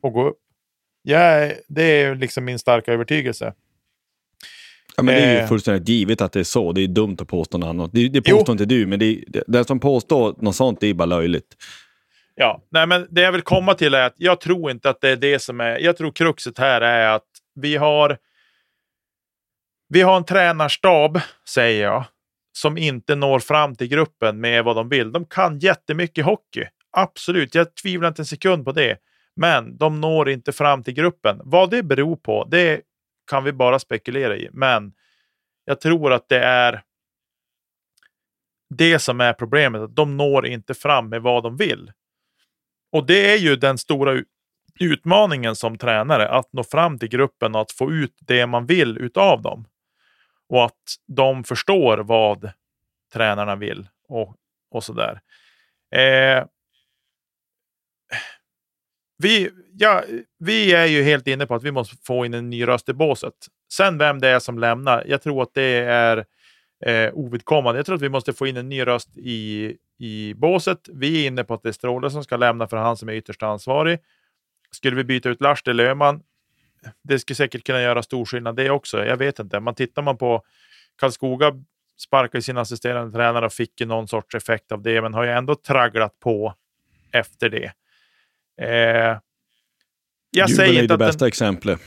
och 0.00 0.12
gå 0.12 0.28
upp. 0.28 0.38
Jag 1.02 1.20
är, 1.20 1.60
det 1.68 1.82
är 1.82 2.14
liksom 2.14 2.44
min 2.44 2.58
starka 2.58 2.92
övertygelse. 2.92 3.54
Ja, 5.00 5.04
men 5.04 5.14
det 5.14 5.20
är 5.20 5.32
ju 5.34 5.38
Eh. 5.40 5.48
fullständigt 5.48 5.88
givet 5.88 6.20
att 6.20 6.32
det 6.32 6.40
är 6.40 6.44
så. 6.44 6.72
Det 6.72 6.80
är 6.80 6.88
dumt 6.88 7.16
att 7.20 7.28
påstå 7.28 7.58
något 7.58 7.66
annat. 7.68 7.90
Det, 7.92 8.08
det 8.08 8.22
påstår 8.22 8.44
Jo. 8.48 8.52
inte 8.52 8.64
du, 8.64 8.86
men 8.86 8.98
det, 8.98 9.24
det, 9.28 9.44
den 9.46 9.64
som 9.64 9.80
påstår 9.80 10.34
något 10.38 10.56
sånt 10.56 10.80
det 10.80 10.86
är 10.86 10.94
bara 10.94 11.06
löjligt. 11.06 11.56
Ja, 12.34 12.62
nej, 12.70 12.86
men 12.86 13.06
det 13.10 13.20
jag 13.20 13.32
vill 13.32 13.42
komma 13.42 13.74
till 13.74 13.94
är 13.94 14.06
att 14.06 14.14
jag 14.16 14.40
tror 14.40 14.70
inte 14.70 14.90
att 14.90 15.00
det 15.00 15.08
är 15.08 15.16
det 15.16 15.38
som 15.38 15.60
är... 15.60 15.78
Jag 15.78 15.96
tror 15.96 16.12
kruxet 16.12 16.58
här 16.58 16.80
är 16.80 17.08
att 17.14 17.26
vi 17.54 17.76
har... 17.76 18.18
Vi 19.88 20.00
har 20.02 20.16
en 20.16 20.24
tränarstab, 20.24 21.20
säger 21.48 21.82
jag, 21.84 22.04
som 22.52 22.78
inte 22.78 23.14
når 23.16 23.38
fram 23.38 23.74
till 23.76 23.88
gruppen 23.88 24.40
med 24.40 24.64
vad 24.64 24.76
de 24.76 24.88
vill. 24.88 25.12
De 25.12 25.24
kan 25.24 25.58
jättemycket 25.58 26.24
hockey. 26.24 26.64
Absolut, 26.96 27.54
jag 27.54 27.74
tvivlar 27.74 28.08
inte 28.08 28.22
en 28.22 28.26
sekund 28.26 28.64
på 28.64 28.72
det. 28.72 28.96
Men 29.36 29.76
de 29.76 30.00
når 30.00 30.30
inte 30.30 30.52
fram 30.52 30.82
till 30.82 30.94
gruppen. 30.94 31.40
Vad 31.44 31.70
det 31.70 31.82
beror 31.82 32.16
på, 32.16 32.48
det 32.50 32.80
kan 33.30 33.44
vi 33.44 33.52
bara 33.52 33.78
spekulera 33.78 34.36
i. 34.36 34.48
Men 34.52 34.92
jag 35.64 35.80
tror 35.80 36.12
att 36.12 36.28
det 36.28 36.40
är 36.40 36.82
det 38.74 38.98
som 38.98 39.20
är 39.20 39.32
problemet. 39.32 39.80
Att 39.80 39.96
de 39.96 40.16
når 40.16 40.46
inte 40.46 40.74
fram 40.74 41.08
med 41.08 41.22
vad 41.22 41.42
de 41.42 41.56
vill. 41.56 41.92
Och 42.92 43.06
det 43.06 43.32
är 43.32 43.36
ju 43.36 43.56
den 43.56 43.78
stora 43.78 44.22
utmaningen 44.80 45.56
som 45.56 45.78
tränare, 45.78 46.28
att 46.28 46.52
nå 46.52 46.64
fram 46.64 46.98
till 46.98 47.08
gruppen 47.08 47.54
och 47.54 47.60
att 47.60 47.72
få 47.72 47.92
ut 47.92 48.14
det 48.20 48.46
man 48.46 48.66
vill 48.66 48.98
utav 48.98 49.42
dem. 49.42 49.68
Och 50.48 50.64
att 50.64 50.82
de 51.06 51.44
förstår 51.44 51.98
vad 51.98 52.52
tränarna 53.12 53.56
vill 53.56 53.88
och, 54.08 54.36
och 54.70 54.84
sådär. 54.84 55.20
Eh, 55.94 56.44
vi, 59.22 59.50
ja, 59.78 60.02
vi 60.38 60.74
är 60.74 60.86
ju 60.86 61.02
helt 61.02 61.26
inne 61.26 61.46
på 61.46 61.54
att 61.54 61.62
vi 61.62 61.72
måste 61.72 61.96
få 62.04 62.26
in 62.26 62.34
en 62.34 62.50
ny 62.50 62.66
röst 62.66 62.88
i 62.88 62.92
båset. 62.92 63.34
Sen 63.72 63.98
vem 63.98 64.20
det 64.20 64.28
är 64.28 64.38
som 64.38 64.58
lämnar, 64.58 65.04
jag 65.06 65.22
tror 65.22 65.42
att 65.42 65.54
det 65.54 65.78
är 65.84 66.24
eh, 66.86 67.10
ovidkommande. 67.12 67.78
Jag 67.78 67.86
tror 67.86 67.96
att 67.96 68.02
vi 68.02 68.08
måste 68.08 68.32
få 68.32 68.46
in 68.46 68.56
en 68.56 68.68
ny 68.68 68.86
röst 68.86 69.18
i, 69.18 69.76
i 69.98 70.34
båset. 70.34 70.88
Vi 70.92 71.22
är 71.22 71.26
inne 71.26 71.44
på 71.44 71.54
att 71.54 71.62
det 71.62 71.68
är 71.68 71.72
Stråle 71.72 72.10
som 72.10 72.24
ska 72.24 72.36
lämna 72.36 72.66
för 72.66 72.76
han 72.76 72.96
som 72.96 73.08
är 73.08 73.12
ytterst 73.12 73.42
ansvarig. 73.42 73.98
Skulle 74.70 74.96
vi 74.96 75.04
byta 75.04 75.28
ut 75.28 75.40
Lars 75.40 75.62
till 75.62 75.76
Löman, 75.76 76.22
det 77.02 77.18
skulle 77.18 77.34
säkert 77.34 77.64
kunna 77.64 77.82
göra 77.82 78.02
stor 78.02 78.24
skillnad 78.24 78.56
det 78.56 78.70
också. 78.70 79.04
Jag 79.04 79.16
vet 79.16 79.38
inte. 79.38 79.60
Man 79.60 79.74
tittar 79.74 80.02
man 80.02 80.16
på 80.18 80.42
Karlskoga 80.96 81.52
sparkade 81.98 82.42
sin 82.42 82.56
assisterande 82.56 83.12
tränare 83.12 83.46
och 83.46 83.52
fick 83.52 83.80
ju 83.80 83.86
någon 83.86 84.08
sorts 84.08 84.34
effekt 84.34 84.72
av 84.72 84.82
det, 84.82 85.02
men 85.02 85.14
har 85.14 85.24
ju 85.24 85.30
ändå 85.30 85.54
tragglat 85.54 86.20
på 86.20 86.54
efter 87.12 87.48
det. 87.48 87.72
Eh, 88.60 88.68
jag 90.30 90.48
Djurgården 90.48 90.56
säger 90.56 90.82
är 90.82 90.88
det 90.88 90.98
bästa 90.98 91.18
den, 91.18 91.28
exemplet. 91.28 91.80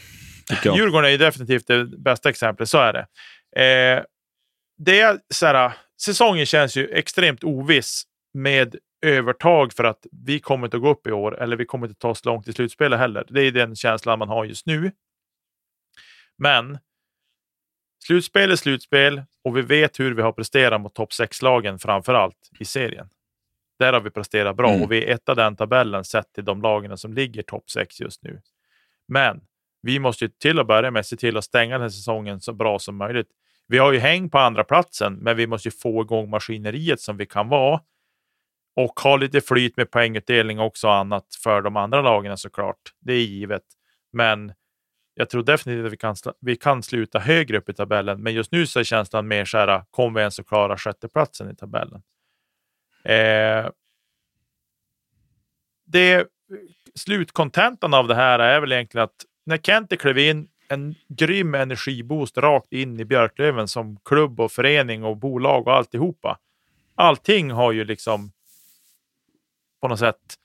Jag. 0.63 0.77
Djurgården 0.77 1.11
är 1.11 1.17
definitivt 1.17 1.67
det 1.67 1.85
bästa 1.85 2.29
exemplet, 2.29 2.69
så 2.69 2.77
är 2.77 2.93
det. 2.93 3.05
Eh, 3.61 4.03
det 4.77 4.99
är 4.99 5.19
så 5.33 5.45
här, 5.45 5.73
säsongen 6.01 6.45
känns 6.45 6.75
ju 6.75 6.87
extremt 6.87 7.43
oviss 7.43 8.03
med 8.33 8.75
övertag 9.05 9.73
för 9.73 9.83
att 9.83 10.05
vi 10.25 10.39
kommer 10.39 10.67
inte 10.67 10.77
att 10.77 10.83
gå 10.83 10.89
upp 10.89 11.07
i 11.07 11.11
år 11.11 11.41
eller 11.41 11.57
vi 11.57 11.65
kommer 11.65 11.87
inte 11.87 11.99
ta 11.99 12.09
oss 12.09 12.25
långt 12.25 12.47
i 12.47 12.53
slutspelet 12.53 12.99
heller. 12.99 13.25
Det 13.29 13.41
är 13.41 13.51
den 13.51 13.75
känslan 13.75 14.19
man 14.19 14.29
har 14.29 14.45
just 14.45 14.65
nu. 14.65 14.91
Men 16.37 16.79
slutspel 18.05 18.51
är 18.51 18.55
slutspel 18.55 19.23
och 19.43 19.57
vi 19.57 19.61
vet 19.61 19.99
hur 19.99 20.13
vi 20.13 20.21
har 20.21 20.31
presterat 20.31 20.81
mot 20.81 20.95
topp 20.95 21.11
6-lagen 21.11 21.79
framför 21.79 22.13
allt 22.13 22.49
i 22.59 22.65
serien. 22.65 23.09
Där 23.79 23.93
har 23.93 24.01
vi 24.01 24.09
presterat 24.09 24.55
bra 24.55 24.69
Mm. 24.69 24.83
och 24.83 24.91
vi 24.91 25.05
är 25.05 25.13
etta 25.13 25.35
den 25.35 25.55
tabellen 25.55 26.03
sett 26.03 26.33
till 26.33 26.45
de 26.45 26.61
lagen 26.61 26.97
som 26.97 27.13
ligger 27.13 27.41
topp 27.41 27.69
6 27.69 27.99
just 27.99 28.23
nu. 28.23 28.41
Men 29.07 29.41
vi 29.81 29.99
måste 29.99 30.25
ju 30.25 30.29
till 30.29 30.59
att 30.59 30.67
börja 30.67 30.91
med 30.91 31.05
se 31.05 31.15
till 31.17 31.37
att 31.37 31.43
stänga 31.43 31.73
den 31.73 31.81
här 31.81 31.89
säsongen 31.89 32.41
så 32.41 32.53
bra 32.53 32.79
som 32.79 32.95
möjligt. 32.97 33.27
Vi 33.67 33.77
har 33.77 33.93
ju 33.93 33.99
häng 33.99 34.29
på 34.29 34.39
andra 34.39 34.63
platsen, 34.63 35.13
men 35.13 35.37
vi 35.37 35.47
måste 35.47 35.67
ju 35.67 35.71
få 35.71 36.01
igång 36.01 36.29
maskineriet 36.29 37.01
som 37.01 37.17
vi 37.17 37.25
kan 37.25 37.49
vara. 37.49 37.81
Och 38.75 38.99
ha 38.99 39.15
lite 39.17 39.41
flyt 39.41 39.77
med 39.77 39.91
poängutdelning 39.91 40.59
också 40.59 40.87
och 40.87 40.95
annat 40.95 41.25
för 41.43 41.61
de 41.61 41.77
andra 41.77 42.01
lagen 42.01 42.37
såklart. 42.37 42.81
Det 42.99 43.13
är 43.13 43.21
givet. 43.21 43.63
Men 44.13 44.53
jag 45.13 45.29
tror 45.29 45.43
definitivt 45.43 45.85
att 45.85 45.93
vi 45.93 45.97
kan, 45.97 46.15
vi 46.39 46.55
kan 46.55 46.83
sluta 46.83 47.19
högre 47.19 47.57
upp 47.57 47.69
i 47.69 47.73
tabellen. 47.73 48.23
Men 48.23 48.33
just 48.33 48.51
nu 48.51 48.67
så 48.67 48.79
är 48.79 48.83
känslan 48.83 49.27
mer 49.27 49.45
så 49.45 49.57
här, 49.57 49.83
kommer 49.91 50.19
vi 50.19 50.21
ens 50.21 50.39
att 50.39 50.47
klara 50.47 50.77
sjätteplatsen 50.77 51.51
i 51.51 51.55
tabellen? 51.55 52.01
Eh, 53.03 53.69
det 55.85 56.27
slutkontentan 56.95 57.93
av 57.93 58.07
det 58.07 58.15
här 58.15 58.39
är 58.39 58.61
väl 58.61 58.71
egentligen 58.71 59.03
att 59.03 59.25
när 59.45 59.57
Kente 59.57 59.97
klev 59.97 60.17
in, 60.17 60.47
en 60.67 60.95
grym 61.07 61.55
energiboost 61.55 62.37
rakt 62.37 62.73
in 62.73 62.99
i 62.99 63.05
Björklöven 63.05 63.67
som 63.67 63.99
klubb 64.05 64.39
och 64.39 64.51
förening 64.51 65.03
och 65.03 65.17
bolag 65.17 65.67
och 65.67 65.73
alltihopa. 65.73 66.39
Allting 66.95 67.51
har 67.51 67.71
ju 67.71 67.85
liksom 67.85 68.31
på 69.81 69.87
något 69.87 69.99
sätt 69.99 70.39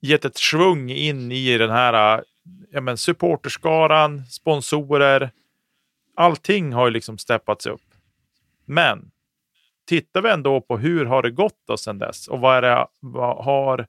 gett 0.00 0.24
ett 0.24 0.36
svung 0.36 0.90
in 0.90 1.32
i 1.32 1.58
den 1.58 1.70
här 1.70 2.24
ja, 2.70 2.80
men 2.80 2.98
supporterskaran, 2.98 4.26
sponsorer. 4.26 5.30
Allting 6.14 6.72
har 6.72 6.86
ju 6.86 6.92
liksom 6.92 7.18
steppats 7.18 7.66
upp. 7.66 7.94
Men 8.64 9.10
tittar 9.92 10.22
vi 10.22 10.30
ändå 10.30 10.60
på 10.60 10.78
hur 10.78 11.04
har 11.04 11.22
det 11.22 11.30
gått 11.30 11.58
då 11.66 11.76
sedan 11.76 11.98
dess 11.98 12.28
och 12.28 12.40
vad 12.40 12.56
är 12.56 12.62
det 12.62 12.86
vad 13.00 13.44
har 13.44 13.86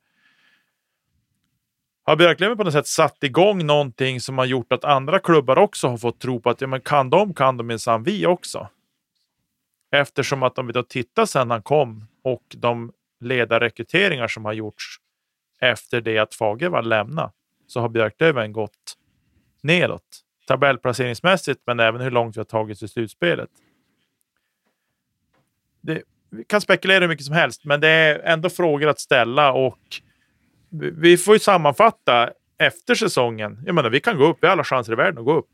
har 2.06 2.16
Björklöven 2.16 2.58
på 2.58 2.64
något 2.64 2.74
sätt 2.74 2.88
satt 2.88 3.24
igång 3.24 3.66
någonting 3.66 4.20
som 4.20 4.38
har 4.38 4.46
gjort 4.46 4.72
att 4.72 4.84
andra 4.84 5.20
klubbar 5.20 5.58
också 5.58 5.88
har 5.88 5.98
fått 5.98 6.20
tro 6.20 6.40
på 6.40 6.50
att 6.50 6.62
ja, 6.62 6.68
men 6.68 6.82
kan 6.82 7.10
de 7.10 7.34
kan 7.34 7.58
de 7.58 7.68
minsann 7.68 8.04
vi 8.04 8.26
också. 8.26 8.68
Eftersom 9.92 10.44
att 10.44 10.60
om 10.60 10.68
vi 10.68 10.74
då 10.74 10.84
tittar 10.84 11.26
sedan 11.26 11.52
han 11.52 11.62
kom 11.62 12.06
och 12.24 12.44
de 12.50 12.92
ledarrekryteringar 13.20 14.28
som 14.28 14.46
har 14.46 14.54
gjorts 14.54 14.86
efter 15.60 16.02
det 16.02 16.18
att 16.20 16.34
Fagervall 16.34 16.90
lämnade 16.90 17.32
så 17.68 17.80
har 17.80 17.90
Björklöven 17.90 18.54
gått 18.54 18.98
nedåt 19.62 20.22
tabellplaceringsmässigt, 20.48 21.62
men 21.66 21.80
även 21.80 22.02
hur 22.02 22.12
långt 22.12 22.38
vi 22.38 22.40
har 22.40 22.46
tagit 22.46 22.84
i 22.84 22.88
slutspelet. 22.88 23.50
Det, 25.84 26.02
vi 26.30 26.44
kan 26.44 26.62
spekulera 26.62 27.00
hur 27.00 27.08
mycket 27.08 27.26
som 27.26 27.36
helst, 27.36 27.66
men 27.66 27.80
det 27.80 27.88
är 27.88 28.20
ändå 28.20 28.50
frågor 28.50 28.88
att 28.88 29.00
ställa 29.00 29.54
och 29.54 29.80
vi 30.80 31.18
får 31.18 31.36
ju 31.36 31.40
sammanfatta 31.40 32.30
efter 32.58 32.96
säsongen. 32.96 33.64
Jag 33.66 33.76
menar, 33.76 33.90
vi 33.90 34.00
kan 34.00 34.18
gå 34.18 34.26
upp. 34.26 34.38
Vi 34.42 34.48
har 34.48 34.52
alla 34.52 34.64
chanser 34.64 34.94
i 34.94 34.96
världen 34.96 35.18
att 35.18 35.26
gå 35.26 35.34
upp. 35.34 35.48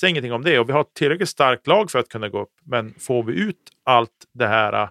Säg 0.00 0.10
ingenting 0.10 0.32
om 0.32 0.44
det 0.44 0.58
och 0.58 0.68
vi 0.68 0.72
har 0.72 0.80
ett 0.80 0.94
tillräckligt 0.94 1.28
starkt 1.28 1.66
lag 1.66 1.90
för 1.90 1.98
att 1.98 2.08
kunna 2.08 2.28
gå 2.28 2.42
upp. 2.42 2.52
Men 2.64 2.94
får 2.98 3.22
vi 3.22 3.32
ut 3.32 3.56
allt 3.84 4.26
det 4.32 4.46
här 4.46 4.88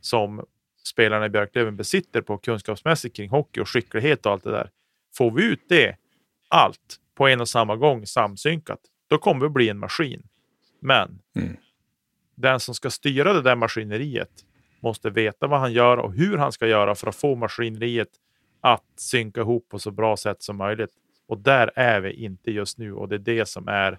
som 0.00 0.44
spelarna 0.84 1.26
i 1.26 1.28
Björklöven 1.28 1.76
besitter 1.76 2.20
på 2.20 2.38
kunskapsmässigt 2.38 3.16
kring 3.16 3.30
hockey 3.30 3.60
och 3.60 3.68
skicklighet 3.68 4.26
och 4.26 4.32
allt 4.32 4.44
det 4.44 4.50
där. 4.50 4.70
Får 5.16 5.30
vi 5.30 5.44
ut 5.44 5.62
det, 5.68 5.96
allt, 6.48 6.96
på 7.14 7.28
en 7.28 7.40
och 7.40 7.48
samma 7.48 7.76
gång 7.76 8.06
samsynkat, 8.06 8.80
då 9.08 9.18
kommer 9.18 9.40
vi 9.46 9.48
bli 9.48 9.68
en 9.68 9.78
maskin. 9.78 10.22
Men 10.80 11.18
mm 11.36 11.56
den 12.38 12.60
som 12.60 12.74
ska 12.74 12.90
styra 12.90 13.32
det 13.32 13.42
där 13.42 13.56
maskineriet 13.56 14.30
måste 14.80 15.10
veta 15.10 15.46
vad 15.46 15.60
han 15.60 15.72
gör 15.72 15.96
och 15.96 16.14
hur 16.14 16.38
han 16.38 16.52
ska 16.52 16.66
göra 16.66 16.94
för 16.94 17.06
att 17.06 17.16
få 17.16 17.34
maskineriet 17.34 18.08
att 18.60 18.84
synka 18.96 19.40
ihop 19.40 19.68
på 19.68 19.78
så 19.78 19.90
bra 19.90 20.16
sätt 20.16 20.42
som 20.42 20.56
möjligt. 20.56 20.90
Och 21.28 21.38
där 21.38 21.70
är 21.74 22.00
vi 22.00 22.12
inte 22.12 22.50
just 22.50 22.78
nu 22.78 22.92
och 22.92 23.08
det 23.08 23.14
är 23.14 23.18
det 23.18 23.48
som 23.48 23.68
är 23.68 23.98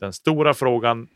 den 0.00 0.12
stora 0.12 0.54
frågan 0.54 1.08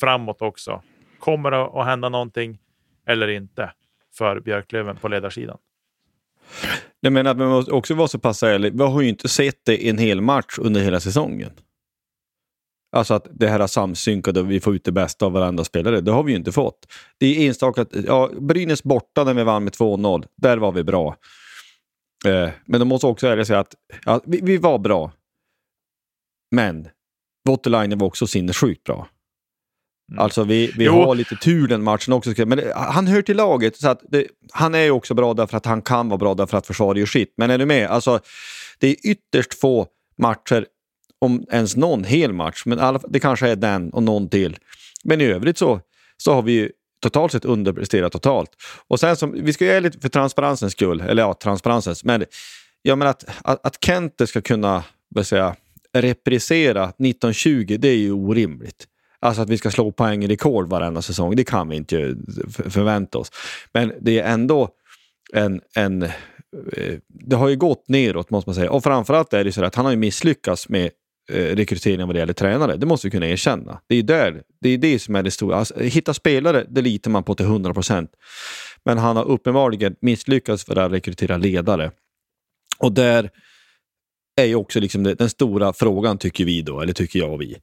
framåt 0.00 0.42
också. 0.42 0.82
Kommer 1.18 1.50
det 1.50 1.62
att 1.62 1.86
hända 1.86 2.08
någonting 2.08 2.58
eller 3.06 3.28
inte 3.28 3.72
för 4.18 4.40
Björklöven 4.40 4.96
på 4.96 5.08
ledarsidan? 5.08 5.58
Jag 7.00 7.12
menar 7.12 7.30
att 7.30 7.38
man 7.38 7.48
måste 7.48 7.72
också 7.72 7.94
vara 7.94 8.08
så 8.08 8.18
pass 8.18 8.42
ärlig. 8.42 8.72
Vi 8.78 8.84
har 8.84 9.00
ju 9.00 9.08
inte 9.08 9.28
sett 9.28 9.64
det 9.64 9.76
i 9.76 9.88
en 9.88 9.98
hel 9.98 10.20
match 10.20 10.58
under 10.58 10.80
hela 10.80 11.00
säsongen. 11.00 11.50
Alltså 12.92 13.14
att 13.14 13.26
det 13.30 13.48
här 13.48 13.60
är 13.60 13.66
samsynkade 13.66 14.40
och 14.40 14.50
vi 14.50 14.60
får 14.60 14.74
ut 14.74 14.84
det 14.84 14.92
bästa 14.92 15.26
av 15.26 15.32
varandra 15.32 15.64
spelare. 15.64 16.00
Det 16.00 16.10
har 16.10 16.22
vi 16.22 16.32
ju 16.32 16.38
inte 16.38 16.52
fått. 16.52 16.86
Det 17.18 17.26
är 17.26 17.48
enstaka... 17.48 17.86
Ja, 18.06 18.30
Brynäs 18.40 18.82
borta 18.82 19.24
när 19.24 19.34
vi 19.34 19.44
vann 19.44 19.64
med 19.64 19.72
2-0. 19.72 20.24
Där 20.36 20.56
var 20.56 20.72
vi 20.72 20.84
bra. 20.84 21.16
Eh, 22.26 22.50
men 22.66 22.80
de 22.80 22.88
måste 22.88 23.06
också 23.06 23.26
ärligt 23.26 23.46
säga 23.46 23.58
att 23.58 23.74
ja, 24.04 24.20
vi, 24.26 24.40
vi, 24.42 24.56
var 24.56 24.78
bra. 24.78 25.12
Men 26.50 26.88
Voutilainen 27.48 27.98
var 27.98 28.06
också 28.06 28.26
sinnessjukt 28.26 28.84
bra. 28.84 29.08
Mm. 30.12 30.18
Alltså 30.22 30.44
vi, 30.44 30.72
vi 30.76 30.86
har 30.86 31.14
lite 31.14 31.36
tur 31.36 31.68
den 31.68 31.82
matchen 31.82 32.12
också. 32.12 32.30
Men 32.36 32.58
det, 32.58 32.72
han 32.76 33.06
hör 33.06 33.22
till 33.22 33.36
laget. 33.36 33.76
Så 33.76 33.88
att 33.88 34.02
det, 34.08 34.26
han 34.52 34.74
är 34.74 34.90
också 34.90 35.14
bra 35.14 35.34
därför 35.34 35.56
att 35.56 35.66
han 35.66 35.82
kan 35.82 36.08
vara 36.08 36.18
bra 36.18 36.34
därför 36.34 36.58
att 36.58 36.66
försvaret 36.66 36.98
gör 36.98 37.06
sitt. 37.06 37.34
Men 37.36 37.50
är 37.50 37.58
du 37.58 37.66
med? 37.66 37.90
Alltså, 37.90 38.20
det 38.78 38.88
är 38.88 38.96
ytterst 39.10 39.60
få 39.60 39.86
matcher, 40.18 40.66
om 41.18 41.44
ens 41.52 41.76
någon 41.76 42.04
hel 42.04 42.32
match, 42.32 42.62
men 42.66 42.78
alla, 42.78 43.00
det 43.08 43.20
kanske 43.20 43.48
är 43.48 43.56
den 43.56 43.90
och 43.90 44.02
någon 44.02 44.28
till. 44.28 44.56
Men 45.04 45.20
i 45.20 45.24
övrigt 45.24 45.58
så, 45.58 45.80
så 46.16 46.34
har 46.34 46.42
vi 46.42 46.70
totalt 47.02 47.32
sett 47.32 47.44
underpresterat 47.44 48.12
totalt. 48.12 48.50
Och 48.88 49.00
sen 49.00 49.16
som, 49.16 49.44
vi 49.44 49.52
ska 49.52 49.64
göra 49.64 49.80
lite 49.80 50.00
för 50.00 50.08
transparensens 50.08 50.72
skull, 50.72 51.00
eller 51.00 51.22
ja, 51.22 51.34
transparensens, 51.34 52.04
men 52.04 52.24
jag 52.82 52.98
menar 52.98 53.10
att, 53.10 53.24
att, 53.42 53.66
att 53.66 53.84
Kente 53.84 54.26
ska 54.26 54.40
kunna 54.40 54.84
vad 55.08 55.26
säga, 55.26 55.56
reprisera 55.92 56.84
1920, 56.84 57.76
det 57.78 57.88
är 57.88 57.96
ju 57.96 58.12
orimligt. 58.12 58.86
Alltså 59.20 59.42
att 59.42 59.48
vi 59.48 59.58
ska 59.58 59.70
slå 59.70 59.92
poängrekord 59.92 60.68
varenda 60.68 61.02
säsong, 61.02 61.36
det 61.36 61.44
kan 61.44 61.68
vi 61.68 61.76
inte 61.76 62.16
förvänta 62.68 63.18
oss. 63.18 63.30
Men 63.72 63.92
det 64.00 64.18
är 64.18 64.32
ändå 64.32 64.68
en, 65.32 65.60
en 65.74 66.02
eh, 66.02 66.98
det 67.08 67.36
har 67.36 67.48
ju 67.48 67.56
gått 67.56 67.88
neråt 67.88 68.30
måste 68.30 68.48
man 68.48 68.54
säga. 68.54 68.70
Och 68.70 68.82
framförallt 68.82 69.32
är 69.32 69.44
det 69.44 69.52
så 69.52 69.64
att 69.64 69.74
han 69.74 69.84
har 69.84 69.92
ju 69.92 69.98
misslyckats 69.98 70.68
med 70.68 70.90
Eh, 71.28 71.56
rekryteringen 71.56 72.06
vad 72.06 72.14
det 72.14 72.18
gäller 72.18 72.32
tränare. 72.32 72.76
Det 72.76 72.86
måste 72.86 73.06
vi 73.06 73.10
kunna 73.10 73.28
erkänna. 73.28 73.80
Det 73.86 73.96
är, 73.96 74.02
där, 74.02 74.42
det, 74.60 74.68
är 74.68 74.78
det 74.78 74.98
som 74.98 75.16
är 75.16 75.22
det 75.22 75.30
stora. 75.30 75.56
Alltså, 75.56 75.80
hitta 75.80 76.14
spelare, 76.14 76.66
det 76.68 76.82
litar 76.82 77.10
man 77.10 77.24
på 77.24 77.34
till 77.34 77.46
100 77.46 77.74
procent. 77.74 78.10
Men 78.84 78.98
han 78.98 79.16
har 79.16 79.24
uppenbarligen 79.24 79.96
misslyckats 80.00 80.64
för 80.64 80.78
att 80.78 80.92
rekrytera 80.92 81.36
ledare. 81.36 81.90
Och 82.78 82.92
där 82.92 83.30
är 84.36 84.44
ju 84.44 84.54
också 84.54 84.80
liksom 84.80 85.02
det, 85.02 85.14
den 85.14 85.30
stora 85.30 85.72
frågan, 85.72 86.18
tycker 86.18 86.44
vi 86.44 86.62
då, 86.62 86.80
eller 86.80 86.92
tycker 86.92 87.18
jag 87.18 87.32
och 87.32 87.40
vi. 87.40 87.56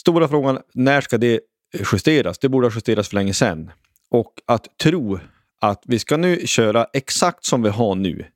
Stora 0.00 0.28
frågan, 0.28 0.58
när 0.74 1.00
ska 1.00 1.18
det 1.18 1.40
justeras? 1.92 2.38
Det 2.38 2.48
borde 2.48 2.66
ha 2.66 2.74
justerats 2.74 3.08
för 3.08 3.14
länge 3.14 3.34
sedan. 3.34 3.70
Och 4.10 4.32
att 4.46 4.78
tro 4.78 5.18
att 5.60 5.82
vi 5.86 5.98
ska 5.98 6.16
nu 6.16 6.46
köra 6.46 6.86
exakt 6.92 7.44
som 7.44 7.62
vi 7.62 7.68
har 7.68 7.94
nu, 7.94 8.26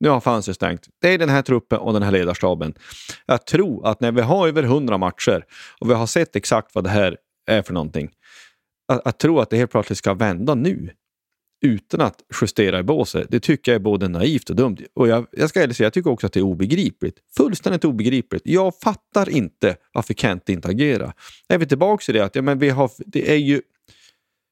nu 0.00 0.08
har 0.08 0.20
fönstret 0.20 0.56
stängt. 0.56 0.88
Det 1.00 1.08
är 1.14 1.18
den 1.18 1.28
här 1.28 1.42
truppen 1.42 1.78
och 1.78 1.92
den 1.92 2.02
här 2.02 2.10
ledarstaben. 2.10 2.74
Jag 3.26 3.46
tror 3.46 3.86
att 3.86 4.00
när 4.00 4.12
vi 4.12 4.20
har 4.20 4.48
över 4.48 4.62
100 4.62 4.98
matcher 4.98 5.44
och 5.80 5.90
vi 5.90 5.94
har 5.94 6.06
sett 6.06 6.36
exakt 6.36 6.74
vad 6.74 6.84
det 6.84 6.90
här 6.90 7.16
är 7.46 7.62
för 7.62 7.72
någonting. 7.72 8.10
Att, 8.88 9.06
att 9.06 9.18
tro 9.18 9.40
att 9.40 9.50
det 9.50 9.56
helt 9.56 9.70
plötsligt 9.70 9.98
ska 9.98 10.14
vända 10.14 10.54
nu 10.54 10.90
utan 11.62 12.00
att 12.00 12.22
justera 12.40 12.78
i 12.78 12.82
båset, 12.82 13.26
det 13.30 13.40
tycker 13.40 13.72
jag 13.72 13.76
är 13.76 13.82
både 13.82 14.08
naivt 14.08 14.50
och 14.50 14.56
dumt. 14.56 14.76
Och 14.94 15.08
jag, 15.08 15.26
jag 15.30 15.48
ska 15.48 15.60
säga, 15.60 15.86
jag 15.86 15.92
tycker 15.92 16.10
också 16.10 16.26
att 16.26 16.32
det 16.32 16.40
är 16.40 16.44
obegripligt. 16.44 17.18
Fullständigt 17.36 17.84
obegripligt. 17.84 18.42
Jag 18.44 18.74
fattar 18.82 19.30
inte 19.30 19.76
varför 19.92 20.14
Kent 20.14 20.48
inte 20.48 20.68
agerar. 20.68 21.12
Är 21.48 21.58
vi 21.58 21.66
tillbaka 21.66 22.02
till 22.04 22.14
det 22.14 22.24
att 22.24 22.36
ja, 22.36 22.42
men 22.42 22.58
vi 22.58 22.70
har, 22.70 22.90
det 22.98 23.32
är 23.32 23.36
ju 23.36 23.62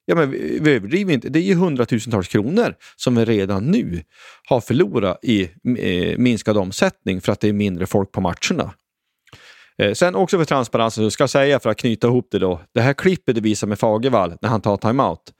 Ja, 0.09 0.15
men 0.15 0.31
vi 0.31 0.75
överdriver 0.75 1.13
inte. 1.13 1.29
Det 1.29 1.39
är 1.39 1.43
ju 1.43 1.55
hundratusentals 1.55 2.27
kronor 2.27 2.75
som 2.95 3.15
vi 3.15 3.25
redan 3.25 3.65
nu 3.65 4.03
har 4.47 4.61
förlorat 4.61 5.19
i 5.23 5.43
eh, 5.79 6.17
minskad 6.17 6.57
omsättning 6.57 7.21
för 7.21 7.31
att 7.31 7.39
det 7.39 7.49
är 7.49 7.53
mindre 7.53 7.85
folk 7.85 8.11
på 8.11 8.21
matcherna. 8.21 8.73
Eh, 9.77 9.93
sen 9.93 10.15
också 10.15 10.37
för 10.37 10.45
transparensen, 10.45 11.11
ska 11.11 11.23
jag 11.23 11.29
säga 11.29 11.59
för 11.59 11.69
att 11.69 11.77
knyta 11.77 12.07
ihop 12.07 12.27
det 12.31 12.39
då. 12.39 12.61
Det 12.73 12.81
här 12.81 12.93
klippet 12.93 13.35
du 13.35 13.41
visar 13.41 13.67
med 13.67 13.79
Fagervall 13.79 14.37
när 14.41 14.49
han 14.49 14.61
tar 14.61 14.77
timeout. 14.77 15.33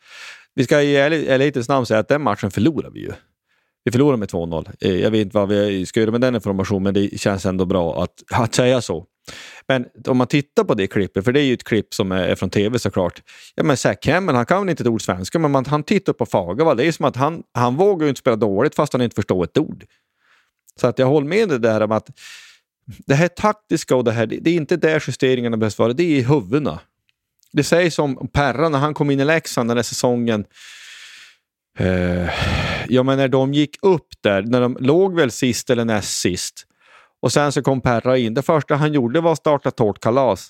Vi 0.55 0.63
ska 0.63 0.81
i 0.81 0.95
ärlighetens 0.95 1.69
namn 1.69 1.85
säga 1.85 1.99
att 1.99 2.07
den 2.07 2.21
matchen 2.21 2.51
förlorar 2.51 2.89
vi 2.89 2.99
ju. 2.99 3.11
Vi 3.83 3.91
förlorar 3.91 4.17
med 4.17 4.29
2-0. 4.29 4.71
Eh, 4.79 4.95
jag 4.95 5.11
vet 5.11 5.21
inte 5.21 5.37
vad 5.37 5.49
vi 5.49 5.85
ska 5.85 5.99
göra 5.99 6.11
med 6.11 6.21
den 6.21 6.35
informationen, 6.35 6.83
men 6.83 6.93
det 6.93 7.19
känns 7.19 7.45
ändå 7.45 7.65
bra 7.65 8.03
att, 8.03 8.23
att 8.31 8.55
säga 8.55 8.81
så. 8.81 9.05
Men 9.67 9.85
om 10.07 10.17
man 10.17 10.27
tittar 10.27 10.63
på 10.63 10.73
det 10.73 10.87
klippet, 10.87 11.25
för 11.25 11.31
det 11.31 11.39
är 11.39 11.43
ju 11.43 11.53
ett 11.53 11.63
klipp 11.63 11.93
som 11.93 12.11
är 12.11 12.35
från 12.35 12.49
tv 12.49 12.79
såklart. 12.79 13.21
Ja, 13.55 13.63
men 13.63 13.77
Zack 13.77 14.07
Hammond, 14.07 14.37
han 14.37 14.45
kan 14.45 14.61
väl 14.61 14.69
inte 14.69 14.83
ett 14.83 14.87
ord 14.87 15.01
svenska, 15.01 15.39
men 15.39 15.51
man, 15.51 15.65
han 15.65 15.83
tittar 15.83 16.13
på 16.13 16.25
Fagervall. 16.25 16.77
Det 16.77 16.85
är 16.85 16.91
som 16.91 17.05
att 17.05 17.15
han, 17.15 17.43
han 17.53 17.75
vågar 17.75 18.07
inte 18.07 18.19
spela 18.19 18.35
dåligt 18.35 18.75
fast 18.75 18.93
han 18.93 19.01
inte 19.01 19.15
förstår 19.15 19.43
ett 19.43 19.57
ord. 19.57 19.85
Så 20.79 20.87
att 20.87 20.99
jag 20.99 21.07
håller 21.07 21.27
med 21.27 21.49
dig 21.49 21.59
där 21.59 21.81
om 21.81 21.91
att 21.91 22.09
det 22.85 23.15
här 23.15 23.27
taktiska 23.27 23.95
och 23.95 24.03
det 24.03 24.11
här, 24.11 24.25
det, 24.25 24.37
det 24.37 24.49
är 24.49 24.55
inte 24.55 24.77
där 24.77 25.03
justeringarna 25.07 25.57
behövs 25.57 25.77
vara, 25.79 25.93
det 25.93 26.03
är 26.03 26.17
i 26.17 26.21
huvudena. 26.21 26.79
Det 27.51 27.63
sägs 27.63 27.99
om 27.99 28.29
Perra 28.33 28.69
när 28.69 28.79
han 28.79 28.93
kom 28.93 29.11
in 29.11 29.19
i 29.19 29.25
Leksand 29.25 29.69
den 29.69 29.77
här 29.77 29.83
säsongen. 29.83 30.45
Eh, 31.77 32.29
ja, 32.87 33.03
men 33.03 33.17
när 33.17 33.27
de 33.27 33.53
gick 33.53 33.75
upp 33.81 34.07
där, 34.21 34.41
när 34.41 34.61
de 34.61 34.77
låg 34.79 35.15
väl 35.15 35.31
sist 35.31 35.69
eller 35.69 35.85
näst 35.85 36.19
sist. 36.19 36.65
Och 37.21 37.31
sen 37.31 37.51
så 37.51 37.61
kom 37.61 37.81
Perra 37.81 38.17
in. 38.17 38.33
Det 38.33 38.41
första 38.41 38.75
han 38.75 38.93
gjorde 38.93 39.21
var 39.21 39.31
att 39.31 39.37
starta 39.37 39.71
tårtkalas. 39.71 40.49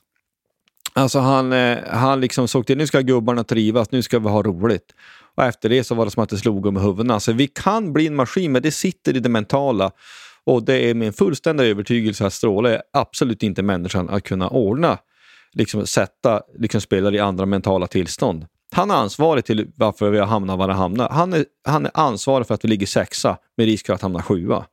Alltså 0.94 1.20
han, 1.20 1.54
eh, 1.54 1.78
han 1.88 2.22
liksom 2.22 2.48
såg 2.48 2.66
till, 2.66 2.78
nu 2.78 2.88
ska 2.88 3.02
gubbarna 3.02 3.44
trivas, 3.44 3.92
nu 3.92 4.02
ska 4.02 4.20
vi 4.20 4.30
ha 4.30 4.44
roligt. 4.44 4.96
Och 5.36 5.44
efter 5.44 5.70
det 5.70 5.84
så 5.84 5.96
var 5.96 6.06
det 6.06 6.12
som 6.12 6.24
att 6.24 6.30
det 6.30 6.38
slog 6.38 6.66
om 6.66 6.78
huvudena. 6.78 7.14
Alltså 7.14 7.32
vi 7.32 7.48
kan 7.48 7.94
bli 7.94 8.08
en 8.08 8.16
maskin, 8.16 8.52
men 8.52 8.62
det 8.62 8.72
sitter 8.72 9.18
i 9.18 9.20
det 9.20 9.30
mentala. 9.30 9.92
Och 10.44 10.64
det 10.64 10.90
är 10.90 10.94
min 10.94 11.14
fullständiga 11.14 11.68
övertygelse 11.68 12.26
att 12.26 12.34
Stråle 12.34 12.76
är 12.76 12.82
absolut 12.94 13.44
inte 13.44 13.64
människan 13.64 14.10
att 14.10 14.24
kunna 14.24 14.50
ordna, 14.50 14.98
liksom 15.54 15.88
sätta 15.88 16.42
liksom 16.60 16.82
spelare 16.82 17.16
i 17.16 17.20
andra 17.20 17.46
mentala 17.46 17.88
tillstånd. 17.88 18.46
Han 18.72 18.92
är 18.92 18.96
ansvarig 18.96 19.46
till 19.46 19.68
varför 19.76 20.10
vi 20.10 20.20
har 20.20 20.26
hamnat 20.26 20.60
var 20.60 20.68
vi 20.68 20.74
hamnat. 20.74 21.12
Han 21.12 21.34
är, 21.34 21.46
han 21.68 21.86
är 21.86 21.92
ansvarig 21.94 22.48
för 22.48 22.54
att 22.54 22.64
vi 22.64 22.70
ligger 22.70 22.88
sexa 22.88 23.38
med 23.58 23.66
risk 23.66 23.86
för 23.86 23.94
att 23.94 24.02
hamna 24.02 24.22
sjua. 24.22 24.66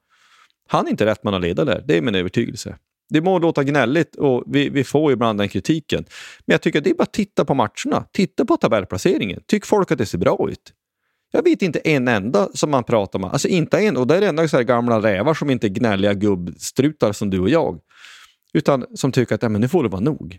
Han 0.67 0.87
är 0.87 0.91
inte 0.91 1.07
rätt 1.07 1.25
man 1.25 1.35
att 1.35 1.41
leda 1.41 1.64
där, 1.64 1.85
det 1.87 1.97
är 1.97 2.03
min 2.03 2.14
övertygelse. 2.14 2.77
Det 3.09 3.21
må 3.21 3.39
låta 3.39 3.64
gnälligt 3.64 4.17
och 4.17 4.45
vi, 4.47 4.69
vi 4.69 4.85
får 4.85 5.12
ibland 5.12 5.41
den 5.41 5.49
kritiken. 5.49 6.05
Men 6.47 6.55
jag 6.55 6.62
tycker 6.62 6.79
att 6.79 6.85
det 6.85 6.91
är 6.91 6.95
bara 6.95 7.03
att 7.03 7.12
titta 7.12 7.45
på 7.45 7.55
matcherna. 7.55 8.05
Titta 8.12 8.45
på 8.45 8.57
tabellplaceringen. 8.57 9.41
Tycker 9.47 9.67
folk 9.67 9.91
att 9.91 9.99
det 9.99 10.07
ser 10.07 10.19
bra 10.19 10.49
ut? 10.51 10.73
Jag 11.33 11.43
vet 11.43 11.62
inte 11.62 11.79
en 11.79 12.09
enda 12.09 12.49
som 12.55 12.71
man 12.71 12.85
pratar 12.85 13.19
med. 13.19 13.31
Alltså 13.31 13.49
inte 13.49 13.79
en. 13.79 13.97
Och 13.97 14.07
det 14.07 14.17
är 14.17 14.23
ändå 14.23 14.49
så 14.49 14.62
gamla 14.62 15.03
rävar 15.03 15.35
som 15.35 15.51
inte 15.51 15.67
är 15.67 15.69
gnälliga 15.69 16.14
gubbstrutar 16.14 17.12
som 17.12 17.31
du 17.31 17.41
och 17.41 17.51
jag. 17.51 17.81
Utan 18.53 18.87
som 18.95 19.12
tycker 19.12 19.35
att 19.35 19.43
ja, 19.43 19.49
men 19.49 19.61
nu 19.61 19.69
får 19.69 19.83
det 19.83 19.89
vara 19.89 20.01
nog. 20.01 20.39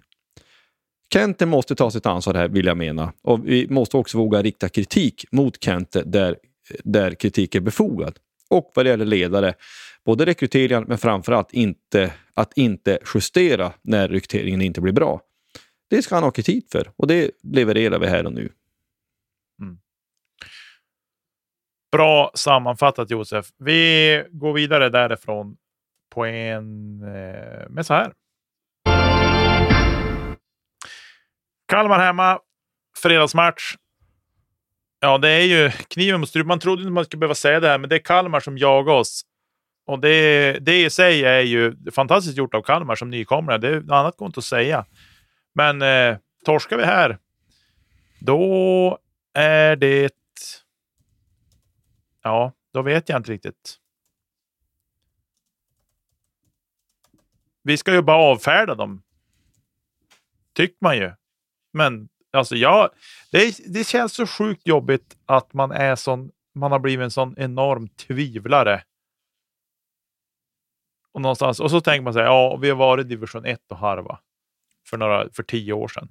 Kente 1.13 1.45
måste 1.45 1.75
ta 1.75 1.91
sitt 1.91 2.05
ansvar 2.05 2.33
här, 2.33 2.47
vill 2.49 2.65
jag 2.65 2.77
mena. 2.77 3.13
Och 3.23 3.47
vi 3.47 3.67
måste 3.69 3.97
också 3.97 4.17
våga 4.17 4.41
rikta 4.41 4.69
kritik 4.69 5.25
mot 5.31 5.63
Kente 5.63 6.03
där, 6.05 6.35
där 6.83 7.11
kritik 7.11 7.55
är 7.55 7.59
befogad. 7.59 8.19
och 8.49 8.71
vad 8.75 8.85
det 8.85 8.89
gäller 8.89 9.05
ledare. 9.05 9.53
Både 10.07 10.25
rekryteringen 10.25 10.85
men 10.87 10.97
framförallt 10.97 11.53
inte, 11.53 12.13
att 12.33 12.57
inte 12.57 12.99
justera 13.15 13.73
när 13.81 14.07
rekryteringen 14.07 14.61
inte 14.61 14.81
blir 14.81 14.93
bra. 14.93 15.21
Det 15.89 16.01
ska 16.01 16.15
han 16.15 16.23
ha 16.23 16.31
kritik 16.31 16.71
för 16.71 16.91
och 16.95 17.07
det 17.07 17.31
levererar 17.43 17.99
vi 17.99 18.07
här 18.07 18.25
och 18.25 18.33
nu. 18.33 18.49
Mm. 19.61 19.77
Bra 21.91 22.31
sammanfattat 22.35 23.11
Josef. 23.11 23.45
Vi 23.57 24.23
går 24.31 24.53
vidare 24.53 24.89
därifrån 24.89 25.57
på 26.13 26.25
en 26.25 27.01
eh, 27.01 27.69
med 27.69 27.85
så 27.85 27.93
här. 27.93 28.13
Kalmar 31.67 31.99
hemma, 31.99 32.39
fredagsmatch. 33.03 33.75
Ja, 34.99 35.17
det 35.17 35.29
är 35.29 35.43
ju 35.43 35.71
kniven 35.71 36.19
mot 36.19 36.29
strupen. 36.29 36.47
Man 36.47 36.59
trodde 36.59 36.81
inte 36.81 36.91
man 36.91 37.05
skulle 37.05 37.19
behöva 37.19 37.35
säga 37.35 37.59
det 37.59 37.67
här, 37.67 37.77
men 37.77 37.89
det 37.89 37.95
är 37.95 37.99
Kalmar 37.99 38.39
som 38.39 38.57
jagar 38.57 38.93
oss. 38.93 39.23
Och 39.87 39.99
det, 39.99 40.51
det 40.59 40.85
i 40.85 40.89
sig 40.89 41.25
är 41.25 41.39
ju 41.39 41.75
fantastiskt 41.91 42.37
gjort 42.37 42.53
av 42.53 42.61
Kalmar 42.61 42.95
som 42.95 43.09
nykomlingar. 43.09 43.57
Det 43.57 43.67
är 43.69 43.93
annat 43.93 44.17
går 44.17 44.25
inte 44.25 44.39
att 44.39 44.43
säga. 44.43 44.85
Men 45.53 45.81
eh, 45.81 46.17
torskar 46.45 46.77
vi 46.77 46.83
här, 46.83 47.17
då 48.19 48.99
är 49.33 49.75
det... 49.75 50.13
Ja, 52.23 52.53
då 52.73 52.81
vet 52.81 53.09
jag 53.09 53.19
inte 53.19 53.31
riktigt. 53.31 53.77
Vi 57.63 57.77
ska 57.77 57.93
ju 57.93 58.01
bara 58.01 58.17
avfärda 58.17 58.75
dem. 58.75 59.03
Tycker 60.53 60.77
man 60.79 60.97
ju. 60.97 61.11
Men 61.73 62.09
alltså 62.31 62.55
jag, 62.55 62.89
det, 63.31 63.57
det 63.67 63.87
känns 63.87 64.13
så 64.13 64.27
sjukt 64.27 64.67
jobbigt 64.67 65.17
att 65.25 65.53
man 65.53 65.71
är 65.71 65.95
sån, 65.95 66.31
man 66.55 66.71
har 66.71 66.79
blivit 66.79 67.03
en 67.03 67.11
sån 67.11 67.35
enorm 67.37 67.87
tvivlare. 67.87 68.83
Och, 71.17 71.21
någonstans, 71.21 71.59
och 71.59 71.71
så 71.71 71.81
tänker 71.81 72.03
man 72.03 72.13
sig, 72.13 72.23
ja, 72.23 72.57
vi 72.61 72.69
har 72.69 72.75
varit 72.75 73.05
i 73.05 73.09
division 73.09 73.45
1 73.45 73.59
och 73.69 73.77
harva 73.77 74.19
för, 74.89 74.97
några, 74.97 75.29
för 75.33 75.43
tio 75.43 75.73
år 75.73 75.87
sedan. 75.87 76.09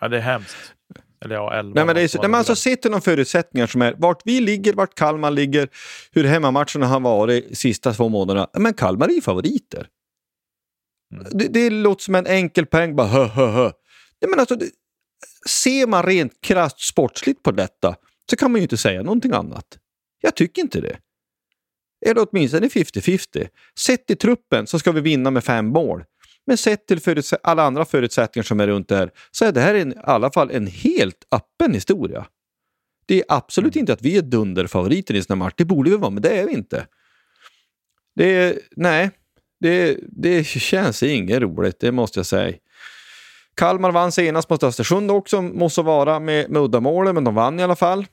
Ja, 0.00 0.08
det 0.08 0.16
är 0.16 0.20
hemskt. 0.20 0.74
Eller 1.24 1.34
ja, 1.34 1.52
11. 1.54 1.72
Nej, 1.74 1.84
men 1.84 1.94
det 1.94 2.02
är, 2.02 2.08
så, 2.08 2.22
när 2.22 2.28
man 2.28 2.38
alltså 2.38 2.56
sett 2.56 2.82
de 2.82 3.00
förutsättningar 3.00 3.66
som 3.66 3.82
är, 3.82 3.94
vart 3.98 4.22
vi 4.24 4.40
ligger, 4.40 4.72
vart 4.72 4.94
Kalmar 4.94 5.30
ligger, 5.30 5.68
hur 6.10 6.24
hemmamatcherna 6.24 6.86
har 6.86 7.00
varit 7.00 7.48
de 7.48 7.56
sista 7.56 7.92
två 7.92 8.08
månaderna. 8.08 8.48
Men 8.54 8.74
Kalmar 8.74 9.08
är 9.08 9.12
ju 9.12 9.20
favoriter. 9.20 9.88
Mm. 11.12 11.26
Det, 11.30 11.48
det 11.48 11.70
låter 11.70 12.02
som 12.02 12.14
en 12.14 12.26
enkel 12.26 12.66
poäng, 12.66 12.96
bara 12.96 13.06
hö, 13.06 13.24
hö, 13.24 13.46
hö. 13.46 13.72
Nej, 14.20 14.30
men 14.30 14.40
alltså, 14.40 14.56
det, 14.56 14.70
ser 15.48 15.86
man 15.86 16.02
rent 16.02 16.40
krasst 16.40 16.80
sportsligt 16.80 17.42
på 17.42 17.50
detta 17.50 17.96
så 18.30 18.36
kan 18.36 18.52
man 18.52 18.58
ju 18.58 18.62
inte 18.62 18.76
säga 18.76 19.02
någonting 19.02 19.32
annat. 19.32 19.78
Jag 20.20 20.36
tycker 20.36 20.62
inte 20.62 20.80
det. 20.80 20.98
Eller 22.06 22.26
åtminstone 22.30 22.68
50-50. 22.68 23.48
Sett 23.78 24.10
i 24.10 24.16
truppen 24.16 24.66
så 24.66 24.78
ska 24.78 24.92
vi 24.92 25.00
vinna 25.00 25.30
med 25.30 25.44
fem 25.44 25.66
mål. 25.66 26.04
Men 26.46 26.56
sett 26.56 26.86
till 26.86 27.22
alla 27.42 27.62
andra 27.62 27.84
förutsättningar 27.84 28.44
som 28.44 28.60
är 28.60 28.66
runt 28.66 28.88
det 28.88 28.96
här 28.96 29.10
så 29.30 29.44
är 29.44 29.52
det 29.52 29.60
här 29.60 29.74
en, 29.74 29.92
i 29.92 29.96
alla 30.02 30.32
fall 30.32 30.50
en 30.50 30.66
helt 30.66 31.26
öppen 31.30 31.74
historia. 31.74 32.26
Det 33.06 33.18
är 33.18 33.24
absolut 33.28 33.76
inte 33.76 33.92
att 33.92 34.02
vi 34.02 34.16
är 34.16 34.22
dunderfavoriter 34.22 35.14
i 35.14 35.22
sådana 35.22 35.44
match. 35.44 35.54
Det 35.56 35.64
borde 35.64 35.90
vi 35.90 35.96
vara, 35.96 36.10
men 36.10 36.22
det 36.22 36.38
är 36.38 36.46
vi 36.46 36.52
inte. 36.52 36.86
Det 38.14 38.34
är, 38.36 38.58
nej, 38.76 39.10
det, 39.60 39.98
det 40.02 40.44
känns 40.46 41.02
inget 41.02 41.40
roligt, 41.40 41.80
det 41.80 41.92
måste 41.92 42.18
jag 42.18 42.26
säga. 42.26 42.56
Kalmar 43.54 43.90
vann 43.90 44.12
senast 44.12 44.50
mot 44.50 44.62
Östersund 44.62 45.10
också, 45.10 45.42
måste 45.42 45.82
vara 45.82 46.20
med, 46.20 46.50
med 46.50 46.62
uddamålet, 46.62 47.14
men 47.14 47.24
de 47.24 47.34
vann 47.34 47.60
i 47.60 47.62
alla 47.62 47.76
fall. 47.76 48.06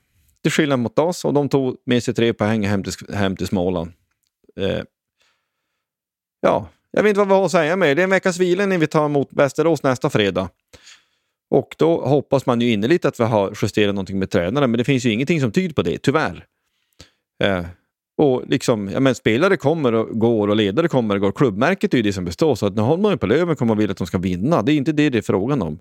Till 0.44 0.52
skillnad 0.52 0.80
mot 0.80 1.00
oss 1.00 1.26
och 1.26 1.34
de 1.34 1.50
tog 1.50 1.78
med 1.86 2.04
sig 2.04 2.14
tre 2.14 2.34
poäng 2.34 2.66
hem 2.66 2.84
till, 2.84 3.16
hem 3.16 3.36
till 3.36 3.48
Småland. 3.48 3.92
Eh, 4.60 4.82
ja, 6.42 6.70
jag 6.92 7.04
vet 7.04 7.10
inte 7.10 7.20
vad 7.20 7.28
vi 7.28 7.34
har 7.34 7.46
att 7.46 7.52
säga 7.52 7.76
mer. 7.76 7.96
Det 7.96 8.02
är 8.02 8.04
en 8.04 8.10
veckas 8.10 8.40
vila 8.40 8.66
när 8.66 8.78
vi 8.78 8.88
tar 8.88 9.06
emot 9.06 9.28
Västerås 9.32 9.84
nästa 9.84 10.10
fredag. 10.10 10.50
Och 11.50 11.76
då 11.78 12.02
hoppas 12.02 12.46
man 12.46 12.62
ju 12.62 12.72
innerligt 12.72 13.06
att 13.06 13.20
vi 13.20 13.24
har 13.24 13.54
justerat 13.62 13.96
någonting 13.96 14.20
med 14.20 14.30
tränaren, 14.30 14.72
men 14.72 14.78
det 14.78 14.84
finns 14.84 15.06
ju 15.06 15.12
ingenting 15.12 15.42
som 15.42 15.52
tyder 15.52 15.74
på 15.74 15.82
det, 15.82 15.98
tyvärr. 15.98 16.46
Eh, 17.44 17.66
och 18.18 18.44
liksom, 18.48 18.90
ja, 18.94 19.00
men 19.00 19.16
spelare 19.16 19.58
kommer 19.58 19.94
och 19.94 20.20
går 20.20 20.48
och 20.48 20.56
ledare 20.56 20.88
kommer 20.88 21.16
och 21.16 21.22
går. 21.22 21.32
Klubbmärket 21.32 21.94
är 21.94 21.98
ju 21.98 22.04
det 22.04 22.14
som 22.14 22.26
består, 22.26 22.56
så 22.56 22.66
att 22.66 22.76
när 22.76 22.84
Holmberg 22.84 23.18
på 23.18 23.28
Löven 23.28 23.56
kommer 23.56 23.74
och 23.74 23.80
vill 23.80 23.92
att 23.92 23.98
de 23.98 24.08
ska 24.08 24.18
vinna, 24.18 24.62
det 24.62 24.74
är 24.74 24.76
inte 24.76 24.92
det 24.92 25.10
det 25.10 25.18
är 25.18 25.22
frågan 25.22 25.62
om. 25.62 25.80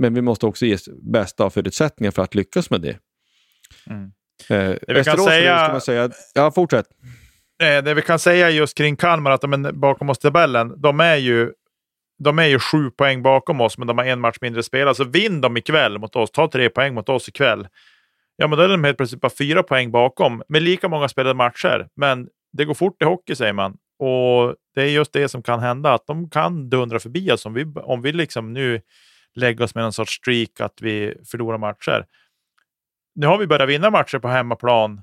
Men 0.00 0.14
vi 0.14 0.22
måste 0.22 0.46
också 0.46 0.66
ge 0.66 0.76
bästa 1.02 1.50
förutsättningar 1.50 2.10
för 2.10 2.22
att 2.22 2.34
lyckas 2.34 2.70
med 2.70 2.80
det. 2.80 2.98
Mm. 3.90 4.12
Eh, 4.48 4.78
det 4.86 4.94
vi 4.94 5.04
kan 5.04 5.18
säga... 5.18 5.68
Man 5.68 5.80
säga... 5.80 6.10
Ja, 6.34 6.50
fortsätt. 6.50 6.86
Eh, 7.62 7.84
det 7.84 7.94
vi 7.94 8.02
kan 8.02 8.18
säga 8.18 8.50
just 8.50 8.78
kring 8.78 8.96
Kalmar, 8.96 9.30
att 9.30 9.40
de 9.40 9.52
är 9.52 9.72
bakom 9.72 10.10
oss 10.10 10.18
tabellen, 10.18 10.80
de 10.80 11.00
är 11.00 11.16
ju 11.16 11.52
de 12.18 12.38
är 12.38 12.46
ju 12.46 12.58
sju 12.58 12.90
poäng 12.90 13.22
bakom 13.22 13.60
oss, 13.60 13.78
men 13.78 13.86
de 13.86 13.98
har 13.98 14.04
en 14.04 14.20
match 14.20 14.36
mindre 14.40 14.62
spelad. 14.62 14.96
Så 14.96 15.04
vinn 15.04 15.40
de 15.40 15.56
ikväll 15.56 15.98
mot 15.98 16.16
oss, 16.16 16.30
ta 16.30 16.48
tre 16.48 16.68
poäng 16.68 16.94
mot 16.94 17.08
oss 17.08 17.28
ikväll. 17.28 17.68
Ja, 18.36 18.46
men 18.46 18.58
då 18.58 18.64
är 18.64 18.68
de 18.68 18.84
helt 18.84 18.96
plötsligt 18.96 19.20
bara 19.20 19.32
fyra 19.38 19.62
poäng 19.62 19.90
bakom 19.90 20.42
med 20.48 20.62
lika 20.62 20.88
många 20.88 21.08
spelade 21.08 21.34
matcher. 21.34 21.88
Men 21.96 22.28
det 22.52 22.64
går 22.64 22.74
fort 22.74 23.02
i 23.02 23.04
hockey, 23.04 23.34
säger 23.34 23.52
man. 23.52 23.76
Och 23.98 24.54
det 24.74 24.82
är 24.82 24.86
just 24.86 25.12
det 25.12 25.28
som 25.28 25.42
kan 25.42 25.60
hända, 25.60 25.94
att 25.94 26.06
de 26.06 26.30
kan 26.30 26.70
dundra 26.70 26.98
förbi 27.00 27.30
oss 27.32 27.46
om 27.46 27.54
vi, 27.54 27.64
om 27.74 28.02
vi 28.02 28.12
liksom 28.12 28.52
nu 28.52 28.80
lägger 29.34 29.64
oss 29.64 29.74
med 29.74 29.84
någon 29.84 29.92
sorts 29.92 30.12
streak 30.12 30.60
att 30.60 30.74
vi 30.80 31.14
förlorar 31.30 31.58
matcher. 31.58 32.06
Nu 33.14 33.26
har 33.26 33.38
vi 33.38 33.46
börjat 33.46 33.68
vinna 33.68 33.90
matcher 33.90 34.18
på 34.18 34.28
hemmaplan 34.28 35.02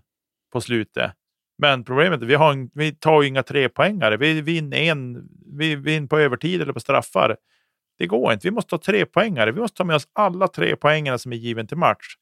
på 0.53 0.61
slutet. 0.61 1.11
Men 1.57 1.83
problemet 1.83 2.19
är 2.19 2.23
att 2.23 2.29
vi, 2.29 2.35
har, 2.35 2.69
vi 2.73 2.95
tar 2.95 3.23
inga 3.23 3.43
trepoängare. 3.43 4.17
Vi 4.17 4.41
vinner, 4.41 4.77
en, 4.77 5.29
vi 5.57 5.75
vinner 5.75 6.07
på 6.07 6.19
övertid 6.19 6.61
eller 6.61 6.73
på 6.73 6.79
straffar. 6.79 7.37
Det 7.97 8.07
går 8.07 8.33
inte. 8.33 8.47
Vi 8.47 8.51
måste 8.51 8.69
ta 8.69 8.77
trepoängare. 8.77 9.51
Vi 9.51 9.59
måste 9.61 9.77
ta 9.77 9.83
med 9.83 9.95
oss 9.95 10.07
alla 10.13 10.47
tre 10.47 10.75
poängarna 10.75 11.17
som 11.17 11.33
är 11.33 11.37
given 11.37 11.67
till 11.67 11.77
match. 11.77 12.15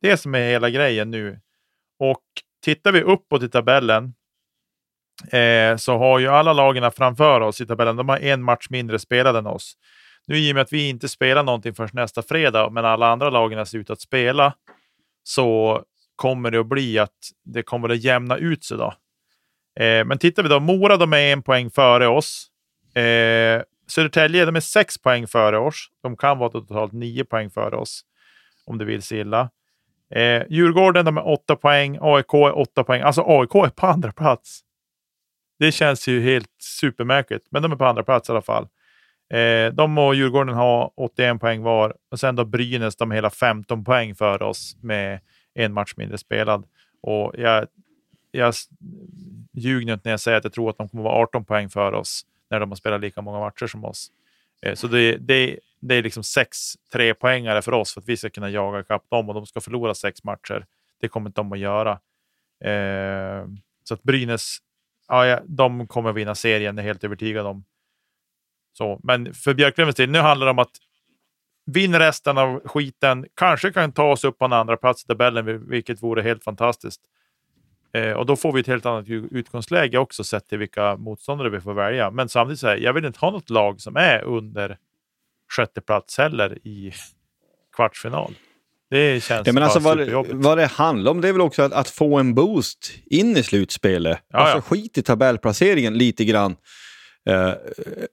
Det 0.00 0.16
som 0.16 0.34
är 0.34 0.48
hela 0.48 0.70
grejen 0.70 1.10
nu. 1.10 1.40
Och 1.98 2.24
tittar 2.64 2.92
vi 2.92 3.02
uppåt 3.02 3.42
i 3.42 3.48
tabellen 3.48 4.14
eh, 5.32 5.76
så 5.76 5.98
har 5.98 6.18
ju 6.18 6.28
alla 6.28 6.52
lagen 6.52 6.92
framför 6.92 7.40
oss 7.40 7.60
i 7.60 7.66
tabellen, 7.66 7.96
de 7.96 8.08
har 8.08 8.18
en 8.18 8.42
match 8.42 8.66
mindre 8.70 8.98
spelad 8.98 9.36
än 9.36 9.46
oss. 9.46 9.74
Nu 10.28 10.38
i 10.38 10.52
och 10.52 10.54
med 10.54 10.62
att 10.62 10.72
vi 10.72 10.88
inte 10.88 11.08
spelar 11.08 11.42
någonting 11.42 11.74
förrän 11.74 11.90
nästa 11.92 12.22
fredag, 12.22 12.70
men 12.70 12.84
alla 12.84 13.08
andra 13.08 13.30
lagen 13.30 13.66
ser 13.66 13.78
ut 13.78 13.90
att 13.90 14.00
spela, 14.00 14.54
så 15.22 15.82
kommer 16.16 16.50
det 16.50 16.60
att 16.60 16.66
bli 16.66 16.98
att 16.98 17.16
det 17.44 17.62
kommer 17.62 17.88
att 17.88 18.04
jämna 18.04 18.36
ut 18.36 18.64
sig. 18.64 18.78
Då. 18.78 18.94
Eh, 19.84 20.04
men 20.04 20.18
tittar 20.18 20.42
vi 20.42 20.48
då, 20.48 20.60
Mora 20.60 20.96
de 20.96 21.12
är 21.12 21.32
en 21.32 21.42
poäng 21.42 21.70
före 21.70 22.08
oss. 22.08 22.46
Eh, 22.94 23.62
Södertälje 23.86 24.44
de 24.44 24.56
är 24.56 24.60
sex 24.60 24.98
poäng 24.98 25.26
före 25.26 25.58
oss. 25.58 25.88
De 26.02 26.16
kan 26.16 26.38
vara 26.38 26.50
totalt 26.50 26.92
nio 26.92 27.24
poäng 27.24 27.50
före 27.50 27.76
oss 27.76 28.02
om 28.66 28.78
det 28.78 28.84
vill 28.84 29.02
sig 29.02 29.18
illa. 29.18 29.50
Eh, 30.14 30.42
Djurgården 30.48 31.04
de 31.04 31.16
är 31.16 31.28
åtta 31.28 31.56
poäng, 31.56 31.98
AIK 32.00 32.34
är 32.34 32.58
åtta 32.58 32.84
poäng. 32.84 33.02
Alltså 33.02 33.22
AIK 33.26 33.54
är 33.54 33.70
på 33.70 33.86
andra 33.86 34.12
plats. 34.12 34.60
Det 35.58 35.72
känns 35.72 36.08
ju 36.08 36.22
helt 36.22 36.50
supermärkligt, 36.58 37.46
men 37.50 37.62
de 37.62 37.72
är 37.72 37.76
på 37.76 37.84
andra 37.84 38.02
plats 38.02 38.28
i 38.28 38.32
alla 38.32 38.42
fall. 38.42 38.68
Eh, 39.30 39.72
de 39.72 39.98
och 39.98 40.14
Djurgården 40.14 40.54
har 40.54 40.90
81 40.94 41.40
poäng 41.40 41.62
var 41.62 41.96
och 42.10 42.20
sen 42.20 42.36
då 42.36 42.44
Brynäs, 42.44 42.96
de 42.96 43.10
hela 43.10 43.30
15 43.30 43.84
poäng 43.84 44.14
för 44.14 44.42
oss 44.42 44.76
med 44.82 45.20
en 45.54 45.72
match 45.72 45.92
mindre 45.96 46.18
spelad. 46.18 46.64
Och 47.00 47.34
jag, 47.38 47.66
jag 48.30 48.54
ljuger 49.52 49.92
inte 49.92 50.08
när 50.08 50.10
jag 50.10 50.20
säger 50.20 50.38
att 50.38 50.44
jag 50.44 50.52
tror 50.52 50.70
att 50.70 50.78
de 50.78 50.88
kommer 50.88 51.04
vara 51.04 51.22
18 51.22 51.44
poäng 51.44 51.68
för 51.68 51.92
oss 51.92 52.22
när 52.50 52.60
de 52.60 52.70
har 52.70 52.76
spelat 52.76 53.00
lika 53.00 53.20
många 53.20 53.38
matcher 53.38 53.66
som 53.66 53.84
oss. 53.84 54.10
Eh, 54.62 54.74
så 54.74 54.86
det, 54.86 55.16
det, 55.16 55.58
det 55.80 55.94
är 55.94 56.02
liksom 56.02 56.22
sex 56.22 56.58
trepoängare 56.92 57.62
för 57.62 57.72
oss 57.72 57.94
för 57.94 58.00
att 58.00 58.08
vi 58.08 58.16
ska 58.16 58.30
kunna 58.30 58.50
jaga 58.50 58.80
ikapp 58.80 59.10
dem 59.10 59.28
och 59.28 59.34
de 59.34 59.46
ska 59.46 59.60
förlora 59.60 59.94
sex 59.94 60.24
matcher. 60.24 60.66
Det 61.00 61.08
kommer 61.08 61.30
inte 61.30 61.40
de 61.40 61.52
att 61.52 61.58
göra. 61.58 61.92
Eh, 62.64 63.46
så 63.84 63.94
att 63.94 64.02
Brynäs, 64.02 64.58
ja, 65.08 65.40
de 65.46 65.86
kommer 65.86 66.12
vinna 66.12 66.34
serien, 66.34 66.76
det 66.76 66.82
är 66.82 66.86
helt 66.86 67.04
övertygad 67.04 67.46
om. 67.46 67.64
Så, 68.78 69.00
men 69.02 69.34
för 69.34 69.54
Björklövens 69.54 69.96
del, 69.96 70.10
nu 70.10 70.18
handlar 70.18 70.46
det 70.46 70.50
om 70.50 70.58
att 70.58 70.76
vinna 71.66 71.98
resten 71.98 72.38
av 72.38 72.60
skiten, 72.64 73.26
kanske 73.34 73.72
kan 73.72 73.92
ta 73.92 74.12
oss 74.12 74.24
upp 74.24 74.38
på 74.38 74.44
en 74.44 74.52
andra 74.52 74.76
plats 74.76 75.04
i 75.04 75.06
tabellen, 75.06 75.68
vilket 75.68 76.02
vore 76.02 76.22
helt 76.22 76.44
fantastiskt. 76.44 77.00
Eh, 77.92 78.12
och 78.12 78.26
då 78.26 78.36
får 78.36 78.52
vi 78.52 78.60
ett 78.60 78.66
helt 78.66 78.86
annat 78.86 79.08
utgångsläge 79.08 79.98
också 79.98 80.24
sett 80.24 80.48
till 80.48 80.58
vilka 80.58 80.96
motståndare 80.96 81.50
vi 81.50 81.60
får 81.60 81.74
välja. 81.74 82.10
Men 82.10 82.28
samtidigt, 82.28 82.60
så 82.60 82.66
här, 82.66 82.76
jag 82.76 82.92
vill 82.92 83.04
inte 83.04 83.18
ha 83.18 83.30
något 83.30 83.50
lag 83.50 83.80
som 83.80 83.96
är 83.96 84.22
under 84.22 84.78
sjätte 85.56 85.80
plats 85.80 86.18
heller 86.18 86.58
i 86.66 86.92
kvartsfinal. 87.76 88.34
Det 88.90 89.24
känns 89.24 89.46
ja, 89.46 89.52
men 89.52 89.62
alltså 89.62 89.78
vad, 89.78 90.26
vad 90.26 90.58
det 90.58 90.66
handlar 90.66 91.10
om 91.10 91.20
det 91.20 91.28
är 91.28 91.32
väl 91.32 91.40
också 91.40 91.62
att, 91.62 91.72
att 91.72 91.88
få 91.88 92.18
en 92.18 92.34
boost 92.34 92.92
in 93.06 93.36
i 93.36 93.42
slutspelet. 93.42 94.18
Ja, 94.28 94.38
alltså 94.38 94.56
ja. 94.56 94.62
skit 94.62 94.98
i 94.98 95.02
tabellplaceringen 95.02 95.98
lite 95.98 96.24
grann. 96.24 96.56
Eh, 97.28 97.54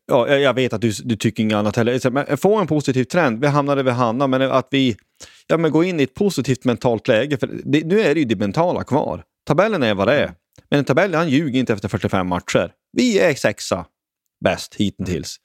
ja, 0.07 0.29
jag 0.29 0.53
vet 0.53 0.73
att 0.73 0.81
du, 0.81 0.91
du 1.03 1.15
tycker 1.15 1.43
inget 1.43 1.55
annat 1.55 1.75
heller. 1.75 2.09
Men 2.09 2.37
få 2.37 2.55
en 2.55 2.67
positiv 2.67 3.03
trend. 3.03 3.41
Vi 3.41 3.47
hamnade 3.47 3.83
där 3.83 3.91
vi 3.91 3.91
hamnar, 3.91 4.27
men 4.27 4.41
att 4.41 4.67
vi 4.71 4.97
ja, 5.47 5.57
men 5.57 5.71
gå 5.71 5.83
in 5.83 5.99
i 5.99 6.03
ett 6.03 6.13
positivt 6.13 6.63
mentalt 6.63 7.07
läge. 7.07 7.37
För 7.37 7.49
det, 7.63 7.85
nu 7.85 8.01
är 8.01 8.13
det 8.13 8.19
ju 8.19 8.25
det 8.25 8.35
mentala 8.35 8.83
kvar. 8.83 9.23
Tabellen 9.47 9.83
är 9.83 9.93
vad 9.93 10.07
det 10.07 10.13
är. 10.13 10.31
Men 10.69 10.79
en 10.79 10.85
tabell, 10.85 11.13
han 11.13 11.29
ljuger 11.29 11.59
inte 11.59 11.73
efter 11.73 11.87
45 11.87 12.27
matcher. 12.27 12.71
Vi 12.91 13.19
är 13.19 13.35
sexa 13.35 13.85
bäst 14.43 14.75
hittills. 14.75 15.37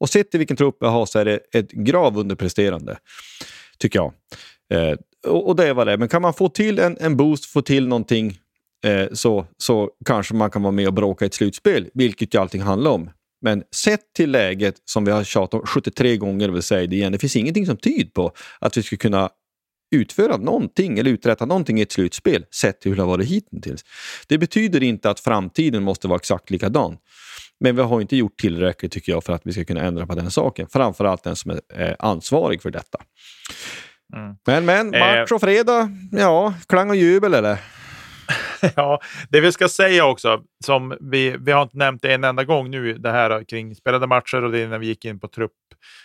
Och 0.00 0.10
sett 0.10 0.30
till 0.30 0.38
vilken 0.38 0.56
trupp 0.56 0.76
vi 0.80 0.86
har 0.86 1.06
så 1.06 1.18
är 1.18 1.24
det 1.24 1.40
ett 1.54 1.70
grav 1.70 2.18
underpresterande, 2.18 2.98
tycker 3.78 3.98
jag. 3.98 4.12
Eh, 4.72 4.98
och, 5.26 5.48
och, 5.48 5.56
det 5.56 5.68
är 5.68 5.74
vad 5.74 5.86
det 5.86 5.92
är. 5.92 5.96
Men 5.96 6.08
kan 6.08 6.22
man 6.22 6.34
få 6.34 6.48
till 6.48 6.78
en, 6.78 6.96
en 7.00 7.16
boost, 7.16 7.46
få 7.46 7.62
till 7.62 7.88
någonting 7.88 8.38
eh, 8.84 9.06
så, 9.12 9.46
så 9.56 9.90
kanske 10.04 10.34
man 10.34 10.50
kan 10.50 10.62
vara 10.62 10.72
med 10.72 10.86
och 10.86 10.94
bråka 10.94 11.24
i 11.24 11.26
ett 11.26 11.34
slutspel, 11.34 11.88
vilket 11.94 12.34
ju 12.34 12.40
allting 12.40 12.62
handlar 12.62 12.90
om. 12.90 13.10
Men 13.42 13.62
sett 13.74 14.00
till 14.16 14.30
läget 14.30 14.74
som 14.84 15.04
vi 15.04 15.10
har 15.10 15.24
tjatat 15.24 15.60
om 15.60 15.66
73 15.66 16.16
gånger, 16.16 16.48
vill 16.48 16.62
säga 16.62 16.86
det 16.86 16.96
igen, 16.96 17.12
det 17.12 17.18
finns 17.18 17.36
ingenting 17.36 17.66
som 17.66 17.76
tyder 17.76 18.10
på 18.10 18.32
att 18.60 18.76
vi 18.76 18.82
skulle 18.82 18.98
kunna 18.98 19.30
utföra 19.94 20.36
någonting 20.36 20.98
eller 20.98 21.10
uträtta 21.10 21.46
någonting 21.46 21.78
i 21.78 21.82
ett 21.82 21.92
slutspel 21.92 22.44
sett 22.54 22.80
till 22.80 22.90
hur 22.90 22.96
det 22.96 23.02
har 23.02 23.08
varit 23.08 23.28
hittills. 23.28 23.84
Det 24.26 24.38
betyder 24.38 24.82
inte 24.82 25.10
att 25.10 25.20
framtiden 25.20 25.82
måste 25.82 26.08
vara 26.08 26.16
exakt 26.16 26.50
likadan. 26.50 26.96
Men 27.60 27.76
vi 27.76 27.82
har 27.82 28.00
inte 28.00 28.16
gjort 28.16 28.36
tillräckligt 28.36 28.92
tycker 28.92 29.12
jag 29.12 29.24
för 29.24 29.32
att 29.32 29.42
vi 29.44 29.52
ska 29.52 29.64
kunna 29.64 29.82
ändra 29.82 30.06
på 30.06 30.14
den 30.14 30.30
saken. 30.30 30.68
Framförallt 30.68 31.22
den 31.22 31.36
som 31.36 31.60
är 31.74 31.96
ansvarig 31.98 32.62
för 32.62 32.70
detta. 32.70 32.98
Mm. 34.14 34.36
Men, 34.46 34.64
men, 34.64 34.94
eh. 34.94 35.00
match 35.00 35.32
och 35.32 35.40
fredag, 35.40 35.90
ja, 36.12 36.54
klang 36.68 36.90
och 36.90 36.96
jubel 36.96 37.34
eller? 37.34 37.58
ja, 38.76 39.00
det 39.30 39.40
vi 39.40 39.52
ska 39.52 39.68
säga 39.68 40.06
också, 40.06 40.42
som 40.64 40.96
vi, 41.00 41.36
vi 41.40 41.52
har 41.52 41.62
inte 41.62 41.76
nämnt 41.76 42.02
det 42.02 42.14
en 42.14 42.24
enda 42.24 42.44
gång 42.44 42.70
nu, 42.70 42.92
det 42.92 43.10
här 43.10 43.44
kring 43.44 43.74
spelade 43.74 44.06
matcher 44.06 44.44
och 44.44 44.52
det 44.52 44.66
när 44.66 44.78
vi 44.78 44.86
gick 44.86 45.04
in 45.04 45.20
på, 45.20 45.28
trupp, 45.28 45.52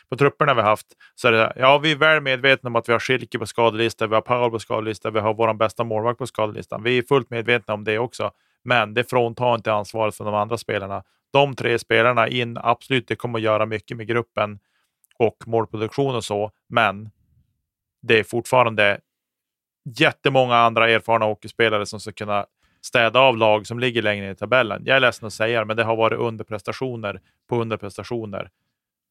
på 0.10 0.18
trupperna 0.18 0.54
vi 0.54 0.62
haft. 0.62 0.88
Så 1.16 1.28
är 1.28 1.32
det, 1.32 1.54
ja, 1.56 1.78
vi 1.78 1.92
är 1.92 1.96
väl 1.96 2.22
medvetna 2.22 2.68
om 2.68 2.76
att 2.76 2.90
vi 2.90 2.94
har 2.94 3.00
Schilke 3.00 3.40
på 3.40 3.46
skadelistan, 3.46 4.10
vi 4.10 4.16
har 4.16 4.22
Paul 4.22 4.52
på 4.52 4.60
skadelistan, 4.60 5.14
vi 5.14 5.20
har 5.20 5.34
vår 5.34 5.54
bästa 5.54 5.84
målvakt 5.84 6.18
på 6.18 6.28
skadelistan. 6.28 6.84
Vi 6.84 6.98
är 6.98 7.04
fullt 7.04 7.30
medvetna 7.30 7.74
om 7.74 7.84
det 7.84 8.00
också, 8.00 8.32
men 8.64 8.94
det 8.94 9.10
fråntar 9.10 9.56
inte 9.56 9.74
ansvaret 9.74 10.18
från 10.18 10.26
de 10.26 10.36
andra 10.36 10.58
spelarna. 10.58 11.04
De 11.34 11.56
tre 11.56 11.80
spelarna 11.80 12.28
in, 12.28 12.58
absolut, 12.62 13.08
det 13.08 13.16
kommer 13.16 13.40
att 13.40 13.44
göra 13.44 13.66
mycket 13.66 13.98
med 13.98 14.08
gruppen 14.08 14.60
och 15.18 15.38
målproduktion 15.46 16.16
och 16.16 16.24
så, 16.24 16.52
men 16.70 17.10
det 18.02 18.20
är 18.20 18.24
fortfarande 18.24 19.00
jättemånga 19.98 20.56
andra 20.56 20.90
erfarna 20.90 21.26
hockeyspelare 21.26 21.86
som 21.86 22.00
ska 22.00 22.12
kunna 22.12 22.46
städa 22.82 23.20
av 23.20 23.38
lag 23.38 23.68
som 23.68 23.80
ligger 23.80 24.02
längre 24.02 24.26
ner 24.26 24.32
i 24.32 24.36
tabellen. 24.36 24.82
Jag 24.86 24.96
är 24.96 25.00
ledsen 25.00 25.28
att 25.28 25.34
säga 25.34 25.60
det, 25.60 25.66
men 25.66 25.78
det 25.78 25.84
har 25.84 25.96
varit 25.96 26.20
underprestationer 26.20 27.20
på 27.50 27.62
underprestationer. 27.62 28.50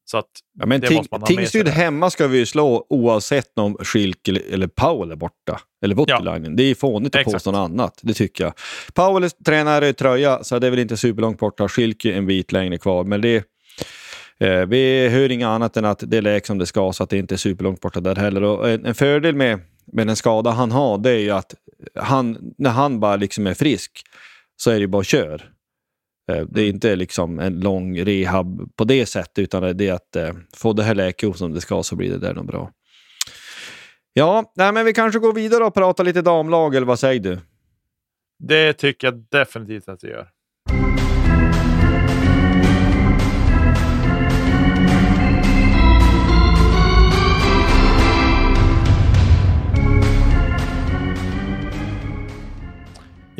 Så 0.05 0.17
att 0.17 0.29
ja, 0.59 0.65
men 0.65 0.81
det 0.81 0.95
måste 0.95 1.07
man 1.11 1.21
ha 1.21 1.27
Tingsryd 1.27 1.67
hemma 1.67 2.09
ska 2.09 2.27
vi 2.27 2.37
ju 2.37 2.45
slå 2.45 2.85
oavsett 2.89 3.57
om 3.57 3.77
Schilk 3.77 4.27
eller, 4.27 4.53
eller 4.53 4.67
Powell 4.67 5.11
är 5.11 5.15
borta. 5.15 5.61
Eller 5.81 5.95
Voutilainen. 5.95 6.51
Ja. 6.51 6.57
Det 6.57 6.63
är 6.63 6.75
fånigt 6.75 7.15
att 7.15 7.23
påstå 7.23 7.51
något 7.51 7.69
annat, 7.69 7.99
det 8.01 8.13
tycker 8.13 8.43
jag. 8.43 8.53
Powell 8.93 9.29
tränar 9.29 9.83
i 9.83 9.93
tröja, 9.93 10.43
så 10.43 10.59
det 10.59 10.67
är 10.67 10.71
väl 10.71 10.79
inte 10.79 10.97
superlångt 10.97 11.39
borta. 11.39 11.67
Schilk 11.67 12.05
en 12.05 12.25
bit 12.25 12.51
längre 12.51 12.77
kvar, 12.77 13.03
men 13.03 13.21
det 13.21 13.35
eh, 14.39 14.65
vi 14.65 15.09
hör 15.09 15.31
inget 15.31 15.47
annat 15.47 15.77
än 15.77 15.85
att 15.85 16.03
det 16.07 16.17
är 16.17 16.21
läkt 16.21 16.47
som 16.47 16.57
det 16.57 16.65
ska, 16.65 16.93
så 16.93 17.03
att 17.03 17.09
det 17.09 17.17
inte 17.17 17.35
är 17.35 17.37
superlångt 17.37 17.81
borta 17.81 17.99
där 17.99 18.15
heller. 18.15 18.43
Och 18.43 18.69
en, 18.69 18.85
en 18.85 18.95
fördel 18.95 19.35
med 19.35 19.59
men 19.93 20.09
en 20.09 20.15
skada 20.15 20.51
han 20.51 20.71
har, 20.71 20.97
det 20.97 21.09
är 21.09 21.19
ju 21.19 21.31
att 21.31 21.55
han, 21.95 22.53
när 22.57 22.69
han 22.69 22.99
bara 22.99 23.15
liksom 23.15 23.47
är 23.47 23.53
frisk 23.53 24.03
så 24.55 24.71
är 24.71 24.79
det 24.79 24.87
bara 24.87 25.03
kör. 25.03 25.51
Eh, 26.31 26.45
det 26.49 26.61
är 26.61 26.69
inte 26.69 26.95
liksom 26.95 27.39
en 27.39 27.59
lång 27.59 27.99
rehab 27.99 28.75
på 28.75 28.83
det 28.83 29.05
sättet, 29.05 29.39
utan 29.39 29.77
det 29.77 29.87
är 29.87 29.93
att 29.93 30.15
eh, 30.15 30.33
få 30.55 30.73
det 30.73 30.83
här 30.83 30.95
läket 30.95 31.37
som 31.37 31.53
det 31.53 31.61
ska 31.61 31.83
så 31.83 31.95
blir 31.95 32.09
det 32.09 32.17
där 32.17 32.33
nog 32.33 32.47
bra. 32.47 32.71
Ja, 34.13 34.53
nej, 34.55 34.71
men 34.71 34.85
vi 34.85 34.93
kanske 34.93 35.19
går 35.19 35.33
vidare 35.33 35.63
och 35.63 35.73
pratar 35.73 36.03
lite 36.03 36.21
damlag, 36.21 36.75
eller 36.75 36.87
vad 36.87 36.99
säger 36.99 37.19
du? 37.19 37.39
Det 38.39 38.73
tycker 38.73 39.07
jag 39.07 39.25
definitivt 39.29 39.89
att 39.89 40.03
vi 40.03 40.07
gör. 40.07 40.27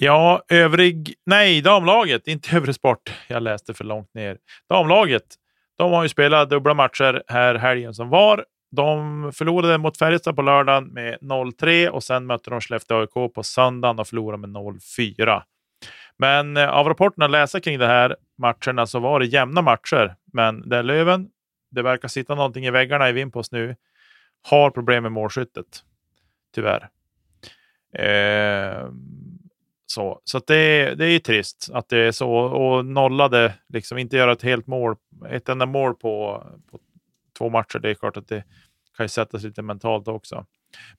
Ja, 0.04 0.44
övrig... 0.50 1.14
Nej, 1.26 1.62
damlaget, 1.62 2.28
inte 2.28 2.56
övrig 2.58 2.76
sport. 2.76 3.14
Jag 3.28 3.44
läste 3.44 3.74
för 3.74 3.84
långt 3.84 4.14
ner. 4.14 4.38
Damlaget, 4.70 5.24
de 5.78 5.92
har 5.92 6.04
ju 6.04 6.10
spelat 6.10 6.50
dubbla 6.50 6.74
matcher 6.74 7.24
här 7.28 7.56
helgen 7.56 7.94
som 7.94 8.10
var. 8.10 8.46
De 8.72 9.32
förlorade 9.34 9.78
mot 9.78 9.98
Färjestad 9.98 10.36
på 10.36 10.42
lördagen 10.42 10.88
med 10.88 11.18
0-3 11.22 11.88
och 11.88 12.04
sen 12.04 12.26
mötte 12.26 12.50
de 12.50 12.62
Skellefteå 12.62 13.00
AIK 13.00 13.34
på 13.34 13.44
söndagen 13.44 14.00
och 14.00 14.08
förlorade 14.08 14.48
med 14.48 14.50
0-4. 14.50 15.42
Men 16.18 16.58
eh, 16.58 16.70
av 16.70 16.88
rapporterna 16.88 17.26
att 17.26 17.32
läsa 17.32 17.60
kring 17.60 17.80
de 17.80 17.86
här 17.86 18.16
matcherna 18.38 18.86
så 18.86 19.00
var 19.00 19.20
det 19.20 19.26
jämna 19.26 19.62
matcher. 19.62 20.16
Men 20.34 20.70
där 20.70 20.84
Löven, 20.84 21.30
det 21.72 21.82
verkar 21.82 22.08
sitta 22.08 22.36
någonting 22.36 22.66
i 22.66 22.72
väggarna 22.72 23.10
i 23.10 23.12
Vimpos 23.12 23.52
nu, 23.52 23.76
har 24.50 24.70
problem 24.70 25.04
med 25.04 25.12
målskyttet. 25.12 25.84
Tyvärr. 26.56 26.90
Eh, 27.94 28.90
så, 29.92 30.22
så 30.24 30.40
det, 30.48 30.96
det 30.96 31.06
är 31.06 31.20
trist 31.20 31.70
att 31.74 31.90
det 31.90 31.98
är 31.98 32.12
så. 32.12 32.32
Och 32.32 32.86
nollade, 32.86 33.54
liksom 33.70 33.98
inte 33.98 34.18
göra 34.18 34.32
ett 34.32 34.42
helt 34.42 34.68
mål, 34.68 34.96
ett 35.30 35.50
enda 35.50 35.66
mål 35.66 35.96
på, 35.96 36.44
på 36.72 36.80
två 37.38 37.50
matcher. 37.50 37.80
Det 37.80 37.90
är 37.90 37.94
klart 37.94 38.18
att 38.18 38.28
det 38.28 38.44
kan 38.98 39.04
ju 39.04 39.08
sättas 39.08 39.44
lite 39.44 39.62
mentalt 39.62 40.08
också. 40.08 40.46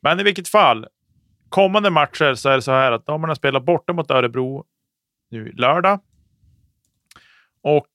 Men 0.01 0.21
i 0.21 0.23
vilket 0.23 0.49
fall, 0.49 0.87
kommande 1.49 1.91
matcher 1.91 2.35
så 2.35 2.49
är 2.49 2.55
det 2.57 2.63
så 2.63 2.73
här 2.73 2.93
att 2.93 3.07
damerna 3.07 3.35
spelar 3.35 3.61
borta 3.61 3.93
mot 3.93 4.11
Örebro 4.11 4.65
nu 5.31 5.53
lördag. 5.53 6.01
Och 7.63 7.91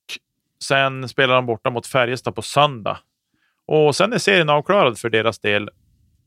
sen 0.64 1.10
spelar 1.10 1.36
de 1.36 1.46
borta 1.46 1.70
mot 1.70 1.88
Färjestad 1.88 2.36
på 2.36 2.42
söndag. 2.42 2.98
Och 3.66 3.96
sen 3.96 4.14
är 4.14 4.18
serien 4.18 4.50
avklarad 4.50 5.00
för 5.00 5.10
deras 5.10 5.40
del 5.40 5.70